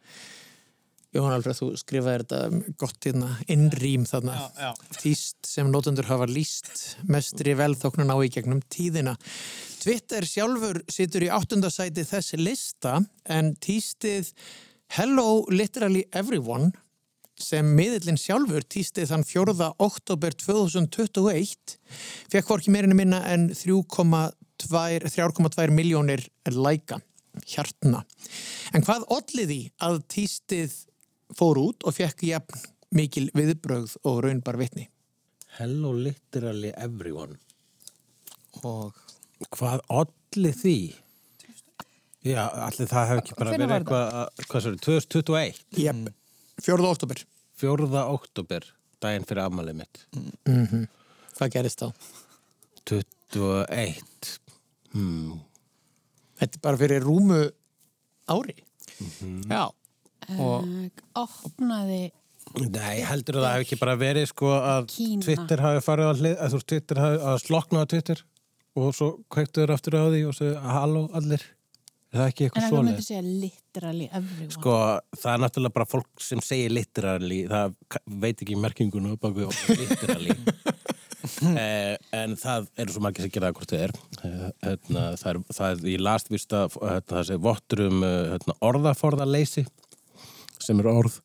Jóhann 1.15 1.37
Alfred, 1.37 1.55
þú 1.55 1.69
skrifaði 1.79 2.25
þetta 2.25 2.75
gott 2.81 3.07
hérna, 3.07 3.29
innrým 3.53 4.03
þarna. 4.09 4.35
Já, 4.35 4.65
já. 4.65 4.97
Tíst 4.99 5.47
sem 5.47 5.69
notendur 5.71 6.09
hafa 6.09 6.27
líst 6.27 6.97
mestri 7.07 7.55
velþóknun 7.55 8.11
á 8.11 8.19
í 8.19 8.31
gegnum 8.35 8.63
tíðina. 8.67 9.15
Twitter 9.79 10.27
sjálfur 10.27 10.81
situr 10.91 11.29
í 11.29 11.31
áttundasæti 11.31 12.03
þess 12.09 12.35
lista 12.41 12.97
en 13.31 13.53
tístið 13.63 14.33
Hello 14.97 15.45
Literally 15.55 16.03
Everyone 16.11 16.73
sem 17.41 17.67
miðillin 17.77 18.19
sjálfur 18.21 18.63
tístið 18.71 19.09
þann 19.11 19.25
4. 19.27 19.55
oktober 19.83 20.33
2021 20.39 21.77
fekk 22.33 22.47
hvorki 22.49 22.71
meirinu 22.75 22.95
minna 22.99 23.21
en 23.33 23.49
3,2 23.51 25.71
miljónir 25.75 26.23
læka 26.55 27.01
hjartna. 27.51 28.01
En 28.75 28.83
hvað 28.87 29.03
olli 29.11 29.45
því 29.51 29.61
að 29.83 29.95
tístið 30.15 30.71
fór 31.35 31.57
út 31.65 31.79
og 31.89 31.93
fekk 31.97 32.19
jafn 32.29 32.61
mikil 32.95 33.27
viðbrögð 33.35 33.97
og 34.07 34.21
raunbar 34.25 34.57
vitni? 34.61 34.85
Hello 35.59 35.91
literally 35.95 36.71
everyone 36.77 37.35
Og 38.65 38.93
Hvað 39.55 39.81
olli 39.91 40.53
því? 40.55 40.77
Já, 42.25 42.47
allir 42.65 42.89
það 42.89 43.09
hefði 43.11 43.21
ekki 43.25 43.35
bara 43.39 43.51
verið 43.53 43.73
eitthvað, 43.75 44.05
að- 44.21 44.31
hvað 44.49 44.61
svo, 44.65 44.71
2021, 44.87 45.59
Jep, 45.77 45.97
4. 46.63 46.91
oktober. 46.91 47.23
4. 47.61 47.89
oktober, 48.11 48.67
daginn 49.03 49.27
fyrir 49.29 49.45
afmælið 49.47 49.81
mitt. 49.83 50.03
Hvað 51.39 51.55
gerist 51.55 51.83
þá? 51.83 51.89
21. 52.91 54.35
Hmm. 54.95 55.41
Þetta 56.39 56.59
er 56.59 56.65
bara 56.67 56.81
fyrir 56.81 57.07
rúmu 57.07 57.41
ári. 58.31 58.59
já, 59.49 59.65
og 60.39 60.69
opnaði 61.19 62.13
Nei, 62.55 63.01
heldur 63.03 63.41
það 63.41 63.49
hefði 63.51 63.65
ekki 63.65 63.77
bara 63.81 63.95
verið 63.99 64.29
sko 64.31 64.51
að 64.55 64.87
Kína. 64.93 65.25
Twitter 65.25 65.63
hafi 65.65 65.81
farið 65.83 66.11
að 66.11 66.21
hlið, 66.23 66.35
að 66.45 66.57
Twitter 66.71 67.01
hafi 67.03 67.21
að 67.33 67.39
slokna 67.43 67.83
á 67.83 67.91
Twitter 67.91 68.21
og 68.79 68.91
svo 68.95 69.09
kveiktu 69.33 69.63
þér 69.63 69.73
aftur 69.75 69.97
á 69.99 70.05
því 70.13 70.21
og 70.29 70.37
svo 70.37 70.51
halló 70.63 71.03
allir. 71.19 71.43
Er 72.15 72.21
það 72.21 72.29
ekki 72.31 72.45
en 72.45 72.47
eitthvað 72.47 72.63
það 72.63 72.71
svoleið? 72.71 72.89
myndi 72.93 73.05
segja 73.09 73.23
literally 73.27 74.05
everyone 74.15 74.55
Sko, 74.55 74.75
það 75.19 75.31
er 75.33 75.41
náttúrulega 75.43 75.75
bara 75.75 75.87
fólk 75.91 76.23
sem 76.23 76.43
segir 76.47 76.71
literally, 76.77 77.39
það 77.51 77.73
veit 78.23 78.45
ekki 78.45 78.59
merkinguna 78.63 79.17
bak 79.19 79.35
við 79.35 79.49
orðið 79.51 79.81
literally. 79.83 80.37
eh, 81.59 81.97
en 82.15 82.37
það 82.39 82.69
eru 82.85 82.95
svo 82.95 83.03
margir 83.03 83.27
sem 83.27 83.33
gera 83.35 83.51
það 83.51 83.59
hvort 83.59 83.75
þið 83.75 83.83
er. 83.89 83.95
Eh, 84.29 84.45
Hérna, 84.63 85.03
það 85.19 85.31
er, 85.33 85.41
það 85.59 85.73
er 85.73 85.91
í 85.91 85.97
last 86.07 86.31
vist 86.31 86.55
að 86.55 86.77
hérna, 86.85 87.09
það 87.17 87.27
sé 87.33 87.39
vottur 87.49 87.83
um 87.89 88.07
eh, 88.07 88.21
hérna, 88.37 88.57
orðaforðaleysi 88.71 89.65
sem 90.65 90.81
er 90.81 90.89
orð 90.89 91.17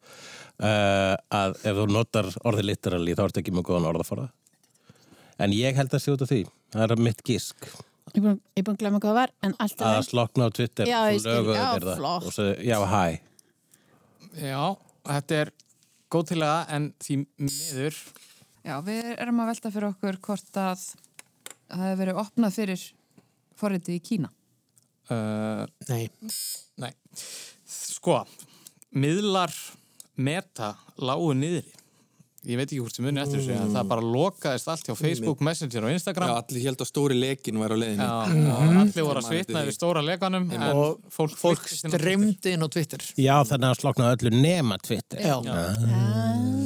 uh, 0.60 1.14
að 1.32 1.54
ef 1.70 1.78
þú 1.78 1.86
notar 1.94 2.28
orðið 2.50 2.66
literally 2.72 3.14
þá 3.16 3.22
ertu 3.28 3.44
ekki 3.44 3.54
með 3.56 3.68
góðan 3.70 3.92
orðaforða. 3.94 4.26
En 5.40 5.54
ég 5.56 5.78
held 5.78 5.94
að 5.96 6.02
sé 6.04 6.12
út 6.12 6.26
af 6.26 6.34
því. 6.34 6.42
Það 6.74 6.96
er 6.98 7.04
mitt 7.06 7.22
gísk 7.30 7.70
Ég 8.16 8.24
er 8.24 8.64
búin- 8.64 8.76
að 8.76 8.80
glemma 8.82 9.00
hvað 9.00 9.10
það 9.12 9.18
var 9.20 9.32
en 9.44 9.56
allt 9.60 9.82
að 9.86 9.98
er 9.98 10.08
slokna 10.10 10.48
á 10.48 10.50
Twitter 10.56 10.86
Já, 10.90 11.00
skil. 11.20 11.54
Já, 11.56 11.68
það. 11.80 12.06
Og 12.26 12.34
svo, 12.34 12.48
já, 12.64 12.78
hæ. 12.94 13.20
já, 14.40 14.64
þetta 15.10 15.40
er 15.44 15.52
góð 16.12 16.28
til 16.32 16.40
að 16.46 16.74
en 16.78 16.90
því 17.00 17.18
miður 17.40 17.96
Já, 18.66 18.76
við 18.86 19.12
erum 19.18 19.40
að 19.42 19.48
velta 19.54 19.72
fyrir 19.72 19.90
okkur 19.94 20.18
hvort 20.28 20.58
að 20.60 20.84
það 21.70 21.84
hefur 21.86 22.00
verið 22.04 22.20
opnað 22.24 22.56
fyrir 22.60 22.84
forritið 23.60 23.96
í 23.96 24.02
Kína. 24.10 24.30
uh, 25.10 25.66
Nei, 25.90 26.10
Nei, 26.78 26.92
sko, 27.66 28.26
miðlar 28.96 29.54
meta 30.20 30.74
lágu 31.00 31.32
niðri. 31.38 31.72
Ég 32.48 32.56
veit 32.56 32.70
ekki 32.70 32.78
hvort 32.80 32.96
sem 32.96 33.04
muni 33.04 33.20
eftir 33.20 33.42
þessu, 33.42 33.56
en 33.60 33.74
það 33.76 33.88
bara 33.92 34.04
lokaðist 34.16 34.70
allt 34.72 34.86
hjá 34.88 34.94
Facebook, 34.96 35.42
Messenger 35.44 35.84
og 35.84 35.90
Já, 35.92 35.96
Instagram. 35.98 36.30
allir 36.40 36.64
held 36.70 36.84
að 36.86 36.88
stóri 36.88 37.18
lekin 37.20 37.60
væri 37.60 37.76
á 37.76 37.80
leiðinni 37.82 38.06
Já, 38.06 38.14
og 38.54 38.78
allir 38.84 39.08
voru 39.10 39.20
að 39.20 39.28
svitna 39.28 39.64
yfir 39.66 39.76
stóra 39.76 40.04
lekanum 40.08 40.46
en 40.56 40.64
og 40.70 41.02
fólk, 41.12 41.36
fólk 41.36 41.66
flyktist 41.68 41.84
inn 41.84 41.92
á 41.92 41.92
Twitter. 41.92 42.06
streymdi 42.06 42.54
inn 42.56 42.64
á 42.64 42.70
Twitter. 42.72 43.04
Já, 43.20 43.36
þannig 43.50 43.68
að 43.74 43.82
slokna 43.82 44.12
öllu 44.16 44.32
nema 44.38 44.78
Twitter. 44.80 45.20
Já. 45.20 45.36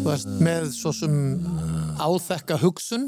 Þú 0.03 0.09
veist, 0.11 0.29
með 0.43 0.69
svo 0.75 0.91
sem 0.93 1.17
áþekka 2.03 2.57
hugsun, 2.61 3.07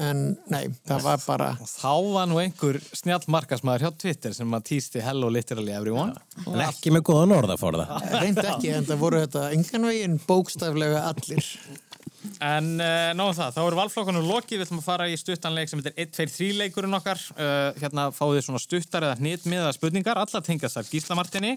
en 0.00 0.24
nei, 0.52 0.68
það 0.88 1.04
var 1.04 1.22
bara, 1.26 1.50
Þá 1.66 1.92
var 2.14 2.28
nú 2.30 2.40
einhver 2.40 2.78
snjall 2.96 3.24
markasmaður 3.28 3.86
hjá 3.86 3.92
Twitter 4.06 4.36
sem 4.36 4.56
að 4.56 4.66
týsti 4.70 5.02
hello 5.04 5.28
literally 5.32 5.74
everyone. 5.76 6.14
En 6.46 6.64
ekki 6.64 6.92
með 6.94 7.04
góðan 7.10 7.36
orðaforða. 7.42 7.86
reynd 8.14 8.40
ekki, 8.40 8.72
en 8.78 8.88
það 8.88 9.02
voru 9.04 9.22
þetta 9.26 9.46
engan 9.56 9.88
veginn 9.90 10.18
bókstaflega 10.28 11.04
allir. 11.10 11.52
En 12.20 12.66
uh, 12.76 13.10
náðum 13.16 13.36
það, 13.36 13.54
þá 13.54 13.60
eru 13.62 13.76
valflokkanum 13.78 14.26
lokið, 14.28 14.58
við 14.58 14.66
ætlum 14.66 14.80
að 14.82 14.86
fara 14.90 15.06
í 15.08 15.16
stuttanleik 15.16 15.70
sem 15.70 15.80
heitir 15.80 15.94
1-2-3 16.04 16.48
leikurinn 16.58 16.96
okkar. 16.98 17.20
Uh, 17.32 17.70
hérna 17.80 18.08
fáið 18.12 18.34
þið 18.36 18.42
svona 18.44 18.60
stuttar 18.60 19.06
eða 19.06 19.16
hnitmiða 19.20 19.70
spurningar, 19.72 20.20
alla 20.20 20.42
tengast 20.44 20.76
þar 20.76 20.90
Gíslamartinni. 20.90 21.54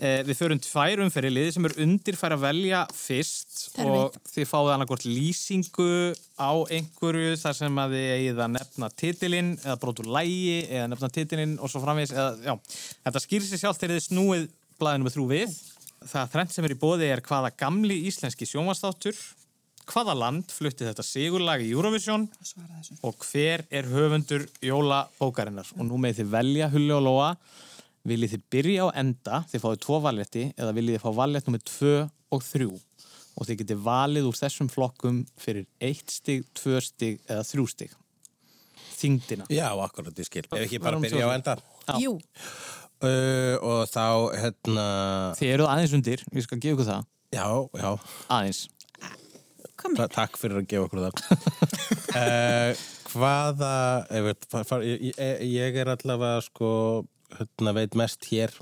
Uh, 0.00 0.22
við 0.24 0.38
förum 0.38 0.60
tvær 0.64 1.02
umferði 1.04 1.32
liði 1.34 1.50
sem 1.52 1.68
er 1.68 1.74
undir 1.84 2.16
fær 2.16 2.32
að 2.32 2.46
velja 2.46 2.84
fyrst 2.96 3.58
Það 3.74 3.82
er 3.82 3.96
og 3.98 4.16
þið 4.30 4.48
fáið 4.48 4.70
annarkort 4.74 5.04
lýsingu 5.04 5.90
á 6.40 6.52
einhverju 6.72 7.34
þar 7.42 7.58
sem 7.58 7.82
að 7.82 7.96
þið 7.96 8.12
eigið 8.14 8.40
að 8.40 8.54
nefna 8.54 8.90
titilinn 9.02 9.50
eða 9.58 9.80
brotur 9.82 10.08
lægi 10.16 10.54
eða 10.62 10.86
nefna 10.94 11.10
titilinn 11.12 11.58
og 11.60 11.72
svo 11.72 11.82
framvegis. 11.84 12.14
Eða, 12.16 12.56
þetta 13.04 13.22
skýr 13.26 13.44
sér 13.44 13.62
sjálf 13.66 13.82
þegar 13.82 13.98
þið 13.98 14.06
snúið 14.06 14.48
blaðinu 14.80 15.08
með 15.08 15.18
þrú 15.18 15.26
við. 15.34 15.60
Það 16.08 16.32
þrennt 16.32 16.54
sem 16.54 16.64
er 16.64 16.72
í 16.72 16.78
bóði 16.80 17.10
er 17.12 17.20
hvaða 17.26 17.52
gamli 17.60 17.98
íslenski 18.08 18.48
sjónvastáttur 18.48 19.18
hvaða 19.90 20.14
land 20.16 20.52
flutti 20.54 20.86
þetta 20.86 21.04
sigurlag 21.04 21.64
í 21.64 21.72
Eurovision 21.74 22.26
og 23.06 23.26
hver 23.26 23.64
er 23.70 23.88
höfundur 23.90 24.46
jólabókarinnar? 24.64 25.68
Og 25.76 25.88
nú 25.88 25.98
með 26.00 26.20
þið 26.20 26.32
velja 26.34 26.70
Hulli 26.72 26.94
og 26.96 27.04
Lóa. 27.06 27.30
Viljið 28.08 28.34
þið 28.34 28.44
byrja 28.54 28.86
á 28.86 28.88
enda? 29.02 29.42
Þið 29.50 29.64
fáið 29.64 29.80
tvo 29.84 30.00
valletti 30.06 30.44
eða 30.56 30.74
viljið 30.76 30.96
þið 30.96 31.04
fá 31.04 31.10
vallett 31.18 31.48
nummið 31.48 31.66
2 31.68 31.94
og 32.30 32.46
3 32.46 32.68
og 33.40 33.46
þið 33.48 33.60
getið 33.62 33.84
valið 33.84 34.28
úr 34.28 34.36
þessum 34.36 34.68
flokkum 34.72 35.20
fyrir 35.40 35.66
1 35.84 36.00
stig, 36.12 36.44
2 36.60 36.80
stig 36.84 37.20
eða 37.28 37.44
3 37.46 37.66
stig. 37.74 37.94
Þingdina 39.00 39.46
Já, 39.52 39.68
akkurat, 39.80 40.12
ég 40.16 40.28
skil. 40.28 40.44
Ef 40.48 40.64
ekki 40.66 40.80
bara 40.82 41.00
byrja 41.00 41.28
á 41.28 41.36
enda. 41.36 41.56
Já. 41.86 41.94
Jú, 42.04 42.18
Uh, 43.00 43.56
og 43.64 43.86
þá, 43.88 44.28
hérna, 44.36 44.82
þið 45.38 45.52
eruð 45.54 45.68
aðeins 45.72 45.92
undir, 45.96 46.20
ég 46.36 46.44
skal 46.44 46.58
gefa 46.60 46.74
ykkur 46.74 46.84
það. 46.90 47.06
Já, 47.32 47.46
já, 47.80 47.92
aðeins 48.28 48.58
ta 49.96 50.06
takk 50.12 50.36
fyrir 50.40 50.60
að 50.62 50.66
gefa 50.70 50.88
okkur 50.88 51.04
það. 51.06 51.14
uh, 52.16 52.82
hvaða, 53.14 53.70
veit, 54.26 54.44
far, 54.50 54.66
far, 54.68 54.84
ég, 54.86 55.08
ég, 55.10 55.40
ég 55.50 55.78
er 55.82 55.90
allavega, 55.94 56.42
sko, 56.46 56.70
hérna, 57.38 57.72
veit 57.76 57.96
mest 57.98 58.28
hér 58.30 58.52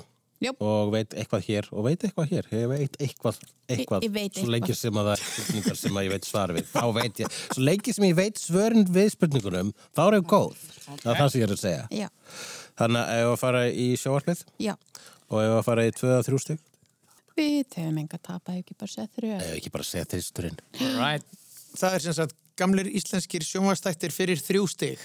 Jöp. 0.41 0.61
og 0.63 0.93
veit 0.95 1.15
eitthvað 1.19 1.47
hér 1.49 1.69
og 1.75 1.85
veit 1.89 2.05
eitthvað 2.07 2.31
hér. 2.31 2.49
Ég 2.55 2.69
veit 2.71 2.97
eitthvað, 3.03 3.41
eitthvað, 3.69 4.05
Ég- 4.05 4.09
ég 4.09 4.15
veit 4.15 4.39
svo 4.39 4.51
lengi 4.53 4.71
eitthvað. 4.71 4.81
sem 4.81 5.01
að 5.01 5.09
það 5.09 5.15
er 5.17 5.25
spurningar 5.27 5.77
sem 5.81 5.99
að 5.99 6.07
ég 6.07 6.13
veit 6.15 6.29
svar 6.29 6.53
við. 6.55 6.69
Þá 6.73 6.85
veit 7.01 7.23
ég, 7.25 7.39
svo 7.53 7.65
lengi 7.67 7.95
sem 7.97 8.05
ég 8.09 8.15
veit 8.21 8.39
svörin 8.39 8.87
við 8.95 9.11
spurningunum, 9.17 9.73
þá 9.97 10.03
er 10.07 10.19
ég 10.21 10.29
góð. 10.31 10.55
Það 11.03 11.11
er 11.13 11.19
það 11.23 11.31
sem 11.35 11.41
ég 11.43 11.49
er 11.49 11.55
að 11.57 11.63
segja. 11.65 11.89
Já, 11.91 12.09
Þannig 12.79 13.03
að 13.03 13.21
ef 13.25 13.29
að 13.33 13.39
fara 13.43 13.61
í 13.75 13.87
sjóarlið 13.99 14.43
og 15.29 15.41
ef 15.43 15.55
að 15.59 15.65
fara 15.67 15.83
í 15.89 15.93
2-3 15.99 16.39
stygg, 16.45 16.61
Við 17.39 17.77
höfum 17.79 18.01
enga 18.03 18.19
tapa, 18.19 18.53
hefur 18.53 18.65
ekki 18.65 18.75
bara 18.81 18.91
sett 18.91 19.13
þrjö 19.15 19.37
ef 19.39 19.55
ekki 19.55 19.71
bara 19.71 19.87
segja 19.87 20.09
þristurinn. 20.11 20.59
right. 20.99 21.27
Það 21.79 21.95
er 21.95 22.05
sem 22.07 22.17
sagt 22.17 22.35
gamlir 22.59 22.89
íslenskir 22.91 23.45
sjónvastættir 23.47 24.11
fyrir 24.15 24.41
þrjú 24.43 24.67
stig. 24.73 24.99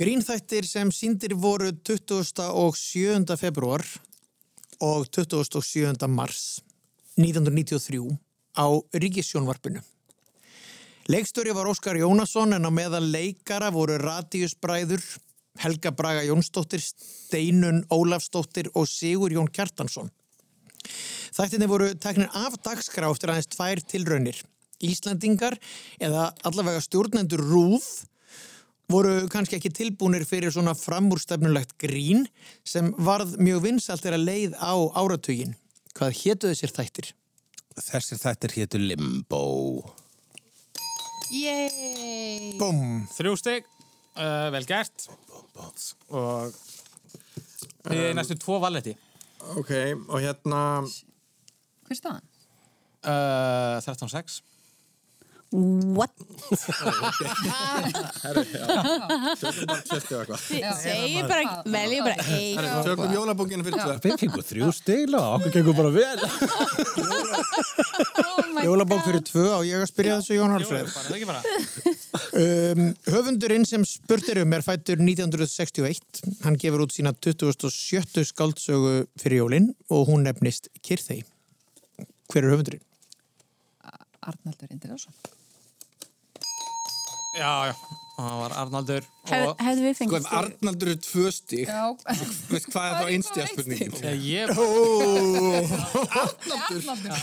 Grínþættir 0.00 0.64
sem 0.64 0.88
síndir 0.94 1.34
voru 1.36 1.74
20. 1.84 2.46
og 2.48 2.76
7. 2.78 3.36
februar 3.36 3.84
og 4.80 5.08
27. 5.12 6.08
mars 6.08 6.62
1993 7.20 8.16
á 8.56 8.66
Ríkissjónvarpinu. 8.96 9.82
Leikstöri 11.10 11.52
var 11.52 11.68
Óskar 11.68 11.98
Jónasson 12.00 12.54
en 12.54 12.64
á 12.64 12.70
meðal 12.72 13.10
leikara 13.12 13.68
voru 13.74 13.98
Radius 13.98 14.54
Bræður, 14.54 15.02
Helga 15.58 15.90
Braga 15.90 16.22
Jónsdóttir, 16.24 16.80
Steinun 16.80 17.82
Ólafsdóttir 17.90 18.70
og 18.74 18.88
Sigur 18.88 19.34
Jón 19.34 19.50
Kjartansson. 19.52 20.08
Þættinni 21.36 21.68
voru 21.70 21.90
teknir 22.00 22.30
af 22.36 22.56
dagskrá 22.64 23.10
eftir 23.10 23.32
aðeins 23.32 23.50
tvær 23.52 23.82
tilraunir. 23.90 24.40
Íslandingar 24.80 25.58
eða 26.00 26.30
allavega 26.46 26.80
stjórnendur 26.84 27.42
rúð 27.44 27.86
voru 28.90 29.28
kannski 29.30 29.58
ekki 29.58 29.70
tilbúnir 29.74 30.24
fyrir 30.26 30.52
svona 30.54 30.74
framúrstefnulegt 30.74 31.76
grín 31.80 32.26
sem 32.66 32.90
varð 32.98 33.36
mjög 33.38 33.64
vinsalt 33.68 34.06
er 34.08 34.16
að 34.16 34.26
leið 34.26 34.56
á 34.58 34.74
áratugin. 34.98 35.54
Hvað 35.94 36.16
hétu 36.22 36.50
þessir 36.50 36.74
þættir? 36.74 37.10
Þessir 37.80 38.20
þættir 38.20 38.56
hétu 38.58 38.80
Limbo. 38.82 39.44
Yey! 41.30 42.56
Búm! 42.58 43.04
Þrjú 43.14 43.36
stygg, 43.38 43.68
uh, 44.18 44.48
vel 44.54 44.64
gert. 44.66 45.06
Og 46.10 46.56
við 47.86 48.08
um, 48.08 48.16
næstu 48.18 48.38
tvo 48.40 48.58
valetti. 48.62 48.96
Ok, 49.40 49.70
og 50.08 50.20
hérna 50.20 50.60
Hver 51.86 51.94
er 51.94 51.98
staðan? 51.98 52.26
Uh, 53.00 53.80
13.6. 53.80 54.42
What? 55.50 56.10
Og 56.50 56.58
Segir 60.78 61.26
bara, 61.26 61.62
velji 61.66 61.98
bara 62.04 62.14
eitt. 62.22 62.60
Tökum 62.86 63.10
jólabókinu 63.10 63.64
fyrir 63.66 63.80
tvö 63.82 63.96
Við 64.04 64.14
fengum 64.20 64.44
þrjú 64.46 64.68
stigla 64.76 65.18
og 65.24 65.32
okkur 65.40 65.50
gengur 65.56 65.74
bara 65.74 65.90
vel. 65.94 66.20
Jólabók 68.68 69.02
fyrir 69.08 69.24
tvö 69.26 69.46
á 69.50 69.58
ég 69.66 69.82
að 69.82 69.90
spyrja 69.90 70.20
þessu 70.20 70.38
Jón 70.38 70.54
Alfreð. 70.54 70.86
Bara, 70.86 71.02
það 71.08 71.16
ekki 71.18 71.28
bara. 71.32 71.42
Um, 72.30 72.84
höfundurinn 73.10 73.66
sem 73.66 73.82
spurt 73.88 74.30
er 74.30 74.42
um 74.44 74.54
er 74.54 74.62
fættur 74.66 75.02
1961. 75.02 76.22
Hann 76.44 76.60
gefur 76.62 76.86
út 76.86 76.94
sína 76.94 77.10
27. 77.18 78.22
skáldsögu 78.30 78.94
fyrir 79.18 79.42
jólinn 79.42 79.68
og 79.90 80.06
hún 80.12 80.22
nefnist 80.28 80.70
Kyrþei. 80.78 81.24
Hver 82.30 82.46
er 82.46 82.54
höfundurinn? 82.54 82.86
Arnaldur 84.20 84.70
Indriðarsson. 84.70 85.14
Já, 87.40 87.66
já. 87.66 87.74
Það 88.20 88.36
var 88.40 88.52
Arnaldur 88.60 89.04
Hef, 89.30 89.42
og... 89.46 89.52
hefðu 89.60 89.82
við 89.84 89.94
Sko 89.94 90.00
fengið 90.00 90.16
ef 90.20 90.26
Arnaldur 90.40 90.88
er 90.90 90.98
tvö 91.04 91.26
stík 91.34 91.68
Já. 91.68 91.84
Veist 92.50 92.68
hvað 92.72 92.84
er 92.86 92.92
þá 92.96 93.04
einstiga 93.14 93.46
spurningin? 93.50 93.92
Ég... 94.24 94.46
Arnaldur. 96.70 97.20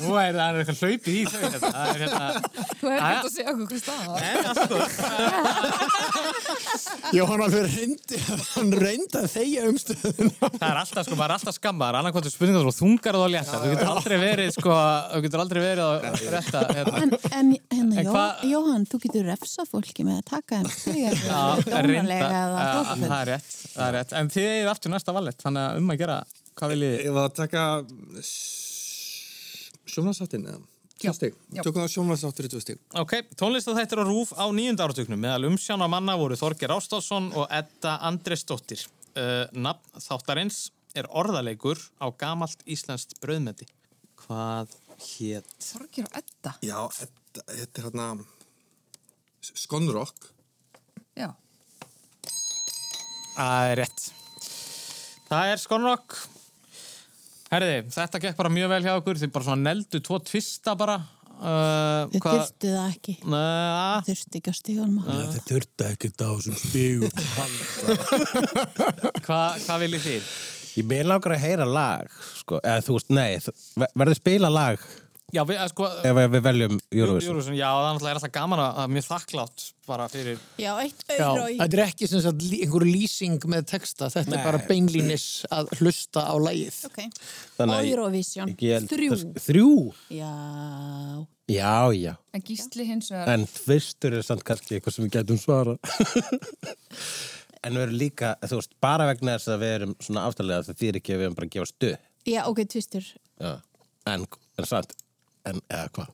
Nú 0.00 0.10
er 0.20 0.32
það 0.36 0.60
eitthvað 0.60 0.80
hlaupið 0.84 1.14
í 1.14 1.24
þau. 1.26 1.40
hérna. 1.40 1.70
Það 1.70 1.86
er 1.90 1.98
hérna... 2.04 2.26
Þú 2.80 2.86
hefði 2.90 3.00
hægt 3.06 3.24
að 3.24 3.34
segja 3.34 3.50
okkur 3.54 3.78
var. 3.90 4.20
Allt 4.50 4.64
góð. 4.70 4.86
Jóhann 7.16 7.42
Alfreð 7.44 7.66
reyndi, 7.74 8.16
hann 8.54 8.70
reyndi 8.84 9.16
að 9.18 9.28
þegja 9.34 9.62
um 9.70 9.76
stöðuna. 9.80 10.34
Það 10.60 10.66
er 10.70 10.78
alltaf, 10.82 11.02
sko, 11.06 11.14
maður 11.18 11.30
er 11.30 11.34
alltaf 11.36 11.54
skammar, 11.56 11.94
annarkvæmstu 12.00 12.30
spurningar 12.34 12.68
og 12.70 12.76
þungar 12.76 13.14
og 13.18 13.26
léttar. 13.32 13.58
Þú 13.64 13.68
getur 13.74 13.90
aldrei 13.94 14.18
verið, 14.22 14.48
sko, 14.56 14.70
þú 15.14 15.18
getur 15.26 15.40
aldrei 15.44 15.60
verið 15.64 15.84
að 15.86 15.96
rétta, 16.36 16.58
hérna. 16.78 16.96
En, 17.00 17.08
en 17.40 17.48
hérna, 17.96 18.10
hvað- 18.10 18.36
Jóhann, 18.50 18.84
þú 18.90 18.96
getur 19.04 19.09
refsa 19.26 19.66
fólki 19.68 20.04
með 20.06 20.16
að 20.20 20.26
taka 20.30 20.60
þeim 20.60 20.68
fyrir 20.74 21.20
dónalega 21.26 22.30
eða 22.30 22.64
hrópaföld. 22.64 23.04
það 23.04 23.20
er 23.20 23.30
rétt, 23.32 23.52
það 23.74 23.86
er 23.86 23.94
rétt. 23.98 24.12
En 24.20 24.32
þið 24.34 24.48
eigið 24.54 24.72
aftur 24.74 24.94
næsta 24.94 25.14
vallet, 25.16 25.38
þannig 25.44 25.62
að 25.66 25.80
um 25.80 25.94
að 25.94 26.00
gera, 26.02 26.18
hvað 26.60 26.74
viljið 26.74 26.92
þið? 26.94 27.06
Ég 27.06 27.16
var 27.16 27.30
að 27.30 27.38
taka 27.40 27.62
sjónvarsáttin 29.90 30.46
eða? 30.50 30.62
Tvö 31.00 31.30
já. 31.56 31.62
Tökum 31.64 31.80
það 31.80 31.92
sjónvarsáttur 31.94 32.44
í 32.44 32.50
tvö 32.52 32.60
stík 32.60 32.80
Ok, 33.00 33.14
tónlistaþættir 33.40 34.02
á 34.02 34.04
RÚF 34.04 34.34
á 34.36 34.44
nýjunda 34.52 34.84
áratugnum 34.84 35.22
meðal 35.22 35.48
umsjána 35.48 35.88
manna 35.88 36.16
voru 36.20 36.36
Þorger 36.36 36.74
Ástásson 36.76 37.30
og 37.32 37.46
Edda 37.48 37.96
Andresdóttir. 38.04 38.84
Uh, 39.16 39.48
nafn 39.56 40.02
þáttarins 40.04 40.68
er 40.92 41.08
orðaleikur 41.08 41.80
á 42.04 42.12
gamalt 42.20 42.60
íslenskt 42.68 43.16
brauðmeti. 43.22 43.64
Hvað 44.20 44.76
hétt? 45.06 45.56
Þorgir 45.64 46.10
og 46.10 46.20
Edda. 46.20 46.54
Já, 46.60 46.78
þetta, 46.98 47.46
þetta 47.48 47.80
er 47.80 47.88
hérna 47.88 48.10
Skonrock 49.40 50.30
Já. 51.16 51.30
Það 53.34 53.70
er 53.70 53.80
rétt. 53.80 54.02
Það 55.30 55.52
er 55.52 55.62
Skonrock. 55.62 56.18
Herði, 57.50 57.78
þetta 57.94 58.20
gekk 58.22 58.36
bara 58.38 58.52
mjög 58.52 58.70
vel 58.74 58.82
hjá 58.84 58.92
okkur. 58.98 59.18
Þið 59.20 59.32
bara 59.34 59.46
svona 59.48 59.70
neldu 59.70 60.00
tvo 60.04 60.20
tvista 60.22 60.74
bara. 60.78 60.98
Uh, 61.40 62.04
Þið 62.12 62.24
þurftu 62.26 62.70
það 62.74 62.88
ekki. 62.90 63.14
Nei, 63.32 64.02
Þurftu 64.10 64.40
ekki 64.40 64.52
að 64.52 64.58
stíðan 64.58 64.94
maður. 64.98 65.20
Þetta 65.22 65.44
þurfti 65.48 65.86
ekkert 65.88 66.20
á 66.20 66.28
þessum 66.36 66.58
stigum. 66.60 67.12
hvað 69.24 69.64
hva 69.64 69.78
viljið 69.80 70.04
þið? 70.04 70.32
Ég 70.80 70.88
með 70.90 71.06
langar 71.10 71.34
að 71.34 71.44
heyra 71.46 71.66
lag, 71.66 72.18
sko. 72.42 72.60
Eða 72.60 72.84
þú 72.86 72.98
veist, 72.98 73.14
nei, 73.16 73.86
verður 73.96 74.20
spila 74.20 74.52
lag 74.52 74.84
Já, 75.30 75.42
við, 75.46 75.56
eh, 75.56 75.68
sko, 75.70 75.88
ef 76.10 76.20
við 76.34 76.42
veljum 76.44 76.78
Eurovision. 76.90 77.40
Já, 77.54 77.68
það 77.70 78.00
er 78.00 78.10
er 78.10 78.18
alltaf 78.20 78.32
gaman 78.34 78.62
að, 78.64 78.80
að 78.82 78.94
mjög 78.96 79.06
þakklátt 79.08 79.66
bara 79.90 80.06
fyrir 80.10 80.38
Já, 80.60 80.70
eitt 80.82 81.04
Já, 81.08 81.24
auðra 81.26 81.44
og 81.44 81.58
þetta 81.60 81.78
er 81.78 81.82
ekki 81.86 82.08
sem 82.10 82.22
sagt 82.24 82.46
einhver 82.58 82.86
lýsing 82.86 83.46
með 83.50 83.66
texta, 83.72 84.10
þetta 84.12 84.38
er 84.38 84.46
bara 84.46 84.62
beinlínis 84.68 85.26
að 85.50 85.74
hlusta 85.80 86.24
á 86.26 86.34
lægið. 86.38 86.80
Ok. 86.90 87.02
Þannig 87.58 87.76
að 87.76 87.84
ég- 87.84 87.92
Eurovision. 87.96 88.54
Þrjú. 88.90 89.20
Þrjú? 89.48 89.70
Já. 90.20 90.32
Já, 91.50 91.90
já. 91.96 92.14
En 92.32 92.42
Gísli 92.46 92.84
hins 92.86 93.10
vegar. 93.10 93.28
En 93.34 93.46
tvistur 93.46 94.14
er 94.14 94.22
samt 94.22 94.44
kannski 94.46 94.76
eitthvað 94.78 94.94
sem 94.94 95.06
við 95.06 95.16
getum 95.18 95.38
svara. 95.40 95.74
en 97.66 97.74
við 97.74 97.82
erum 97.86 97.98
líka, 97.98 98.34
þú 98.44 98.60
veist, 98.60 98.76
bara 98.82 99.08
vegna 99.10 99.34
þess 99.36 99.50
að 99.54 99.64
við 99.64 99.74
erum 99.78 99.96
svona 99.98 100.26
aftalega 100.28 100.66
það 100.68 100.78
þýr 100.82 101.00
ekki 101.00 101.14
að 101.14 101.20
við 101.20 101.26
erum 101.26 101.38
bara 101.38 101.48
að 101.50 101.54
gefa 101.56 101.70
stuð. 101.72 101.96
Já, 102.30 102.40
ok, 102.46 102.62
tvistur. 102.70 103.08
En, 104.10 104.26
en 104.60 104.68
samt, 104.68 104.94
en 105.48 105.60
eða 105.68 105.88
hvað? 105.96 106.08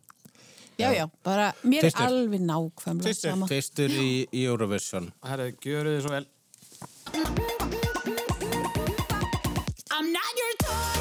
Já, 0.77 0.91
já, 0.93 1.07
bara 1.25 1.53
mér 1.65 1.81
Tvistur. 1.87 2.03
er 2.03 2.07
alveg 2.13 2.41
nákvæmlega 2.45 3.07
Tvistur. 3.09 3.31
sama. 3.31 3.47
Tvistur 3.49 3.89
í, 3.97 4.11
í 4.29 4.43
Eurovision. 4.45 5.11
Herðu, 5.25 5.53
gjöru 5.65 5.95
þið 5.97 6.03
svo 6.05 6.13
vel 6.17 6.27
I'm 9.97 10.13
not 10.13 10.33
your 10.37 10.55
toy, 10.61 11.01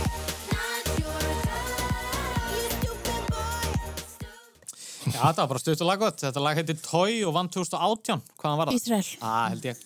not 0.54 0.86
your 0.96 1.34
toy, 1.44 2.56
you 2.56 2.70
stupid 2.72 3.24
boy. 3.34 5.12
Já, 5.12 5.20
þetta 5.20 5.42
var 5.44 5.50
bara 5.52 5.60
stutt 5.66 5.84
og 5.84 5.90
laggott 5.90 6.24
Þetta 6.24 6.42
lag 6.46 6.56
heitir 6.62 6.80
Toy 6.82 7.20
og 7.28 7.36
vann 7.36 7.50
2018 7.54 8.24
Hvaðan 8.42 8.58
var 8.62 8.72
það? 8.72 8.80
Ísrael. 8.80 9.10
Já, 9.20 9.34
held 9.52 9.68
ég 9.70 9.84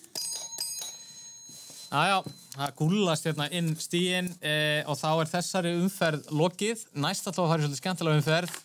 Já, 1.90 2.02
já, 2.06 2.18
það 2.54 2.74
gúllast 2.78 3.24
hérna 3.26 3.48
inn 3.50 3.70
stíin 3.82 4.28
eh, 4.46 4.86
og 4.86 4.94
þá 5.00 5.08
er 5.10 5.30
þessari 5.32 5.72
umferð 5.80 6.28
lokið. 6.38 6.84
Næst 7.02 7.26
alltaf 7.26 7.42
að 7.42 7.50
fara 7.50 7.58
í 7.58 7.64
svolítið 7.64 7.80
skemmtilega 7.82 8.20
umferð 8.20 8.58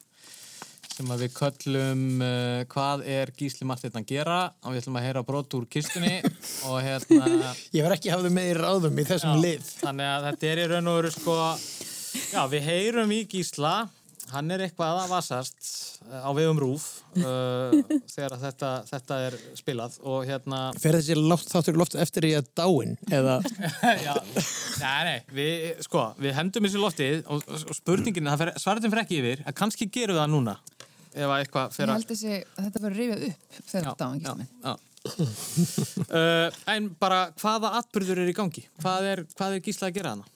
sem 0.95 1.09
við 1.19 1.32
köllum 1.36 2.03
uh, 2.23 2.61
hvað 2.71 3.01
er 3.11 3.32
Gísli 3.36 3.65
Martin 3.67 3.97
að 3.99 4.05
gera 4.13 4.38
og 4.63 4.71
við 4.71 4.80
ætlum 4.80 4.99
að 5.01 5.07
heyra 5.09 5.23
brot 5.28 5.55
úr 5.57 5.65
kistunni 5.67 6.21
og 6.69 6.78
hérna 6.86 7.51
Ég 7.76 7.84
var 7.84 7.97
ekki 7.97 8.13
hafði 8.13 8.32
með 8.38 8.51
í 8.53 8.55
ráðum 8.61 9.01
í 9.01 9.07
þessum 9.09 9.41
lið. 9.43 9.65
Þannig 9.82 10.11
að 10.13 10.30
þetta 10.30 10.49
er 10.51 10.61
í 10.61 10.69
raun 10.71 10.91
og 10.93 10.97
veru 11.01 11.11
sko 11.17 11.36
Já, 12.32 12.41
við 12.53 12.69
heyrum 12.69 13.11
í 13.11 13.23
Gísla 13.28 13.73
Hann 14.34 14.49
er 14.51 14.63
eitthvað 14.65 14.99
að 15.03 15.11
vasast 15.13 15.67
eh, 16.09 16.23
á 16.26 16.30
vegum 16.36 16.57
rúf 16.61 16.86
uh, 17.21 17.76
þegar 18.13 18.36
að 18.38 18.45
þetta, 18.47 18.71
þetta 18.89 19.19
er 19.28 19.38
spilað 19.59 19.97
og 20.01 20.26
hérna 20.28 20.61
Fer 20.82 20.97
þessi 20.97 21.17
loft, 21.19 21.51
þáttur 21.53 21.78
í 21.78 21.82
loft 21.84 21.97
eftir 22.01 22.28
í 22.30 22.34
að 22.39 22.49
dáin 22.57 22.95
eða 23.13 23.38
já, 24.07 24.15
nei, 24.82 25.01
nei, 25.09 25.19
við, 25.38 25.84
sko, 25.86 26.07
við 26.21 26.36
hendum 26.39 26.65
þessu 26.67 26.82
loftið 26.82 27.21
og, 27.30 27.45
og 27.53 27.78
spurningin, 27.78 28.32
svaratum 28.57 28.91
fyrir 28.93 29.03
ekki 29.05 29.21
yfir 29.21 29.45
að 29.45 29.57
kannski 29.61 29.89
gerum 29.93 30.17
við 30.17 30.23
það 30.23 30.34
núna 30.34 30.57
ef 31.15 31.30
að 31.30 31.38
eitthvað 31.43 31.69
Ég 31.69 31.78
fer 31.78 31.88
að 31.88 31.95
held 31.99 32.11
þessi 32.11 32.34
að 32.36 32.65
þetta 32.65 32.84
verður 32.86 32.99
rifjað 33.01 33.26
upp 33.30 33.71
þegar 33.71 33.89
þetta 33.89 34.09
áðan 34.09 34.19
já, 34.19 34.21
Gísli 34.26 34.38
minn. 34.41 34.51
já. 34.65 34.73
uh, 36.09 36.61
En 36.76 36.89
bara 36.99 37.19
hvaða 37.39 37.76
atbyrður 37.80 38.23
er 38.26 38.32
í 38.32 38.36
gangi? 38.36 38.65
Hvað 38.82 39.11
er, 39.13 39.21
hvað 39.38 39.59
er 39.59 39.63
Gísla 39.69 39.91
að 39.91 39.99
gera 39.99 40.15
hana? 40.15 40.32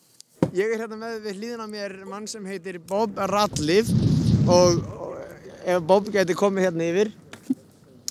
Ég 0.56 0.74
er 0.74 0.84
hérna 0.84 0.98
með 0.98 1.20
við 1.28 1.40
hlýðina 1.40 1.70
mér 1.70 1.98
mann 2.10 2.28
sem 2.28 2.46
heitir 2.50 2.80
Bob 2.90 3.18
Ratliff 3.30 3.92
og, 4.50 4.80
og 4.80 5.18
ef 5.64 5.84
Bob 5.86 6.10
geti 6.14 6.38
komið 6.38 6.70
hérna 6.70 6.88
yfir 6.90 7.12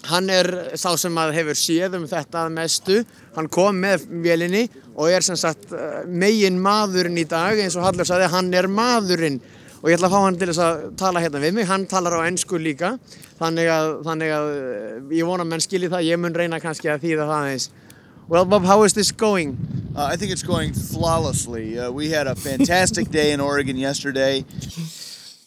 hann 0.08 0.28
er 0.32 0.48
sá 0.78 0.92
sem 0.98 1.16
að 1.20 1.34
hefur 1.36 1.58
séð 1.58 1.98
um 1.98 2.06
þetta 2.08 2.46
mestu. 2.52 3.02
Hann 3.36 3.48
kom 3.52 3.78
með 3.82 4.06
vélinni 4.24 4.66
og 4.94 5.10
er 5.12 5.24
sem 5.24 5.38
sagt 5.38 5.72
eh, 5.72 6.02
megin 6.08 6.58
maðurinn 6.62 7.18
í 7.20 7.26
dag 7.28 7.58
eins 7.60 7.76
og 7.78 7.86
Hallur 7.86 8.08
sagði 8.08 8.30
hann 8.32 8.52
er 8.56 8.70
maðurinn. 8.72 9.40
Og 9.78 9.90
ég 9.90 9.98
ætla 9.98 10.08
að 10.08 10.14
fá 10.16 10.24
hann 10.24 10.38
til 10.38 10.48
þess 10.50 10.62
að 10.64 10.80
tala 10.98 11.22
hérna 11.22 11.42
við 11.42 11.52
mig, 11.54 11.68
hann 11.68 11.84
talar 11.86 12.16
á 12.18 12.26
ennsku 12.26 12.58
líka. 12.58 12.96
Þannig 13.38 13.68
að, 13.70 13.90
þannig 14.08 14.32
að 14.34 14.48
eh, 14.54 14.96
ég 15.20 15.28
vona 15.28 15.46
menn 15.46 15.62
skilji 15.62 15.92
það, 15.92 16.08
ég 16.08 16.22
mun 16.22 16.34
reyna 16.34 16.62
kannski 16.62 16.90
að 16.90 17.04
þýða 17.04 17.28
það 17.28 17.36
aðeins. 17.42 17.68
Well 18.28 18.48
Bob, 18.48 18.66
how 18.68 18.82
is 18.84 18.96
this 18.96 19.12
going? 19.12 19.56
Uh, 19.99 20.05
I 20.05 20.16
think 20.16 20.30
it's 20.30 20.44
going 20.44 20.72
flawlessly. 20.72 21.76
Uh, 21.76 21.90
we 21.90 22.09
had 22.09 22.28
a 22.28 22.34
fantastic 22.36 23.11
day 23.18 23.32
in 23.32 23.40
Oregon 23.40 23.76
yesterday. 23.76 24.44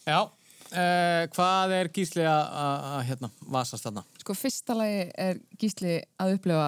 Já, 0.06 0.28
uh, 0.28 1.22
hvað 1.32 1.72
er 1.72 1.88
gísli 1.88 2.26
að, 2.28 2.98
hérna, 3.08 3.30
vasast 3.48 3.86
þarna? 3.86 4.02
Sko, 4.20 4.36
fyrsta 4.36 4.76
lagi 4.76 5.06
er 5.16 5.40
gísli 5.56 6.02
að 6.20 6.34
upplifa 6.36 6.66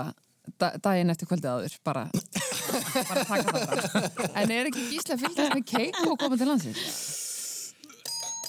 da 0.57 0.71
daginn 0.81 1.13
eftir 1.13 1.29
kvöldið 1.29 1.51
áður, 1.51 1.77
bara, 1.85 2.07
bara 3.11 3.27
taka 3.29 3.53
þetta. 3.53 4.31
En 4.33 4.57
er 4.57 4.73
ekki 4.73 4.89
gísli 4.95 5.19
að 5.19 5.27
fylgja 5.27 5.51
með 5.53 5.69
keik 5.75 6.01
og 6.07 6.17
koma 6.25 6.41
til 6.41 6.49
landsins? 6.55 7.24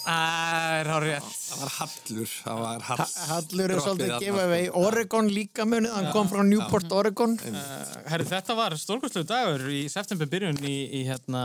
Það 0.06 0.76
er 0.80 0.90
hár 0.92 1.04
rétt. 1.06 1.30
Það 1.46 1.62
var 1.62 1.72
Hallur, 1.76 2.34
það 2.44 2.60
var 2.62 2.84
Hall. 2.86 3.00
Hallur 3.30 3.72
er 3.74 3.80
svolítið 3.82 4.12
Droppið 4.12 4.28
gefa 4.28 4.44
vei 4.52 4.60
Oregon 4.80 5.30
líka 5.34 5.66
munið, 5.66 5.96
hann 5.96 6.12
kom 6.14 6.30
frá 6.30 6.44
Newport, 6.46 6.94
Oregon. 6.94 7.34
Uh, 7.42 7.64
herri, 8.12 8.28
þetta 8.30 8.56
var 8.58 8.76
stórkostlegu 8.78 9.26
dagur 9.30 9.66
í 9.74 9.82
september 9.90 10.30
byrjun 10.30 10.62
í, 10.62 10.76
í 11.00 11.02
hérna 11.08 11.42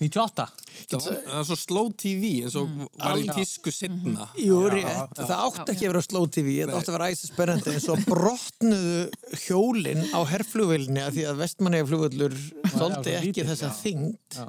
98. 0.00 0.46
Það 0.88 1.04
var, 1.04 1.18
það 1.26 1.36
var 1.36 1.46
svo 1.50 1.58
slow 1.60 1.90
TV 2.00 2.28
eins 2.40 2.56
og 2.56 2.70
var 2.96 3.20
í 3.20 3.26
tísku 3.36 3.72
setna. 3.74 4.30
Jú, 4.40 4.62
rétt, 4.72 5.18
það 5.18 5.34
átti 5.36 5.74
ekki 5.74 5.84
að 5.84 5.92
vera 5.92 6.04
slow 6.06 6.28
TV 6.32 6.54
þetta 6.62 6.78
átti 6.78 6.92
að 6.92 6.96
vera 6.96 7.10
æsið 7.12 7.32
spennandi 7.34 7.74
en 7.74 7.84
svo 7.84 7.98
brotnuðu 8.06 9.02
hjólin 9.44 10.02
á 10.16 10.20
herflugvelinni 10.32 11.04
að 11.04 11.18
því 11.18 11.26
að 11.28 11.42
vestmanniða 11.44 11.90
flugvöllur 11.92 12.38
þóldi 12.78 13.16
ekki 13.20 13.48
þessa 13.50 13.74
Já. 13.76 14.48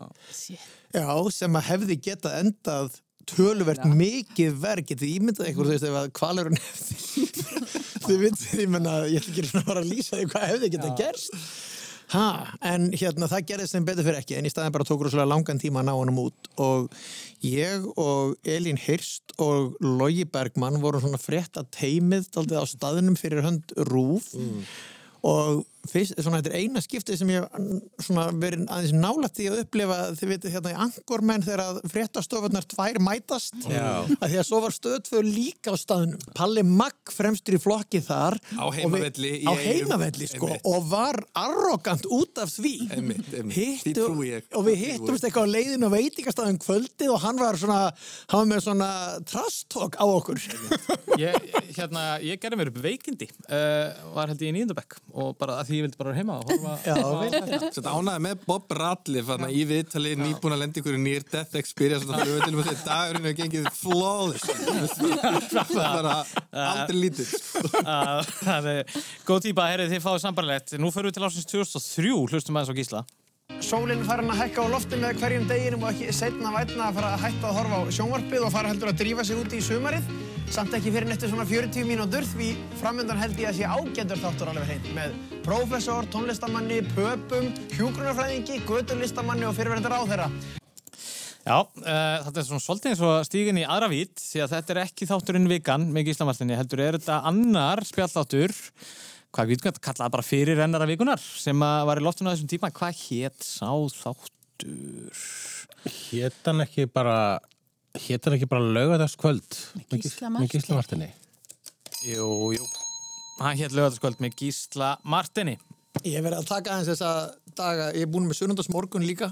Já, 0.91 1.07
sem 1.35 1.59
að 1.59 1.67
hefði 1.67 1.99
getað 2.07 2.39
endað 2.45 2.99
töluvert 3.31 3.83
mikið 3.89 4.55
verð 4.61 4.87
getið 4.91 5.17
ímyndað 5.17 5.51
ykkur, 5.51 5.67
þú 5.67 5.75
veist, 5.75 5.89
ef 5.89 6.15
kvalurinn 6.17 6.61
þið 8.05 8.23
vitið, 8.25 8.47
ég 8.61 8.71
menna 8.71 8.95
ég 9.09 9.21
ætla 9.21 9.33
ekki 9.33 9.49
svona 9.49 9.77
að 9.79 9.91
lýsa 9.91 10.17
því 10.17 10.31
hvað 10.31 10.49
hefði 10.51 10.71
getað 10.75 10.97
gerst. 10.99 11.37
Ha, 12.11 12.23
en 12.67 12.89
hérna 12.91 13.27
það 13.31 13.45
gerðist 13.47 13.75
sem 13.75 13.85
betur 13.87 14.03
fyrir 14.03 14.19
ekki, 14.19 14.35
en 14.35 14.47
í 14.47 14.51
staðin 14.51 14.73
bara 14.75 14.87
tókur 14.87 15.07
svolítið 15.07 15.29
langan 15.31 15.61
tíma 15.61 15.79
að 15.79 15.87
ná 15.87 15.91
honum 15.95 16.19
út. 16.25 16.49
Og 16.59 16.89
ég 17.47 17.85
og 17.95 18.33
Elín 18.43 18.79
Hirst 18.83 19.31
og 19.39 19.77
Logi 19.79 20.25
Bergmann 20.27 20.81
vorum 20.83 21.05
svona 21.05 21.21
frétt 21.21 21.55
að 21.61 21.69
teimið 21.77 22.27
á 22.35 22.67
staðinum 22.67 23.15
fyrir 23.19 23.45
hönd 23.45 23.71
Rúf 23.87 24.33
og 25.23 25.63
fyrst, 25.89 26.13
svona 26.21 26.41
þetta 26.41 26.51
er 26.51 26.59
eina 26.61 26.81
skiptið 26.83 27.17
sem 27.21 27.29
ég 27.33 27.45
hef 27.45 28.05
svona 28.05 28.27
verið 28.37 28.65
aðeins 28.69 28.93
nálægt 28.93 29.37
því 29.39 29.47
að 29.49 29.61
upplifa 29.63 29.97
þið 30.19 30.29
veitir 30.33 30.53
hérna 30.55 30.73
í 30.73 30.77
angormenn 30.85 31.45
þegar 31.45 31.63
að 31.65 31.79
fréttastofunar 31.93 32.67
tvær 32.69 32.99
mætast. 33.01 33.55
Að 33.65 34.27
því 34.27 34.39
að 34.41 34.47
svo 34.51 34.59
var 34.65 34.75
stöðtvöð 34.75 35.29
líka 35.31 35.73
á 35.73 35.77
staðnum. 35.81 36.21
Palli 36.37 36.63
Magg 36.67 37.13
fremstur 37.15 37.57
í 37.57 37.61
flokki 37.63 38.01
þar 38.05 38.37
Á 38.57 38.65
við- 38.69 38.79
heimavelli 38.81 39.31
í 39.41 39.45
á 39.49 39.53
heimavelli 39.57 40.29
sko 40.31 40.51
og 40.71 40.85
var 40.91 41.17
arrogant 41.39 42.05
út 42.13 42.41
af 42.43 42.51
því. 42.53 42.73
Einmitt, 42.97 43.31
einmitt. 43.33 43.57
Hittu, 43.57 44.05
og 44.57 44.65
við 44.67 44.77
hittumst 44.85 45.25
eitthvað 45.25 45.49
á 45.49 45.53
leiðinu 45.55 45.89
og 45.89 45.95
veitingastæðum 45.97 46.59
kvöldið 46.61 47.13
og 47.15 47.19
hann 47.25 47.39
var 47.41 47.57
svona 47.61 47.79
hann 48.31 48.39
var 48.43 48.49
með 48.53 48.63
svona 48.67 48.91
trastok 49.27 49.97
á 49.97 50.05
okkur. 50.05 50.41
Ég, 51.21 51.35
hérna, 51.75 52.05
ég 52.23 52.39
gerði 52.41 52.59
mér 52.61 52.71
upp 52.71 52.79
veikindi, 52.83 53.27
uh, 53.49 53.91
var 54.15 54.31
held 54.31 54.41
ég 54.43 54.51
í 54.53 54.55
nýjöndabekk 54.55 54.97
og 55.13 55.33
bara 55.41 55.59
að 55.61 55.70
því 55.71 55.77
ég 55.79 55.83
vildi 55.87 55.99
bara 56.01 56.13
heima 56.17 56.33
og 56.37 56.43
horfa 56.51 56.73
Já, 56.85 56.93
á 56.99 57.01
vel. 57.21 57.31
þetta. 57.31 57.91
Ánæði 57.91 58.21
með 58.27 58.35
Bob 58.45 58.65
Radliff 58.77 59.27
þarna 59.31 59.49
í 59.51 59.53
viðtali 59.69 60.11
nýbúin 60.19 60.55
að 60.55 60.61
lenda 60.65 60.77
ykkur 60.81 60.97
í 60.97 60.99
Near 61.05 61.23
Death 61.31 61.53
Experience 61.61 62.03
og 62.05 62.09
það 62.11 62.19
fyrir 62.27 62.61
að 62.61 62.67
dagurinn 62.89 63.27
hefur 63.29 63.39
gengið 63.39 63.65
er 65.81 65.91
bara 65.95 66.15
aldrei 66.51 66.97
lítið 66.99 67.29
Það 68.41 68.63
er 68.75 68.81
góð 69.27 69.39
típa, 69.47 69.61
herrið 69.71 69.91
þið 69.95 70.05
fáið 70.05 70.21
sambarlegt. 70.25 70.67
Nú 70.81 70.87
förum 70.93 71.09
við 71.11 71.15
til 71.17 71.27
ásins 71.27 71.47
2003, 71.49 72.13
hlustum 72.31 72.57
aðeins 72.59 72.73
á 72.73 72.75
Gísla. 72.79 73.01
Sólinn 73.61 74.05
farin 74.07 74.31
að 74.31 74.41
hækka 74.45 74.59
á 74.63 74.67
lofti 74.71 74.95
með 74.99 75.11
hverjum 75.21 75.45
deginum 75.49 75.83
og 75.85 75.89
ekki 75.91 76.13
setna 76.15 76.49
vætna 76.55 76.83
að 76.87 76.95
fara 76.99 77.09
að 77.15 77.23
hætta 77.25 77.45
að 77.49 77.57
horfa 77.59 77.75
á 77.77 77.81
sjónvarpið 77.97 78.41
og 78.47 78.53
fara 78.55 78.71
heldur 78.71 78.91
að 78.93 78.99
drífa 79.03 79.23
sig 79.27 79.35
úti 79.41 79.55
í 79.59 79.65
sumarið. 79.65 80.05
Samt 80.51 80.73
ekki 80.75 80.91
fyrir 80.91 81.07
nettu 81.07 81.29
svona 81.31 81.45
40 81.47 81.85
mínútur 81.87 82.25
því 82.27 82.49
framöndan 82.81 83.19
held 83.21 83.37
ég 83.39 83.47
að 83.47 83.59
sé 83.61 83.67
ágættur 83.71 84.19
þáttur 84.19 84.49
alveg 84.51 84.65
hreint 84.67 84.87
með 84.97 85.13
prófessor, 85.45 86.09
tónlistamanni, 86.11 86.81
pöpum, 86.91 87.45
hjúgrunarfræðingi, 87.71 88.57
göturlistamanni 88.67 89.45
og 89.47 89.53
fyrirverðandi 89.55 89.91
ráðherra. 89.93 90.25
Já, 91.45 91.55
uh, 91.55 92.17
þetta 92.25 92.41
er 92.41 92.47
svona 92.49 92.63
svolítið 92.65 92.91
eins 92.91 93.03
og 93.07 93.13
stígin 93.29 93.61
í 93.61 93.63
aðra 93.63 93.87
vít, 93.93 94.11
því 94.19 94.41
að 94.43 94.55
þetta 94.57 94.75
er 94.75 94.81
ekki 94.81 95.07
þátturinn 95.13 95.51
vikan 95.53 95.85
með 95.95 96.09
Gíslamartinni, 96.09 96.57
heldur 96.59 96.83
er 96.83 96.97
þetta 96.99 97.21
annar 97.31 97.83
spjallþáttur, 97.87 98.55
hvað 99.31 99.53
við 99.53 99.63
getum 99.69 99.85
kallað 99.87 100.11
bara 100.17 100.27
fyrir 100.27 100.59
rennara 100.59 100.89
vikunar, 100.89 101.23
sem 101.23 101.63
að 101.63 101.85
var 101.93 102.03
í 102.03 102.03
loftinu 102.03 102.27
á 102.27 102.35
þessum 102.35 102.51
tíma, 102.51 102.73
hvað 102.75 102.99
hétt 103.05 103.47
sá 103.47 103.71
þáttur? 104.03 105.23
Hét 105.87 106.43
hann 106.43 106.67
ekki 106.67 106.91
bara 106.91 107.39
Hét 107.99 108.23
hann 108.25 108.37
ekki 108.37 108.47
bara 108.47 108.63
laugardagskvöld 108.77 109.57
Með 109.91 110.05
Gísla 110.05 110.29
Gísla 110.47 110.77
Martini. 110.77 111.09
Jú, 112.07 112.29
jú, 112.55 112.65
hann 113.41 113.57
hétt 113.59 113.75
lögataskvöld 113.77 114.21
með 114.23 114.37
Gísla 114.39 114.95
Martinni. 115.05 115.57
Ég 116.05 116.15
hef 116.15 116.23
verið 116.25 116.39
að 116.39 116.47
taka 116.49 116.73
aðeins 116.73 116.89
þessa 116.93 117.11
daga, 117.57 117.91
ég 117.93 118.07
er 118.07 118.09
búin 118.09 118.25
með 118.29 118.39
sunnundagsmorgun 118.39 119.05
líka. 119.05 119.29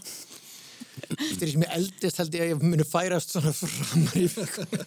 Eftir 0.99 1.47
því 1.47 1.49
sem 1.53 1.64
ég 1.64 1.74
eldist 1.78 2.20
held 2.20 2.36
ég 2.36 2.43
að 2.43 2.49
ég 2.51 2.64
muni 2.64 2.86
færast 2.88 3.34
svona 3.34 3.53
framar 3.55 4.18
í 4.20 4.28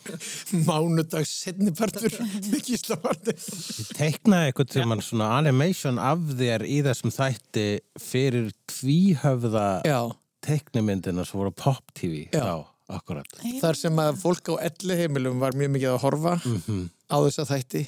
mánudags 0.68 1.33
setnipartur 1.43 2.14
með 2.53 2.59
gíslapartin. 2.68 3.41
Ég 3.41 3.93
teiknaði 3.99 4.51
eitthvað 4.51 4.73
til 4.75 4.87
mann 4.91 5.03
svona 5.05 5.31
animation 5.41 6.01
af 6.03 6.23
þér 6.39 6.66
í 6.68 6.83
þessum 6.87 7.14
þætti 7.16 7.66
fyrir 8.03 8.53
tvíhöfða 8.73 9.66
Já, 9.89 10.01
teiknumyndina 10.45 11.25
sem 11.27 11.41
voru 11.41 11.55
á 11.55 11.61
Pop 11.64 11.93
TV 11.99 12.27
Já. 12.29 12.45
þá, 12.45 12.55
akkurat 12.99 13.38
þar 13.62 13.78
sem 13.78 14.03
að 14.05 14.18
fólk 14.22 14.53
á 14.53 14.55
elli 14.68 14.99
heimilum 15.03 15.40
var 15.43 15.57
mjög 15.59 15.72
mikið 15.76 15.95
að 15.95 16.03
horfa 16.05 16.34
á 17.12 17.16
þessa 17.26 17.47
þætti 17.53 17.82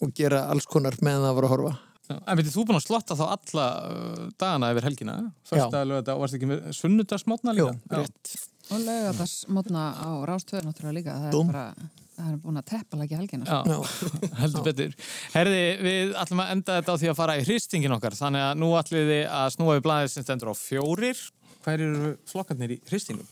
og 0.00 0.12
gera 0.16 0.44
alls 0.52 0.66
konar 0.70 0.94
meðan 1.04 1.26
það 1.28 1.36
var 1.38 1.46
að 1.48 1.52
horfa. 1.54 1.72
Já, 2.10 2.16
En 2.26 2.38
veitir, 2.38 2.50
þú 2.54 2.62
er 2.62 2.68
búin 2.70 2.78
að 2.80 2.84
slotta 2.86 3.16
þá 3.18 3.24
alla 3.30 3.64
uh, 3.86 4.22
dagana 4.40 4.70
yfir 4.74 4.86
helgina, 4.88 5.14
fyrsta 5.46 5.82
lögata 5.86 6.14
og 6.16 6.22
varst 6.24 6.36
ekki 6.38 6.48
með 6.50 6.64
sunnudagsmótna 6.74 7.54
Jú, 7.54 7.66
líka? 7.70 8.00
rétt. 8.00 8.32
Og 8.70 8.80
laugardagsmótna 8.86 9.84
á 9.94 10.10
Rástöður 10.30 10.66
náttúrulega 10.66 10.96
líka. 10.96 11.14
Það 11.24 11.34
Dúm. 11.36 11.50
er 11.50 11.54
bara, 11.54 11.90
það 12.16 12.32
er 12.32 12.36
búin 12.42 12.60
að 12.60 12.66
teppa 12.70 13.00
ekki 13.06 13.18
helgina. 13.20 13.46
Já, 13.46 13.58
Já. 13.70 13.78
heldur 14.42 14.66
betur. 14.66 14.96
Herði, 15.36 15.62
við 15.86 16.14
ætlum 16.24 16.42
að 16.44 16.52
enda 16.56 16.78
þetta 16.80 16.94
á 16.94 17.00
því 17.02 17.10
að 17.12 17.18
fara 17.22 17.36
í 17.38 17.44
hristingin 17.46 17.96
okkar, 17.98 18.18
þannig 18.18 18.46
að 18.48 18.54
nú 18.62 18.70
ætlum 18.78 19.10
við 19.10 19.22
að 19.40 19.50
snúa 19.56 19.76
við 19.78 19.84
blaðið 19.86 20.12
sem 20.16 20.26
stendur 20.26 20.50
á 20.50 20.54
fjórir. 20.58 21.22
Hver 21.66 21.84
eru 21.86 22.12
flokkarnir 22.30 22.74
í 22.74 22.80
hristingum? 22.90 23.26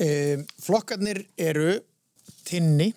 Um, 0.00 0.46
flokkarnir 0.56 1.26
eru 1.36 1.74
tinni 2.48 2.94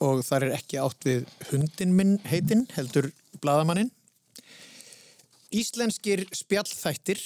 og 0.00 0.22
þar 0.24 0.46
er 0.46 0.54
ekki 0.56 0.78
átt 0.80 1.04
við 1.04 1.26
hundin 1.50 1.92
minn 1.98 2.14
heitinn, 2.24 2.64
heldur 2.72 3.10
blaðamanninn. 3.42 3.90
Íslenskir 5.52 6.24
spjallþættir, 6.32 7.20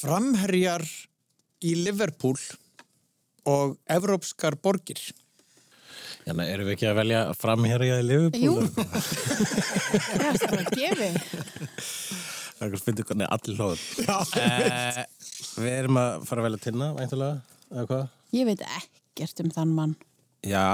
framherjar 0.00 0.82
í 1.62 1.76
Liverpool 1.78 2.38
og 3.48 3.76
evrópskar 3.90 4.58
borgir. 4.62 4.98
Þannig 6.26 6.26
Hérna, 6.28 6.48
erum 6.52 6.68
við 6.68 6.74
ekki 6.74 6.88
að 6.90 6.98
velja 6.98 7.20
framherja 7.38 8.00
í 8.02 8.04
Liverpool 8.04 8.42
Jú. 8.42 8.56
Það 10.18 10.26
er 10.28 10.42
bara 10.42 10.64
að 10.64 10.74
gefi. 10.74 11.10
Það 12.58 12.64
er 12.64 12.66
ekki 12.66 12.80
að 12.80 12.84
finna 12.88 13.06
hvernig 13.08 13.28
allir 13.36 13.58
hlóður 13.62 13.80
eh, 14.42 15.00
Við 15.58 15.72
erum 15.74 15.98
að 16.00 16.26
fara 16.28 16.42
að 16.42 16.48
velja 16.48 16.60
tinna 16.66 16.90
væntulega, 16.96 17.40
eða 17.72 17.86
hvað? 17.90 18.04
Ég 18.36 18.48
veit 18.48 18.62
ekkert 18.66 19.42
um 19.44 19.50
þann 19.54 19.72
mann. 19.78 19.96
Já, 20.46 20.66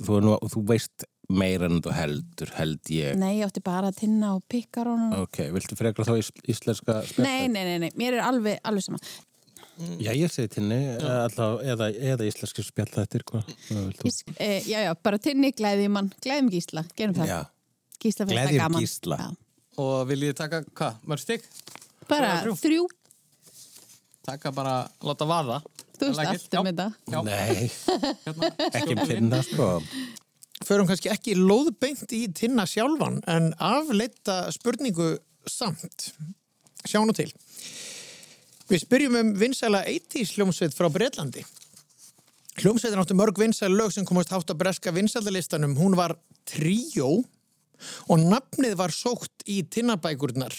þú, 0.00 0.18
nú, 0.24 0.34
þú 0.50 0.64
veist 0.66 1.06
meira 1.30 1.68
en 1.70 1.78
þú 1.82 1.92
heldur, 1.94 2.50
held 2.54 2.90
ég 2.90 3.16
Nei, 3.18 3.36
ég 3.38 3.46
átti 3.46 3.62
bara 3.66 3.90
að 3.90 4.00
tinna 4.02 4.32
og 4.34 4.42
pikkar 4.50 4.90
honum. 4.90 5.14
Ok, 5.24 5.44
viltu 5.54 5.78
frekar 5.78 6.06
þá 6.06 6.16
ís, 6.18 6.30
íslenska 6.50 7.00
spjall? 7.06 7.26
Nei, 7.26 7.46
nei, 7.50 7.62
nei, 7.66 7.78
nei, 7.86 7.90
mér 7.98 8.18
er 8.18 8.26
alveg, 8.26 8.60
alveg 8.66 8.86
sama. 8.86 9.02
Já, 10.00 10.10
ég 10.16 10.30
segi 10.32 10.54
tinni, 10.56 10.78
eða, 10.96 11.48
eða, 11.60 11.90
eða 12.14 12.26
íslenski 12.26 12.64
spjall 12.64 12.88
þetta 12.94 13.20
hvað, 13.28 13.50
e, 14.40 14.48
já, 14.64 14.78
já, 14.86 14.92
bara 15.04 15.20
tinni, 15.22 15.52
glæði 15.54 15.90
mann, 15.92 16.08
glæðum 16.24 16.48
gísla, 16.54 16.86
gerum 16.96 17.18
það. 17.18 17.34
Já, 17.34 17.40
Gísla 18.02 18.26
fyrir 18.26 18.40
það 18.40 18.46
Gleðjum 18.46 18.62
gaman. 18.62 18.84
Gísla. 18.84 19.18
Já. 19.20 19.28
Og 19.82 19.96
viljið 20.08 20.30
þið 20.32 20.38
taka, 20.40 20.62
hvað, 20.78 21.02
mörg 21.10 21.22
stygg? 21.22 21.50
Bara 22.08 22.32
Þrjú. 22.56 22.86
Taka 24.26 24.50
bara, 24.54 24.76
láta 25.06 25.26
vaða. 25.28 25.60
þú 25.96 26.10
veist 26.10 26.22
allt 26.26 26.54
um 26.58 26.68
þetta. 26.68 26.86
Já. 27.12 27.18
nei, 27.24 27.70
Hérna, 28.26 28.50
ekki 28.72 28.96
um 28.96 29.02
tinna, 29.06 29.42
sko 29.46 29.68
Förum 30.66 30.88
kannski 30.88 31.10
ekki 31.12 31.34
lóðbeint 31.36 32.10
í 32.16 32.22
tinna 32.32 32.64
sjálfan 32.66 33.20
en 33.28 33.50
afleita 33.60 34.46
spurningu 34.54 35.18
samt. 35.46 36.10
Sjá 36.88 37.02
nú 37.04 37.12
til. 37.14 37.28
Við 38.70 38.82
spyrjum 38.82 39.18
um 39.20 39.34
vinsæla 39.38 39.84
80s 39.86 40.32
hljómsveit 40.34 40.74
frá 40.74 40.88
Breitlandi. 40.90 41.44
Hljómsveitin 42.56 43.02
áttu 43.02 43.14
mörg 43.18 43.36
vinsæl 43.38 43.68
lög 43.76 43.92
sem 43.92 44.06
komast 44.08 44.32
hátt 44.32 44.48
á 44.48 44.56
breska 44.56 44.94
vinsældalistanum. 44.96 45.76
Hún 45.76 45.94
var 45.98 46.16
Tríó 46.48 47.20
og 48.08 48.24
nafnið 48.24 48.78
var 48.80 48.94
sótt 48.96 49.44
í 49.44 49.60
tinnabækurnar. 49.68 50.56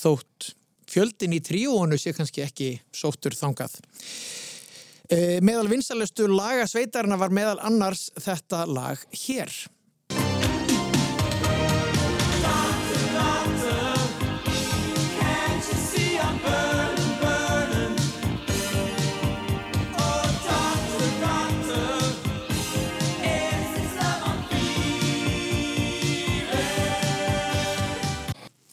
Þótt 0.00 0.54
fjöldin 0.88 1.36
í 1.36 1.40
tríónu 1.44 1.98
sé 2.00 2.14
kannski 2.16 2.44
ekki 2.44 2.70
sóttur 2.94 3.36
þangað. 3.36 3.78
E, 5.08 5.38
meðal 5.44 5.68
vinsælustu 5.70 6.28
laga 6.28 6.66
sveitarna 6.68 7.16
var 7.20 7.32
meðal 7.32 7.58
annars 7.64 8.08
þetta 8.20 8.64
lag 8.68 9.02
hér. 9.24 9.52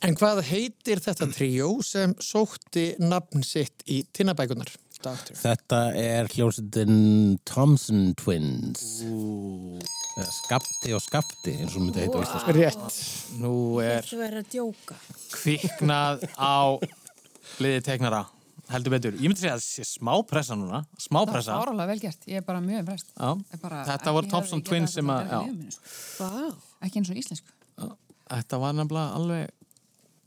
En 0.05 0.13
hvað 0.13 0.43
heitir 0.51 0.99
þetta 1.01 1.25
tríó 1.33 1.69
sem 1.81 2.11
sótti 2.21 2.91
nafn 3.01 3.41
sitt 3.45 3.81
í 3.89 4.03
tinnabækunar? 4.13 4.69
Doctor. 5.01 5.37
Þetta 5.37 5.79
er 5.97 6.29
hljómsveitin 6.29 7.39
Thompson 7.45 8.11
Twins. 8.17 8.83
Eða 10.15 10.27
Skapti 10.37 10.93
og 10.95 11.01
Skapti, 11.03 11.55
eins 11.57 11.73
og 11.73 11.87
myndi 11.87 12.03
heita 12.03 12.21
á 12.21 12.25
íslensku. 12.25 12.55
Rétt. 12.59 12.99
Nú 13.41 13.55
er 13.81 14.05
kviknað 15.33 16.27
á 16.37 16.77
liði 17.61 17.81
teknara. 17.89 18.23
Heldur 18.69 18.95
betur. 18.95 19.17
Ég 19.17 19.25
myndi 19.25 19.41
segja 19.41 19.57
að 19.57 19.65
það 19.65 19.67
sé 19.73 19.89
smá 19.89 20.13
pressa 20.29 20.57
núna. 20.57 20.85
Smá 21.01 21.19
Það 21.19 21.25
var 21.25 21.33
pressa. 21.33 21.57
áralega 21.59 21.91
vel 21.91 21.99
gert, 22.05 22.29
ég 22.29 22.41
er 22.41 22.45
bara 22.45 22.61
mjög 22.61 22.93
bara 23.61 23.83
Þetta 23.89 24.15
voru 24.15 24.31
Thompson 24.31 24.63
Twins 24.65 24.95
sem 24.97 25.11
að, 25.13 25.35
mínu, 25.49 25.75
sko. 25.75 26.31
Ekki 26.85 27.01
eins 27.01 27.13
og 27.13 27.21
íslensku. 27.25 27.53
Þetta 28.25 28.61
var 28.61 28.73
nefnilega 28.73 29.19
alveg, 29.19 29.53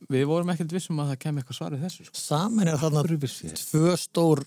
við 0.06 0.26
vorum 0.30 0.52
ekkert 0.52 0.74
vissum 0.76 1.00
að 1.02 1.12
það 1.12 1.20
kem 1.24 1.40
eitthvað 1.40 1.58
svarið 1.58 1.84
þessu. 1.86 2.08
Sko. 2.08 2.20
Saman 2.20 2.70
er 2.70 2.80
þarna 2.80 3.04
tvö 3.62 3.94
stór 3.98 4.44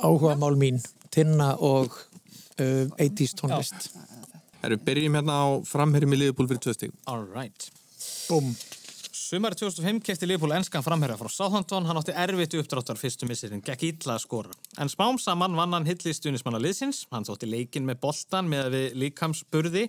áhugamál 0.00 0.54
mín, 0.58 0.80
tinna 1.14 1.54
og 1.62 1.94
uh, 2.60 2.86
80s 2.96 3.36
tónlist. 3.40 3.90
Herru, 4.62 4.78
byrjum 4.86 5.18
hérna 5.18 5.36
á 5.36 5.46
framherjum 5.68 6.16
í 6.16 6.22
liðbúl 6.22 6.48
fyrir 6.50 6.62
tvö 6.64 6.76
stík. 6.76 6.96
All 7.10 7.26
right. 7.28 7.68
Búm. 8.30 8.54
Sumari 9.26 9.56
2005 9.58 10.04
kefti 10.06 10.26
Liverpool 10.28 10.52
enskan 10.54 10.84
framherja 10.86 11.16
frá 11.18 11.26
Southampton, 11.32 11.86
hann 11.88 11.98
átti 11.98 12.12
erfitt 12.14 12.52
uppdráttar 12.60 12.98
fyrstu 13.00 13.26
missirinn, 13.26 13.62
gekk 13.64 13.82
illa 13.88 14.14
að 14.14 14.22
skora. 14.22 14.54
En 14.78 14.90
smám 14.92 15.18
saman 15.18 15.56
vann 15.58 15.74
hann 15.74 15.88
hilli 15.88 16.12
stunismanna 16.14 16.60
liðsins, 16.62 17.00
hann 17.10 17.26
þótti 17.26 17.48
leikinn 17.50 17.88
með 17.88 17.98
boltan 18.04 18.46
með 18.52 18.70
við 18.76 18.96
líkamsburði 19.02 19.84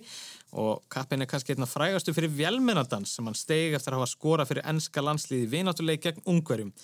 og 0.58 0.82
kappin 0.90 1.22
er 1.22 1.30
kannski 1.30 1.54
einna 1.54 1.70
frægastu 1.70 2.16
fyrir 2.16 2.34
vélmennadans 2.34 3.14
sem 3.14 3.30
hann 3.30 3.38
steig 3.38 3.78
eftir 3.78 3.94
að 3.94 4.00
hafa 4.02 4.10
skora 4.16 4.48
fyrir 4.48 4.66
enska 4.74 5.06
landsliði 5.06 5.46
vináttuleik 5.54 6.02
gegn 6.08 6.26
ungverjum. 6.34 6.74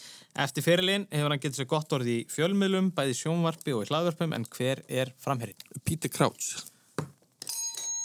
Eftir 0.46 0.68
fyrirlin 0.70 1.10
hefur 1.10 1.34
hann 1.34 1.42
getið 1.42 1.64
sér 1.64 1.72
gott 1.74 1.98
orði 1.98 2.20
í 2.20 2.26
fjölmiðlum, 2.30 2.94
bæði 2.94 3.18
sjónvarpi 3.24 3.74
og 3.74 3.82
í 3.82 3.90
hlaðvörpum, 3.90 4.38
en 4.38 4.46
hver 4.54 4.86
er 4.86 5.10
framherjinn? 5.18 5.80
Peter 5.82 6.12
Crouch. 6.12 6.52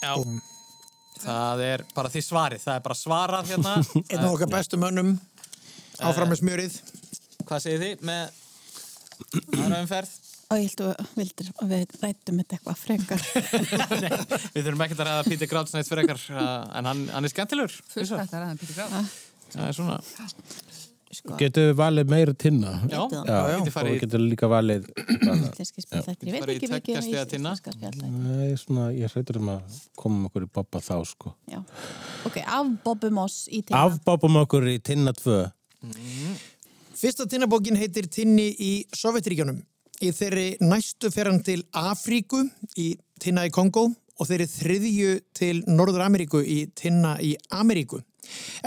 Já. 0.01 0.15
Það 1.19 1.63
er 1.65 1.83
bara 1.95 2.11
því 2.13 2.23
svarið, 2.25 2.63
það 2.63 2.77
er 2.79 2.85
bara 2.87 2.97
svarað 2.97 3.51
hérna. 3.53 3.75
Einn 4.09 4.23
af 4.23 4.31
okkar 4.31 4.51
bestu 4.53 4.79
mönnum, 4.79 5.13
áfram 5.99 6.31
með 6.31 6.41
smjörið. 6.41 6.79
Hvað 7.43 7.63
segir 7.65 7.83
þið 7.83 8.07
með 8.09 8.23
aðra 9.59 9.83
umferð? 9.83 10.17
Og 10.49 10.57
ég 10.57 10.71
held 10.71 10.81
að 10.81 11.49
að 11.61 11.73
við 11.75 11.91
rættum 12.01 12.39
þetta 12.41 12.55
eitthvað 12.57 12.79
frekar. 12.81 13.25
Við 14.55 14.63
þurfum 14.65 14.81
ekkert 14.87 15.03
að 15.03 15.09
ræða 15.11 15.25
Pítur 15.27 15.49
Gráts 15.51 15.75
neitt 15.75 15.91
fyrir 15.91 16.07
ekkar, 16.07 16.23
en 16.79 16.89
hann, 16.89 17.03
hann 17.13 17.27
er 17.27 17.33
skemmtilegur. 17.35 17.75
Það 17.93 19.67
er 19.67 19.77
svona, 19.77 19.99
Getur 21.39 21.71
við 21.71 21.77
valið 21.79 22.11
meira 22.11 22.33
tinna? 22.37 22.71
já, 22.85 22.99
Já, 23.09 23.21
já, 23.25 23.37
og 23.39 23.63
getur 23.63 23.73
farið 23.73 23.95
í 23.95 24.01
getur 24.03 24.21
líka 24.21 24.49
valið 24.51 24.83
Íslenski 24.93 25.81
spjallættir. 25.81 26.27
Ég 26.29 26.35
veit 26.35 26.43
Bara 26.43 26.53
í 26.53 26.59
ekki 26.59 26.69
mikið 26.69 26.69
tveggja 26.69 26.99
um 26.99 27.07
stiga 27.07 27.23
tinna. 27.31 27.53
Nei, 28.13 28.51
svona, 28.61 28.89
ég 28.93 29.15
hrættur 29.15 29.39
um 29.41 29.49
að 29.55 29.79
koma 29.97 30.19
með 30.19 30.29
okkur 30.29 30.45
í 30.45 30.51
Bobba 30.59 30.81
þá 30.85 30.93
sko. 31.09 31.33
Já. 31.49 31.63
Ok, 32.29 32.37
af 32.45 32.69
Bobby 32.85 33.09
Moss 33.17 33.47
í 33.49 33.63
tinna. 33.63 33.87
Afbobum 33.87 34.37
okkur 34.43 34.69
í 34.69 34.77
tinna 34.85 35.15
2 35.17 35.39
Fyrsta 36.99 37.25
tinnabókin 37.31 37.77
heitir 37.79 38.09
Tinni 38.11 38.49
í 38.59 38.71
Sovjetríkjunum. 38.91 39.61
Í 40.03 40.09
þeirri 40.15 40.47
næstu 40.63 41.09
fer 41.11 41.29
hann 41.31 41.39
til 41.43 41.61
Afríku 41.75 42.41
í 42.79 42.91
Tinna 43.19 43.45
í 43.47 43.51
Kongo 43.55 43.85
og 44.19 44.29
þeirri 44.29 44.47
þriðju 44.51 45.15
til 45.37 45.55
Norður 45.67 46.05
Ameríku 46.05 46.43
í 46.43 46.61
Tinna 46.75 47.15
í 47.23 47.35
Ameríku. 47.55 48.01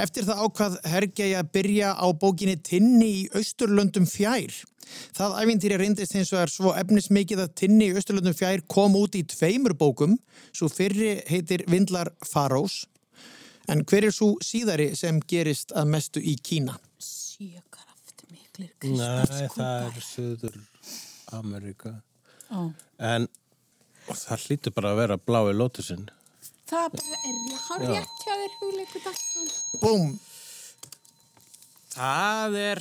Eftir 0.00 0.26
það 0.26 0.44
ákvað 0.46 0.76
Hergei 0.90 1.30
að 1.38 1.50
byrja 1.54 1.92
á 1.94 2.06
bókinni 2.18 2.56
Tinni 2.64 3.10
í 3.20 3.24
Austurlöndum 3.38 4.08
fjær. 4.10 4.54
Það 5.16 5.36
æfintýri 5.42 5.78
reyndist 5.80 6.16
eins 6.18 6.32
og 6.34 6.42
er 6.42 6.52
svo 6.52 6.72
efnismikið 6.76 7.44
að 7.44 7.52
Tinni 7.60 7.90
í 7.90 7.96
Austurlöndum 7.96 8.36
fjær 8.36 8.64
kom 8.72 8.96
út 8.98 9.16
í 9.16 9.22
tveimur 9.28 9.76
bókum, 9.78 10.16
svo 10.56 10.68
fyrri 10.72 11.20
heitir 11.28 11.64
Vindlar 11.70 12.10
Farós. 12.26 12.82
En 13.70 13.84
hver 13.86 14.08
er 14.08 14.14
svo 14.14 14.34
síðari 14.42 14.90
sem 14.98 15.20
gerist 15.30 15.70
að 15.78 15.92
mestu 15.94 16.22
í 16.22 16.34
Kína? 16.42 16.74
Sjökraft 16.98 18.24
miklir 18.32 18.72
Nei, 18.90 19.46
það 19.54 19.84
er 19.86 20.00
Suður 20.02 20.58
Amerika 21.38 22.00
Ó. 22.52 22.68
En 23.00 23.28
það 24.10 24.44
hlýtur 24.46 24.74
bara 24.76 24.92
að 24.94 25.00
vera 25.02 25.16
blái 25.20 25.54
lótusinn 25.54 26.08
Það 26.72 26.94
bara 26.94 27.16
er 27.28 27.40
ég 27.52 27.64
har 27.68 27.82
rétt 27.84 28.20
hjá 28.24 28.32
þér 28.32 28.52
hugleiku 28.62 29.00
dagsson. 29.04 29.48
Búm! 29.82 30.12
Það 31.92 32.56
er, 32.62 32.80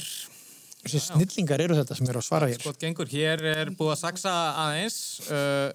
Þessi 0.85 1.01
snillingar 1.09 1.61
eru 1.65 1.75
þetta 1.77 1.97
sem 1.99 2.07
eru 2.07 2.21
að 2.21 2.27
svara 2.29 2.47
hér. 2.47 2.61
gott 2.63 2.79
gengur, 2.79 3.09
hér 3.11 3.43
er 3.51 3.71
búið 3.75 3.91
að 3.97 3.99
saksa 4.05 4.35
aðeins. 4.63 4.99
Uh, 5.27 5.73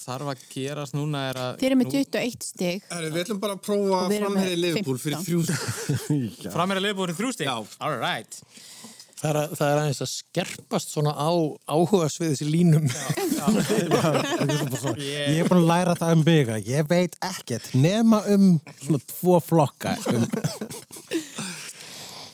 þarf 0.00 0.32
að 0.32 0.42
gerast 0.50 0.96
núna 0.98 1.22
er 1.30 1.38
að... 1.44 1.52
Þeir 1.62 1.68
eru 1.70 1.78
með 1.78 1.94
21 1.94 2.48
stig. 2.48 2.82
Herru, 2.90 3.12
við 3.14 3.22
ætlum 3.22 3.40
bara 3.44 3.54
að 3.54 3.62
prófa 3.68 4.00
Og 4.00 4.14
framherji 4.16 4.56
með 4.56 4.62
liðbúl 4.64 4.98
fyrir 5.04 5.22
15. 5.22 5.28
þrjú 5.28 5.40
stík. 6.08 6.50
Framherja 6.50 6.84
liðbúið 6.88 7.16
þrjú 7.20 7.32
stík? 7.36 7.46
Já. 7.46 7.56
All 7.86 7.96
right. 8.02 8.42
Það 9.20 9.28
er, 9.30 9.36
að, 9.36 9.50
það 9.58 9.70
er 9.70 9.78
aðeins 9.82 10.00
að 10.00 10.10
skerpast 10.14 10.94
svona 10.94 11.12
á 11.12 11.30
áhuga 11.68 12.06
svið 12.08 12.30
þessi 12.32 12.46
línum. 12.48 12.86
Ég 15.00 15.42
er 15.42 15.48
búin 15.48 15.60
að 15.60 15.68
læra 15.68 15.94
það 15.98 16.14
um 16.14 16.22
byggja 16.24 16.56
Ég 16.64 16.88
veit 16.88 17.14
ekkert 17.24 17.66
nema 17.76 18.22
um 18.32 18.46
svona 18.80 19.00
tvo 19.12 19.36
flokka 19.44 19.92
um, 20.14 20.24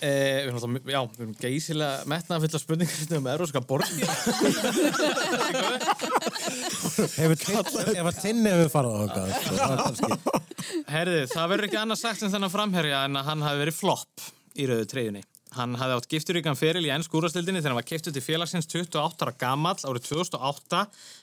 Eh, 0.06 0.44
við 0.44 0.50
erum 0.52 0.74
já, 0.84 0.98
erum 1.00 1.30
geysilega 1.40 2.04
metnað 2.10 2.42
fulla 2.44 2.58
spurningar 2.60 3.14
um 3.16 3.28
eróska 3.32 3.62
borgi. 3.64 4.04
Hefur 7.16 7.38
tinni 7.40 7.94
Ef 7.96 8.10
að 8.10 8.20
tinni 8.20 8.52
hefur 8.52 8.72
farið 8.74 8.92
á 8.92 8.98
það 9.16 9.26
er 9.30 9.32
Herði, 10.92 11.22
það 11.32 11.48
verður 11.52 11.68
ekki 11.70 11.80
annað 11.80 12.02
sagt 12.02 12.20
sem 12.20 12.32
þennan 12.34 12.52
framherja 12.52 13.02
en 13.08 13.18
að 13.18 13.30
hann 13.30 13.46
hafi 13.46 13.62
verið 13.64 13.78
flopp 13.80 14.28
í 14.56 14.68
rauðu 14.68 14.86
treyjunni. 14.92 15.24
Hann 15.56 15.76
hafði 15.80 15.96
átt 15.96 16.08
gifturíkan 16.12 16.58
feril 16.58 16.84
í 16.84 16.90
enn 16.92 17.04
skúrastildinni 17.04 17.62
þegar 17.62 17.72
hann 17.72 17.80
var 17.80 17.88
kiptið 17.88 18.16
til 18.16 18.24
félagsins 18.24 18.68
28 18.68 19.24
ára 19.24 19.32
gamall 19.40 19.78
árið 19.88 20.08
2008 20.10 20.82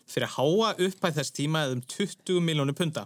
fyrir 0.09 0.25
að 0.25 0.37
háa 0.39 0.69
upphæð 0.87 1.19
þess 1.19 1.35
tíma 1.37 1.65
eða 1.67 1.75
um 1.77 1.83
20 1.93 2.39
miljónu 2.47 2.73
punta. 2.77 3.05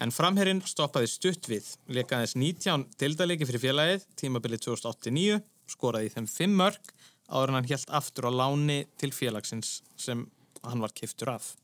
En 0.00 0.12
framherrin 0.12 0.60
stoppaði 0.64 1.08
stutt 1.12 1.48
við, 1.48 1.66
lekaðis 1.92 2.36
19 2.36 2.86
dildaleiki 3.00 3.48
fyrir 3.48 3.64
félagið, 3.64 4.04
tímabilið 4.20 4.62
2089, 4.68 5.40
skoraði 5.68 6.10
í 6.10 6.12
þeim 6.16 6.28
5 6.34 6.60
mörg 6.60 6.92
áður 7.30 7.52
en 7.52 7.58
hann 7.60 7.70
helt 7.70 7.96
aftur 8.00 8.28
á 8.28 8.32
láni 8.32 8.82
til 9.00 9.12
félagsins 9.16 9.80
sem 10.00 10.26
hann 10.64 10.84
var 10.84 10.92
kiptur 10.96 11.32
af. 11.36 11.54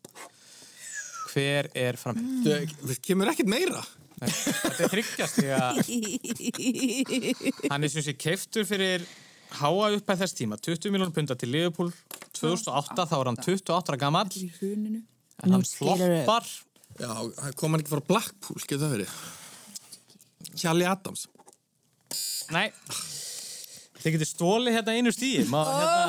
Hver 1.32 1.68
er 1.76 2.00
framherrin? 2.00 2.72
Það 2.80 3.00
kemur 3.04 3.32
ekkert 3.32 3.52
meira. 3.52 3.84
Þetta 4.16 4.84
er 4.86 4.92
þryggjast 4.94 5.40
því 5.40 5.48
að 5.56 5.80
hann 7.68 7.84
er 7.84 7.90
sem 7.92 8.04
sé 8.06 8.14
keiftur 8.16 8.64
fyrir 8.68 9.04
háa 9.58 9.90
upphæð 9.96 10.22
þess 10.22 10.36
tíma. 10.38 10.56
20 10.60 10.94
miljónur 10.94 11.14
punta 11.16 11.36
til 11.38 11.50
Liverpool. 11.52 11.90
2008, 12.36 13.06
þá 13.10 13.16
er 13.18 13.30
hann 13.30 13.40
28 13.42 13.92
ára 13.92 14.00
gamall. 14.00 14.32
Í 14.32 14.48
hruninu. 14.56 15.02
en 15.44 15.52
hann 15.56 15.66
floppar. 15.68 16.48
Já, 16.96 17.12
hann 17.12 17.56
kom 17.60 17.74
hann 17.74 17.82
ekki 17.84 17.92
frá 17.92 18.04
Blackpool, 18.08 18.60
getur 18.64 18.86
það 18.86 18.94
verið. 18.96 19.10
Charlie 20.56 20.88
Adams. 20.88 21.26
Nei. 22.54 22.70
Þið 24.00 24.14
getur 24.16 24.30
stólið 24.30 24.76
hérna 24.78 24.96
einu 24.96 25.12
stíi. 25.12 25.44
Má, 25.50 25.60
hérna, 25.66 26.04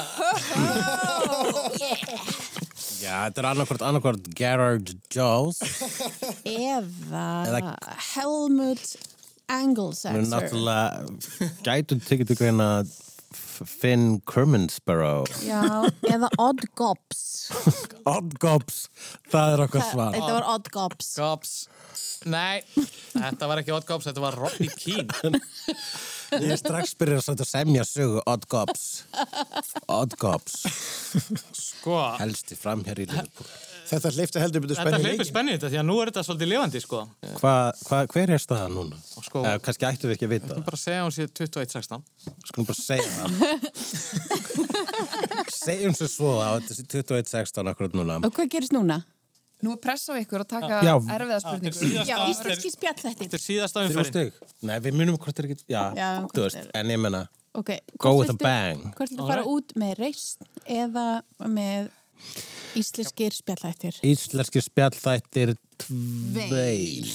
Já, 2.97 3.29
þetta 3.29 3.43
er 3.43 3.47
annarkvort 3.87 4.27
Gerard 4.37 4.89
Jones 5.13 5.59
Eða 6.47 7.25
Eða- 7.47 7.75
Helmut 8.13 8.95
erum 8.97 9.13
Angelsaxer. 9.47 10.25
náttúrulega 10.27 11.61
gætum 11.63 12.01
tekið 12.03 12.27
til 12.33 12.39
greina 12.41 12.69
Finn 13.67 14.19
Kermansborough. 14.27 15.29
Já, 15.43 15.61
eða 16.07 16.27
Odd 16.39 16.61
Gobs. 16.79 17.21
Odd 18.15 18.35
Gobs, 18.39 18.83
það 19.31 19.53
er 19.55 19.63
okkar 19.65 19.85
svar. 19.87 20.11
Þetta 20.15 20.35
var 20.35 20.45
Odd 20.53 20.69
Gobs. 20.75 21.09
Gobs. 21.17 21.53
Nei, 22.27 22.61
þetta 23.15 23.49
var 23.49 23.61
ekki 23.63 23.73
Odd 23.75 23.87
Gobs, 23.89 24.07
þetta 24.09 24.23
var 24.23 24.37
Robbie 24.39 24.69
Keane. 24.77 25.41
Ég 26.35 26.51
er 26.51 26.59
strax 26.59 26.91
byrjað 26.99 27.21
að 27.21 27.25
setja 27.29 27.45
semja 27.47 27.83
sögu 27.87 28.19
Odd 28.27 28.43
Gobs. 28.51 28.83
Odd 29.87 30.15
Gobs, 30.19 30.57
Sko, 31.55 31.97
helsti 32.19 32.57
fram 32.59 32.83
hér 32.87 32.99
í 33.03 33.07
Liverpool. 33.07 33.47
Þetta 33.87 34.09
hleypti 34.11 34.41
heldur 34.43 34.59
betur 34.65 34.75
þetta 34.75 34.83
spennu 34.83 34.97
hleypur 34.99 35.13
leikin. 35.21 35.29
spennið 35.31 35.53
þetta 35.55 35.69
því 35.71 35.77
að 35.79 35.85
nú 35.87 35.95
er 36.03 36.09
þetta 36.11 36.23
svolítið 36.27 36.49
lifandi, 36.51 36.79
sko. 36.83 36.99
Hva, 37.39 37.53
hva, 37.87 37.99
hver 38.11 38.33
er 38.35 38.41
staðan 38.43 38.73
núna? 38.75 38.97
sko- 39.23 39.43
Eða, 39.47 39.61
kannski 39.63 39.87
ættum 39.87 40.11
við 40.11 40.15
ekki 40.17 40.27
að 40.27 40.33
vita. 40.35 40.57
Ég 40.57 40.65
bara 40.67 40.79
segja 40.81 41.05
hún 41.05 41.15
sér 41.15 41.31
21.16. 41.31 42.03
Skulum 42.49 42.67
bara 42.67 42.79
segja 42.81 43.09
það. 43.15 43.29
Segjum 45.57 45.95
svo 45.95 46.07
svo 46.11 46.33
að 46.43 46.59
þetta 46.59 46.73
sé 46.81 46.83
21.16 46.97 47.71
akkurat 47.71 47.95
núna. 47.97 48.19
Og 48.27 48.35
hvað 48.35 48.51
gerist 48.57 48.75
núna? 48.75 48.99
Nú 49.65 49.71
er 49.73 49.79
press 49.81 50.05
á 50.09 50.13
ykkur 50.21 50.43
að 50.43 50.49
taka 50.51 50.81
Já. 50.85 50.93
erfiða 51.01 51.39
spurningu. 51.41 51.73
síðasta- 51.73 52.05
Já, 52.05 52.17
íslenski 52.29 52.69
spjall 52.71 52.93
þetta. 53.01 53.23
Þetta 53.23 53.33
er 53.33 53.45
síðasta 53.47 53.81
Þrjú 53.81 53.97
umferðin. 53.97 54.31
Nei, 54.61 54.79
við 54.79 54.93
munum 54.99 55.17
hvort 55.17 55.39
er 55.39 55.45
ekki, 55.49 55.63
já, 55.67 55.83
Já, 55.97 56.09
þú 56.29 56.43
veist, 56.45 56.55
er- 56.61 56.71
en 56.75 56.87
ég 56.87 56.99
menna, 56.99 57.27
Ok, 57.57 57.71
Go 57.97 58.19
with 58.19 58.29
a 58.29 58.33
bang. 58.33 58.93
Hvort 58.93 59.09
viltu 59.09 59.25
fara 59.27 59.43
út 59.43 59.73
með 59.73 59.97
reist 59.97 60.37
eða 60.69 61.23
með 61.41 61.89
íslenskir 62.75 63.33
spjallhættir? 63.33 63.97
íslenski 64.05 64.61
spjallþættir 64.61 65.55
tveir. 65.79 67.07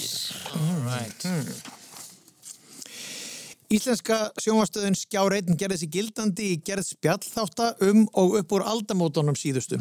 Íslenska 3.72 4.18
sjónvastöðun 4.42 4.96
Skjár 4.98 5.32
1 5.38 5.54
gerði 5.56 5.78
sig 5.78 5.90
gildandi 5.94 6.50
í 6.52 6.58
gerð 6.66 6.84
spjallþátta 6.90 7.70
um 7.88 8.02
og 8.12 8.34
upp 8.42 8.52
úr 8.52 8.66
aldamótonum 8.68 9.38
síðustu. 9.38 9.78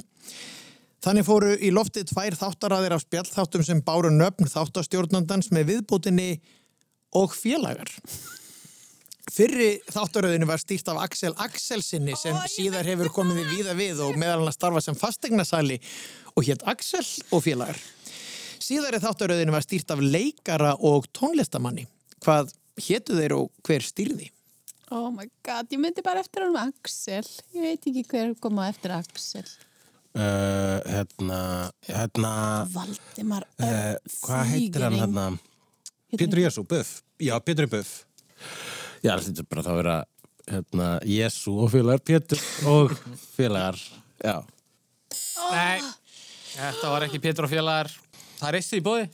Þannig 1.02 1.26
fóru 1.26 1.54
í 1.58 1.72
loftið 1.74 2.12
tvær 2.12 2.36
þáttaraðir 2.38 2.94
af 2.94 3.02
spjallþáttum 3.02 3.64
sem 3.66 3.80
báru 3.82 4.12
nöfn 4.14 4.46
þáttastjórnandans 4.52 5.50
með 5.50 5.72
viðbútinni 5.72 6.36
og 7.18 7.34
félagar. 7.34 7.90
Fyrri 9.32 9.80
þáttaröðinu 9.90 10.46
var 10.50 10.62
stýrt 10.62 10.92
af 10.92 11.00
Axel 11.02 11.32
Axelsinni 11.42 12.14
sem 12.20 12.38
síðar 12.52 12.86
hefur 12.90 13.10
komið 13.16 13.40
við 13.40 13.56
víða 13.56 13.76
við 13.78 14.04
og 14.06 14.20
meðal 14.20 14.42
hann 14.42 14.52
að 14.52 14.58
starfa 14.58 14.84
sem 14.86 14.98
fastegnasali 14.98 15.80
og 16.36 16.46
hétt 16.46 16.66
Axel 16.70 17.06
og 17.32 17.42
félagar. 17.48 17.80
Síðari 18.62 19.02
þáttaröðinu 19.02 19.56
var 19.56 19.66
stýrt 19.66 19.96
af 19.96 20.04
leikara 20.06 20.76
og 20.78 21.10
tónlistamanni. 21.18 21.88
Hvað 22.22 22.54
hétu 22.86 23.18
þeir 23.18 23.38
og 23.40 23.50
hver 23.66 23.86
stýrði? 23.86 24.30
Oh 24.92 25.10
my 25.10 25.26
god, 25.46 25.72
ég 25.72 25.82
myndi 25.82 26.06
bara 26.06 26.22
eftir 26.22 26.46
hann 26.46 26.62
Axel. 26.68 27.26
Ég 27.56 27.66
veit 27.66 27.90
ekki 27.90 28.06
hver 28.12 28.38
kom 28.44 28.62
á 28.62 28.70
eftir 28.70 28.94
Axel. 29.00 29.48
Uh, 30.12 30.82
hérna, 30.92 31.72
hérna, 31.88 32.32
Valdimar 32.74 33.46
uh, 33.64 33.94
hvað 34.26 34.50
heitir 34.50 34.84
hann 34.84 34.98
hérna? 35.00 35.28
Pétur 36.12 36.42
Jésu, 36.42 36.66
Buff. 36.68 36.98
Já, 37.16 37.38
Pétur 37.40 37.70
Buff. 37.72 38.02
Já, 39.00 39.14
þetta 39.16 39.40
er 39.40 39.48
bara 39.48 39.64
þá 39.64 39.70
að 39.72 39.80
vera 39.80 39.96
hérna, 40.52 40.90
Jésu 41.08 41.54
og 41.64 41.72
félagar, 41.72 42.04
Pétur 42.04 42.44
og 42.68 42.92
félagar, 43.38 43.80
já. 44.20 44.36
Nei, 45.54 45.80
þetta 46.58 46.92
var 46.92 47.08
ekki 47.08 47.24
Pétur 47.24 47.48
og 47.48 47.54
félagar. 47.54 47.94
Það 48.42 48.50
er 48.50 48.60
eitt 48.60 48.76
í 48.76 48.84
bóði. 48.84 49.08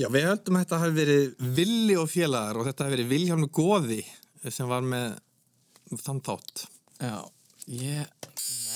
Já, 0.00 0.06
við 0.08 0.28
höldum 0.30 0.56
að 0.56 0.64
þetta 0.64 0.80
hafi 0.80 0.96
verið 1.02 1.46
Villi 1.60 2.00
og 2.00 2.08
félagar 2.08 2.62
og 2.62 2.70
þetta 2.70 2.86
hafi 2.86 2.96
verið 2.96 3.12
Vilhjálmur 3.12 3.52
Góði 3.52 4.00
sem 4.48 4.72
var 4.72 4.88
með 4.88 5.18
þann 6.00 6.24
þátt. 6.24 6.64
Já, 6.96 7.16
ég... 7.76 8.29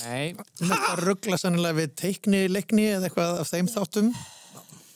Nei, 0.05 0.35
Þetta 0.59 0.93
ruggla 1.01 1.39
sannilega 1.41 1.79
við 1.81 1.95
teikni, 2.01 2.43
leikni 2.51 2.85
eða 2.93 3.09
eitthvað 3.09 3.41
af 3.41 3.49
þeim 3.53 3.71
þáttum. 3.73 4.13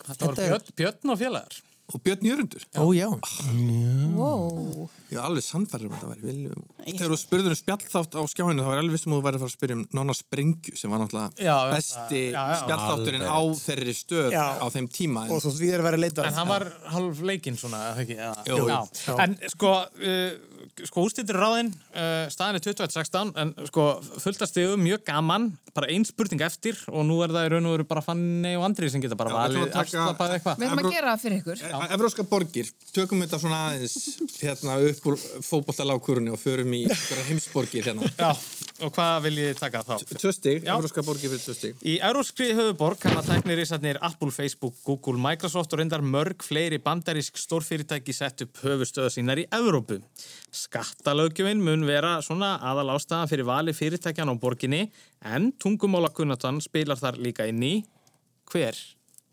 þetta 0.06 0.30
var 0.30 0.40
Björn, 0.44 0.70
Björn 0.82 1.14
og 1.16 1.20
félagar. 1.24 1.60
Og 1.90 2.02
Björn 2.06 2.22
Jörundur. 2.22 2.66
Ó 2.78 2.86
já. 2.94 3.08
Wow. 4.14 4.90
Ég 5.10 5.18
var 5.18 5.26
alveg 5.26 5.42
sannfæður 5.42 5.88
um 5.88 5.94
að 5.96 6.02
þetta 6.04 6.10
væri 6.12 6.26
Villi. 6.28 6.50
Þegar 6.86 7.10
þú 7.10 7.18
spurður 7.18 7.56
um 7.56 7.58
spjallþátt 7.58 8.14
á 8.14 8.22
skjáinu 8.30 8.62
þá 8.62 8.68
var 8.70 8.76
ég 8.78 8.82
alveg 8.84 8.94
vissum 8.94 9.16
að 9.16 9.18
þú 9.18 9.26
væri 9.26 9.40
að 9.40 9.44
fara 9.44 9.50
að 9.50 9.56
spyrja 9.56 9.78
um 9.80 9.82
Nonna 9.98 10.16
Sprengju 10.20 10.74
sem 10.78 10.94
var 10.94 11.02
náttúrulega 11.02 11.48
Já, 11.48 11.56
besti 11.74 12.22
já, 12.30 12.38
já. 12.38 12.60
spjallþátturinn 12.62 13.26
á 13.26 13.40
þeirri 13.64 13.96
stöð 13.98 14.30
Já. 14.36 14.46
á 14.62 14.66
þeim 14.76 14.90
tíma. 15.00 15.24
Og 15.34 15.42
þú 15.42 15.54
því 15.58 15.72
þeir 15.72 15.86
verið 15.88 16.04
leitað. 16.06 16.30
En 16.30 16.38
hann 16.38 16.52
var 16.54 16.68
halv 16.94 17.24
leikinn 17.32 17.58
svona, 17.58 17.82
ekki? 18.04 18.20
En 19.26 19.38
sko, 19.56 19.74
uh, 19.82 20.59
sko 20.88 21.06
ústýttir 21.08 21.38
ráðinn, 21.38 21.72
uh, 21.94 22.28
staðin 22.32 22.60
er 22.60 22.64
21.16, 22.66 23.34
en 23.42 23.54
sko 23.70 23.88
fulltast 24.22 24.54
stegum, 24.54 24.82
mjög 24.84 25.04
gaman, 25.08 25.50
bara 25.76 25.88
ein 25.94 26.04
spurning 26.08 26.42
eftir 26.42 26.78
og 26.90 27.06
nú 27.08 27.20
er 27.24 27.32
það 27.32 27.46
í 27.46 27.50
raun 27.54 27.68
og 27.70 27.76
veru 27.78 27.86
bara 27.88 28.02
Fanny 28.04 28.56
og 28.58 28.64
Andri 28.66 28.90
sem 28.92 29.02
geta 29.04 29.16
bara 29.20 29.32
valið 29.36 29.68
að 29.68 29.76
afslapað 29.84 30.34
eitthvað. 30.38 30.60
Við 30.64 30.72
Evro- 30.74 30.90
að 30.90 30.96
gera 30.96 31.12
það 31.14 31.22
fyrir 31.24 31.42
ykkur. 31.44 31.62
E- 31.70 31.90
Evróska 31.96 32.26
borgir, 32.32 32.72
tökum 32.96 33.22
þetta 33.24 33.40
svona 33.44 33.60
aðeins 33.70 33.96
hérna 34.42 34.78
upp 34.90 35.10
úr 35.12 35.20
fótbollalákurunni 35.46 36.34
og 36.34 36.40
förum 36.42 36.74
í 36.74 36.82
heimsborgir 37.30 37.86
hérna. 37.90 38.10
Já, 38.18 38.32
og 38.88 38.94
hvað 38.96 39.22
vil 39.28 39.36
ég 39.44 39.60
taka 39.60 39.84
þá? 39.86 39.94
Tvö 40.10 40.34
stig, 40.36 40.64
Já. 40.66 40.74
Evróska 40.78 41.04
borgir 41.06 41.32
fyrir 41.34 41.44
tvö 41.46 41.56
stig. 41.58 41.76
Í 41.86 42.00
euróskri 42.10 42.50
höfuborg 42.58 43.00
kannar 43.04 43.28
tæknir 43.28 43.62
ísatnir 43.64 44.00
Apple, 44.02 44.32
Facebook, 44.36 44.76
Google, 44.88 45.20
Microsoft 45.22 45.74
og 45.74 45.80
reyndar 45.84 46.02
mörg 46.02 46.42
fleiri 46.46 46.82
bandarísk 46.82 47.38
stórfyrirtæki 47.40 48.14
sett 48.16 48.42
upp 48.48 48.62
höfustöða 48.66 49.14
sínar 49.14 49.40
í 49.42 49.48
Evrópu. 49.54 50.02
Skattalöggjöfin 50.70 51.64
mun 51.66 51.82
vera 51.88 52.20
svona 52.22 52.52
aðal 52.62 52.92
ástæðan 52.94 53.30
fyrir 53.32 53.48
vali 53.48 53.74
fyrirtækjan 53.74 54.30
á 54.30 54.36
borginni 54.38 54.84
en 55.26 55.48
tungumálakunnatan 55.58 56.60
spilar 56.62 57.00
þar 57.00 57.18
líka 57.18 57.48
inn 57.50 57.64
í 57.66 57.72
hver 58.52 58.78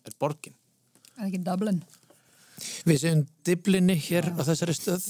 er 0.09 0.15
borgin? 0.17 0.55
Er 1.13 1.19
það 1.19 1.29
ekki 1.29 1.41
Dublin? 1.45 1.83
Við 2.89 3.03
séum 3.03 3.21
diblinni 3.45 3.99
hér 4.01 4.31
á 4.33 4.41
þessari 4.49 4.77
stöð. 4.79 5.05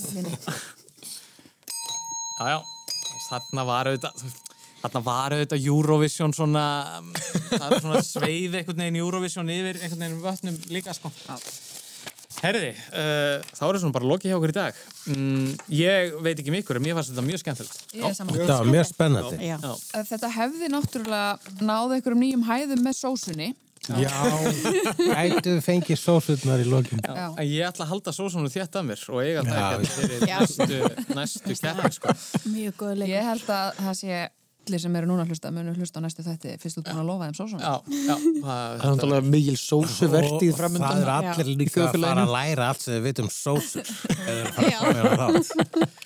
Já, 2.40 2.48
já, 2.50 2.58
þarna 3.28 3.66
var 3.70 3.92
auðvitað, 3.92 4.26
þarna 4.82 5.04
var 5.06 5.36
auðvitað 5.36 5.70
Eurovision 5.70 6.34
svona, 6.34 6.64
um, 6.98 7.14
það 7.52 7.68
er 7.68 7.86
svona 7.86 8.02
sveið 8.10 8.58
einhvern 8.58 8.82
veginn 8.82 9.00
Eurovision 9.04 9.54
yfir 9.54 9.78
einhvern 9.78 10.04
veginn 10.08 10.26
vötnum 10.26 10.58
líka, 10.74 10.96
sko. 10.98 11.14
Herði, 12.42 12.72
uh, 12.92 13.44
þá 13.56 13.62
er 13.66 13.78
það 13.80 13.92
bara 13.96 14.08
lokið 14.12 14.30
hjá 14.30 14.36
okkur 14.36 14.52
í 14.52 14.56
dag. 14.56 14.80
Mm, 15.12 15.52
ég 15.72 16.16
veit 16.24 16.34
ekki 16.36 16.52
mikkur, 16.54 16.78
en 16.78 16.84
mér 16.84 16.98
fannst 16.98 17.12
þetta 17.14 17.24
mjög 17.26 17.42
skemmtilegt. 17.42 17.84
Ég 17.96 18.08
er. 18.08 18.16
Það 18.16 18.52
var 18.52 18.72
mjög 18.74 18.88
spennandi. 18.90 19.38
Já. 19.40 19.56
Já. 19.62 20.02
Þetta 20.10 20.32
hefði 20.36 20.72
náttúrulega 20.74 21.62
náðu 21.64 21.96
einhverjum 21.96 22.24
nýjum 22.26 22.44
hæðum 22.50 22.84
með 22.84 22.98
sósunni. 23.00 23.52
Já, 23.86 24.10
við 25.46 25.60
fengið 25.62 25.98
sósutnar 26.00 26.62
í 26.62 26.66
lokin. 26.66 27.00
Já. 27.06 27.28
En 27.38 27.46
ég 27.46 27.68
ætla 27.68 27.86
að 27.86 27.92
halda 27.92 28.14
sósunum 28.16 28.50
þétt 28.50 28.80
að 28.80 28.88
mér 28.88 29.04
og 29.12 29.20
eiga 29.22 29.44
það 29.46 29.76
ekki 29.76 29.92
fyrir 29.92 30.24
Já. 30.26 30.38
næstu, 30.42 30.80
næstu 31.14 31.56
keppni, 31.60 31.92
sko. 31.94 32.16
Mjög 32.50 32.80
góð 32.80 32.94
leik. 33.02 33.12
Ég 33.12 33.28
held 33.30 33.52
að 33.54 33.80
það 33.84 33.98
sé 34.00 34.18
allir 34.66 34.82
sem 34.82 34.96
eru 34.98 35.06
núna 35.10 35.22
að 35.24 35.30
hlusta 35.32 35.50
munu 35.54 35.72
hlusta 35.76 36.00
á 36.02 36.04
næstu 36.04 36.22
þætti 36.26 36.56
fyrst 36.62 36.80
út 36.80 36.88
búin 36.90 37.02
að 37.02 37.08
lofa 37.10 37.24
þeim 37.28 37.36
sósunni. 37.38 37.62
Já, 37.62 37.74
já. 38.08 38.16
Það 38.42 38.60
er 38.66 38.82
náttúrulega 38.90 39.24
mikil 39.34 39.56
sósuvertið 39.60 40.52
framöndan. 40.58 40.90
það 40.90 41.06
er 41.06 41.10
allir 41.32 41.48
líka 41.62 41.78
að 41.86 41.90
fara 41.96 42.24
að 42.24 42.34
læra 42.34 42.62
allt 42.72 42.82
sem 42.82 42.92
við 42.96 43.02
vitum 43.10 43.28
sósur. 43.32 43.86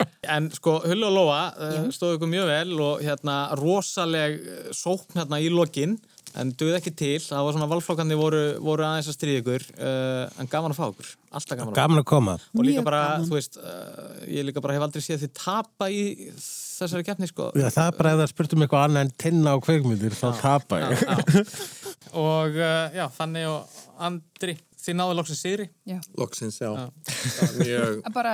En 0.30 0.46
sko, 0.54 0.76
Hull 0.84 1.02
og 1.08 1.14
Lóa 1.16 1.38
uh, 1.56 1.88
stóðu 1.90 2.18
ykkur 2.18 2.28
mjög 2.30 2.50
vel 2.50 2.74
og 2.84 3.00
hérna 3.02 3.36
rosaleg 3.58 4.36
eh, 4.38 4.68
sókn 4.76 5.16
hérna 5.18 5.40
í 5.42 5.48
lokin 5.50 5.96
en 6.38 6.52
duð 6.54 6.76
ekki 6.78 6.92
til, 6.94 7.16
það 7.24 7.46
var 7.48 7.56
svona 7.56 7.68
valflokkandi 7.72 8.16
voru, 8.20 8.42
voru 8.62 8.84
aðeins 8.86 9.08
að 9.10 9.16
stríða 9.16 9.40
ykkur 9.42 9.64
uh, 9.80 10.40
en 10.42 10.50
gaman 10.52 10.74
að 10.74 10.78
fá 10.78 10.84
ykkur, 10.92 11.10
alltaf 11.34 11.58
gaman 11.58 11.72
að 11.72 11.74
fá 11.74 11.80
Gaman 11.80 12.02
að 12.02 12.06
koma. 12.12 12.36
og 12.54 12.64
líka 12.68 12.84
bara, 12.86 13.00
gaman. 13.16 13.26
þú 13.30 13.38
veist 13.40 13.58
uh, 13.58 14.22
ég 14.30 14.46
líka 14.46 14.62
bara 14.62 14.76
hef 14.78 14.86
aldrei 14.86 15.02
séð 15.08 15.24
þið 15.26 15.34
tapa 15.40 15.90
í 15.90 16.04
þessari 16.36 17.06
keppni 17.10 17.28
sko 17.30 17.50
Já, 17.58 17.66
það 17.74 17.84
er 17.90 17.98
bara 17.98 18.14
ef 18.14 18.22
það 18.22 18.32
spurtum 18.36 18.64
eitthvað 18.66 18.86
annað 18.88 19.06
en 19.08 19.14
tinna 19.26 19.52
á 19.52 19.58
kveikmyndir, 19.66 20.14
þá 20.16 20.26
tapa 20.38 20.80
ég. 20.86 21.06
og 22.30 22.58
uh, 22.62 22.90
já, 22.94 23.06
þannig 23.18 23.50
og 23.50 23.78
Andri, 24.00 24.54
þið 24.80 24.94
náðu 24.96 25.16
loksins 25.18 25.42
sigri 25.44 25.66
Já. 25.84 25.98
Loksins, 26.16 26.56
já. 26.62 26.70
Það 27.04 27.42
var 27.42 27.58
Mjög... 27.60 27.98
Bara 28.14 28.32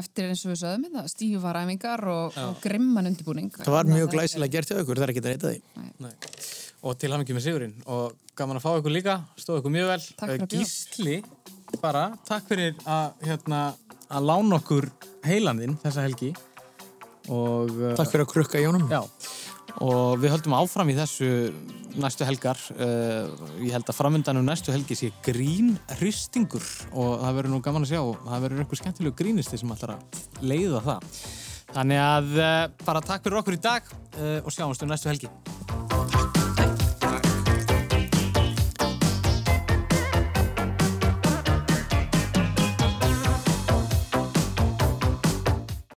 eftir 0.00 0.30
eins 0.30 0.44
og 0.46 0.54
við 0.54 0.60
sögðum 0.62 0.86
þetta, 0.86 1.02
stífar 1.12 1.58
æfingar 1.60 2.04
og, 2.08 2.38
og 2.40 2.62
grimman 2.64 3.10
undirbúning. 3.10 3.50
Það 3.58 3.74
var 3.74 3.90
mjög 3.90 4.14
glæsilega 4.14 4.54
gert 4.56 4.72
hjá 4.72 4.78
ykkur, 4.80 5.02
það 5.02 5.08
er 5.10 5.12
ekki 5.12 5.26
og 6.82 6.98
til 7.00 7.12
hafingi 7.14 7.36
með 7.36 7.46
sigurinn 7.46 7.74
og 7.86 8.16
gaman 8.36 8.60
að 8.60 8.66
fá 8.66 8.70
ykkur 8.80 8.94
líka, 8.94 9.16
stóðu 9.40 9.62
ykkur 9.62 9.74
mjög 9.76 9.90
vel 9.92 10.00
bjóða. 10.20 10.48
Gísli, 10.52 11.16
bara, 11.80 12.10
takk 12.28 12.48
fyrir 12.50 12.76
að, 12.84 13.16
hérna, 13.24 13.62
að 14.10 14.28
lána 14.28 14.60
okkur 14.60 14.90
heilan 15.26 15.62
þinn 15.62 15.78
þessa 15.82 16.04
helgi 16.06 16.34
og 17.32 17.72
uh, 17.72 17.94
Takk 17.98 18.12
fyrir 18.12 18.26
að 18.26 18.32
krukka 18.34 18.60
í 18.62 18.66
honum. 18.68 18.86
Já, 18.92 19.00
og 19.82 20.20
við 20.22 20.32
höldum 20.36 20.56
áfram 20.58 20.92
í 20.92 20.96
þessu 20.96 21.30
næstu 21.96 22.26
helgar. 22.28 22.60
Uh, 22.76 23.32
ég 23.64 23.74
held 23.74 23.88
að 23.88 23.98
framöndan 23.98 24.40
um 24.40 24.46
næstu 24.46 24.74
helgi 24.74 24.98
sé 24.98 25.10
grín 25.26 25.74
hristingur 25.96 26.64
og 26.92 27.24
það 27.24 27.40
verður 27.40 27.54
nú 27.54 27.62
gaman 27.64 27.88
að 27.88 27.94
sjá. 27.94 28.02
Það 28.28 28.46
verður 28.46 28.64
einhver 28.64 28.82
skemmtilegu 28.82 29.18
grínisti 29.18 29.60
sem 29.60 29.74
ætlar 29.74 29.96
að 29.96 30.44
leiða 30.44 30.84
það. 30.86 31.22
Þannig 31.76 32.04
að 32.04 32.36
uh, 32.38 32.58
bara 32.86 33.04
takk 33.04 33.26
fyrir 33.26 33.40
okkur 33.42 33.58
í 33.58 33.64
dag 33.64 33.90
uh, 33.90 34.38
og 34.44 34.52
sjáumst 34.54 34.86
um 34.86 34.92
næstu 34.92 35.10
helgi. 35.10 35.32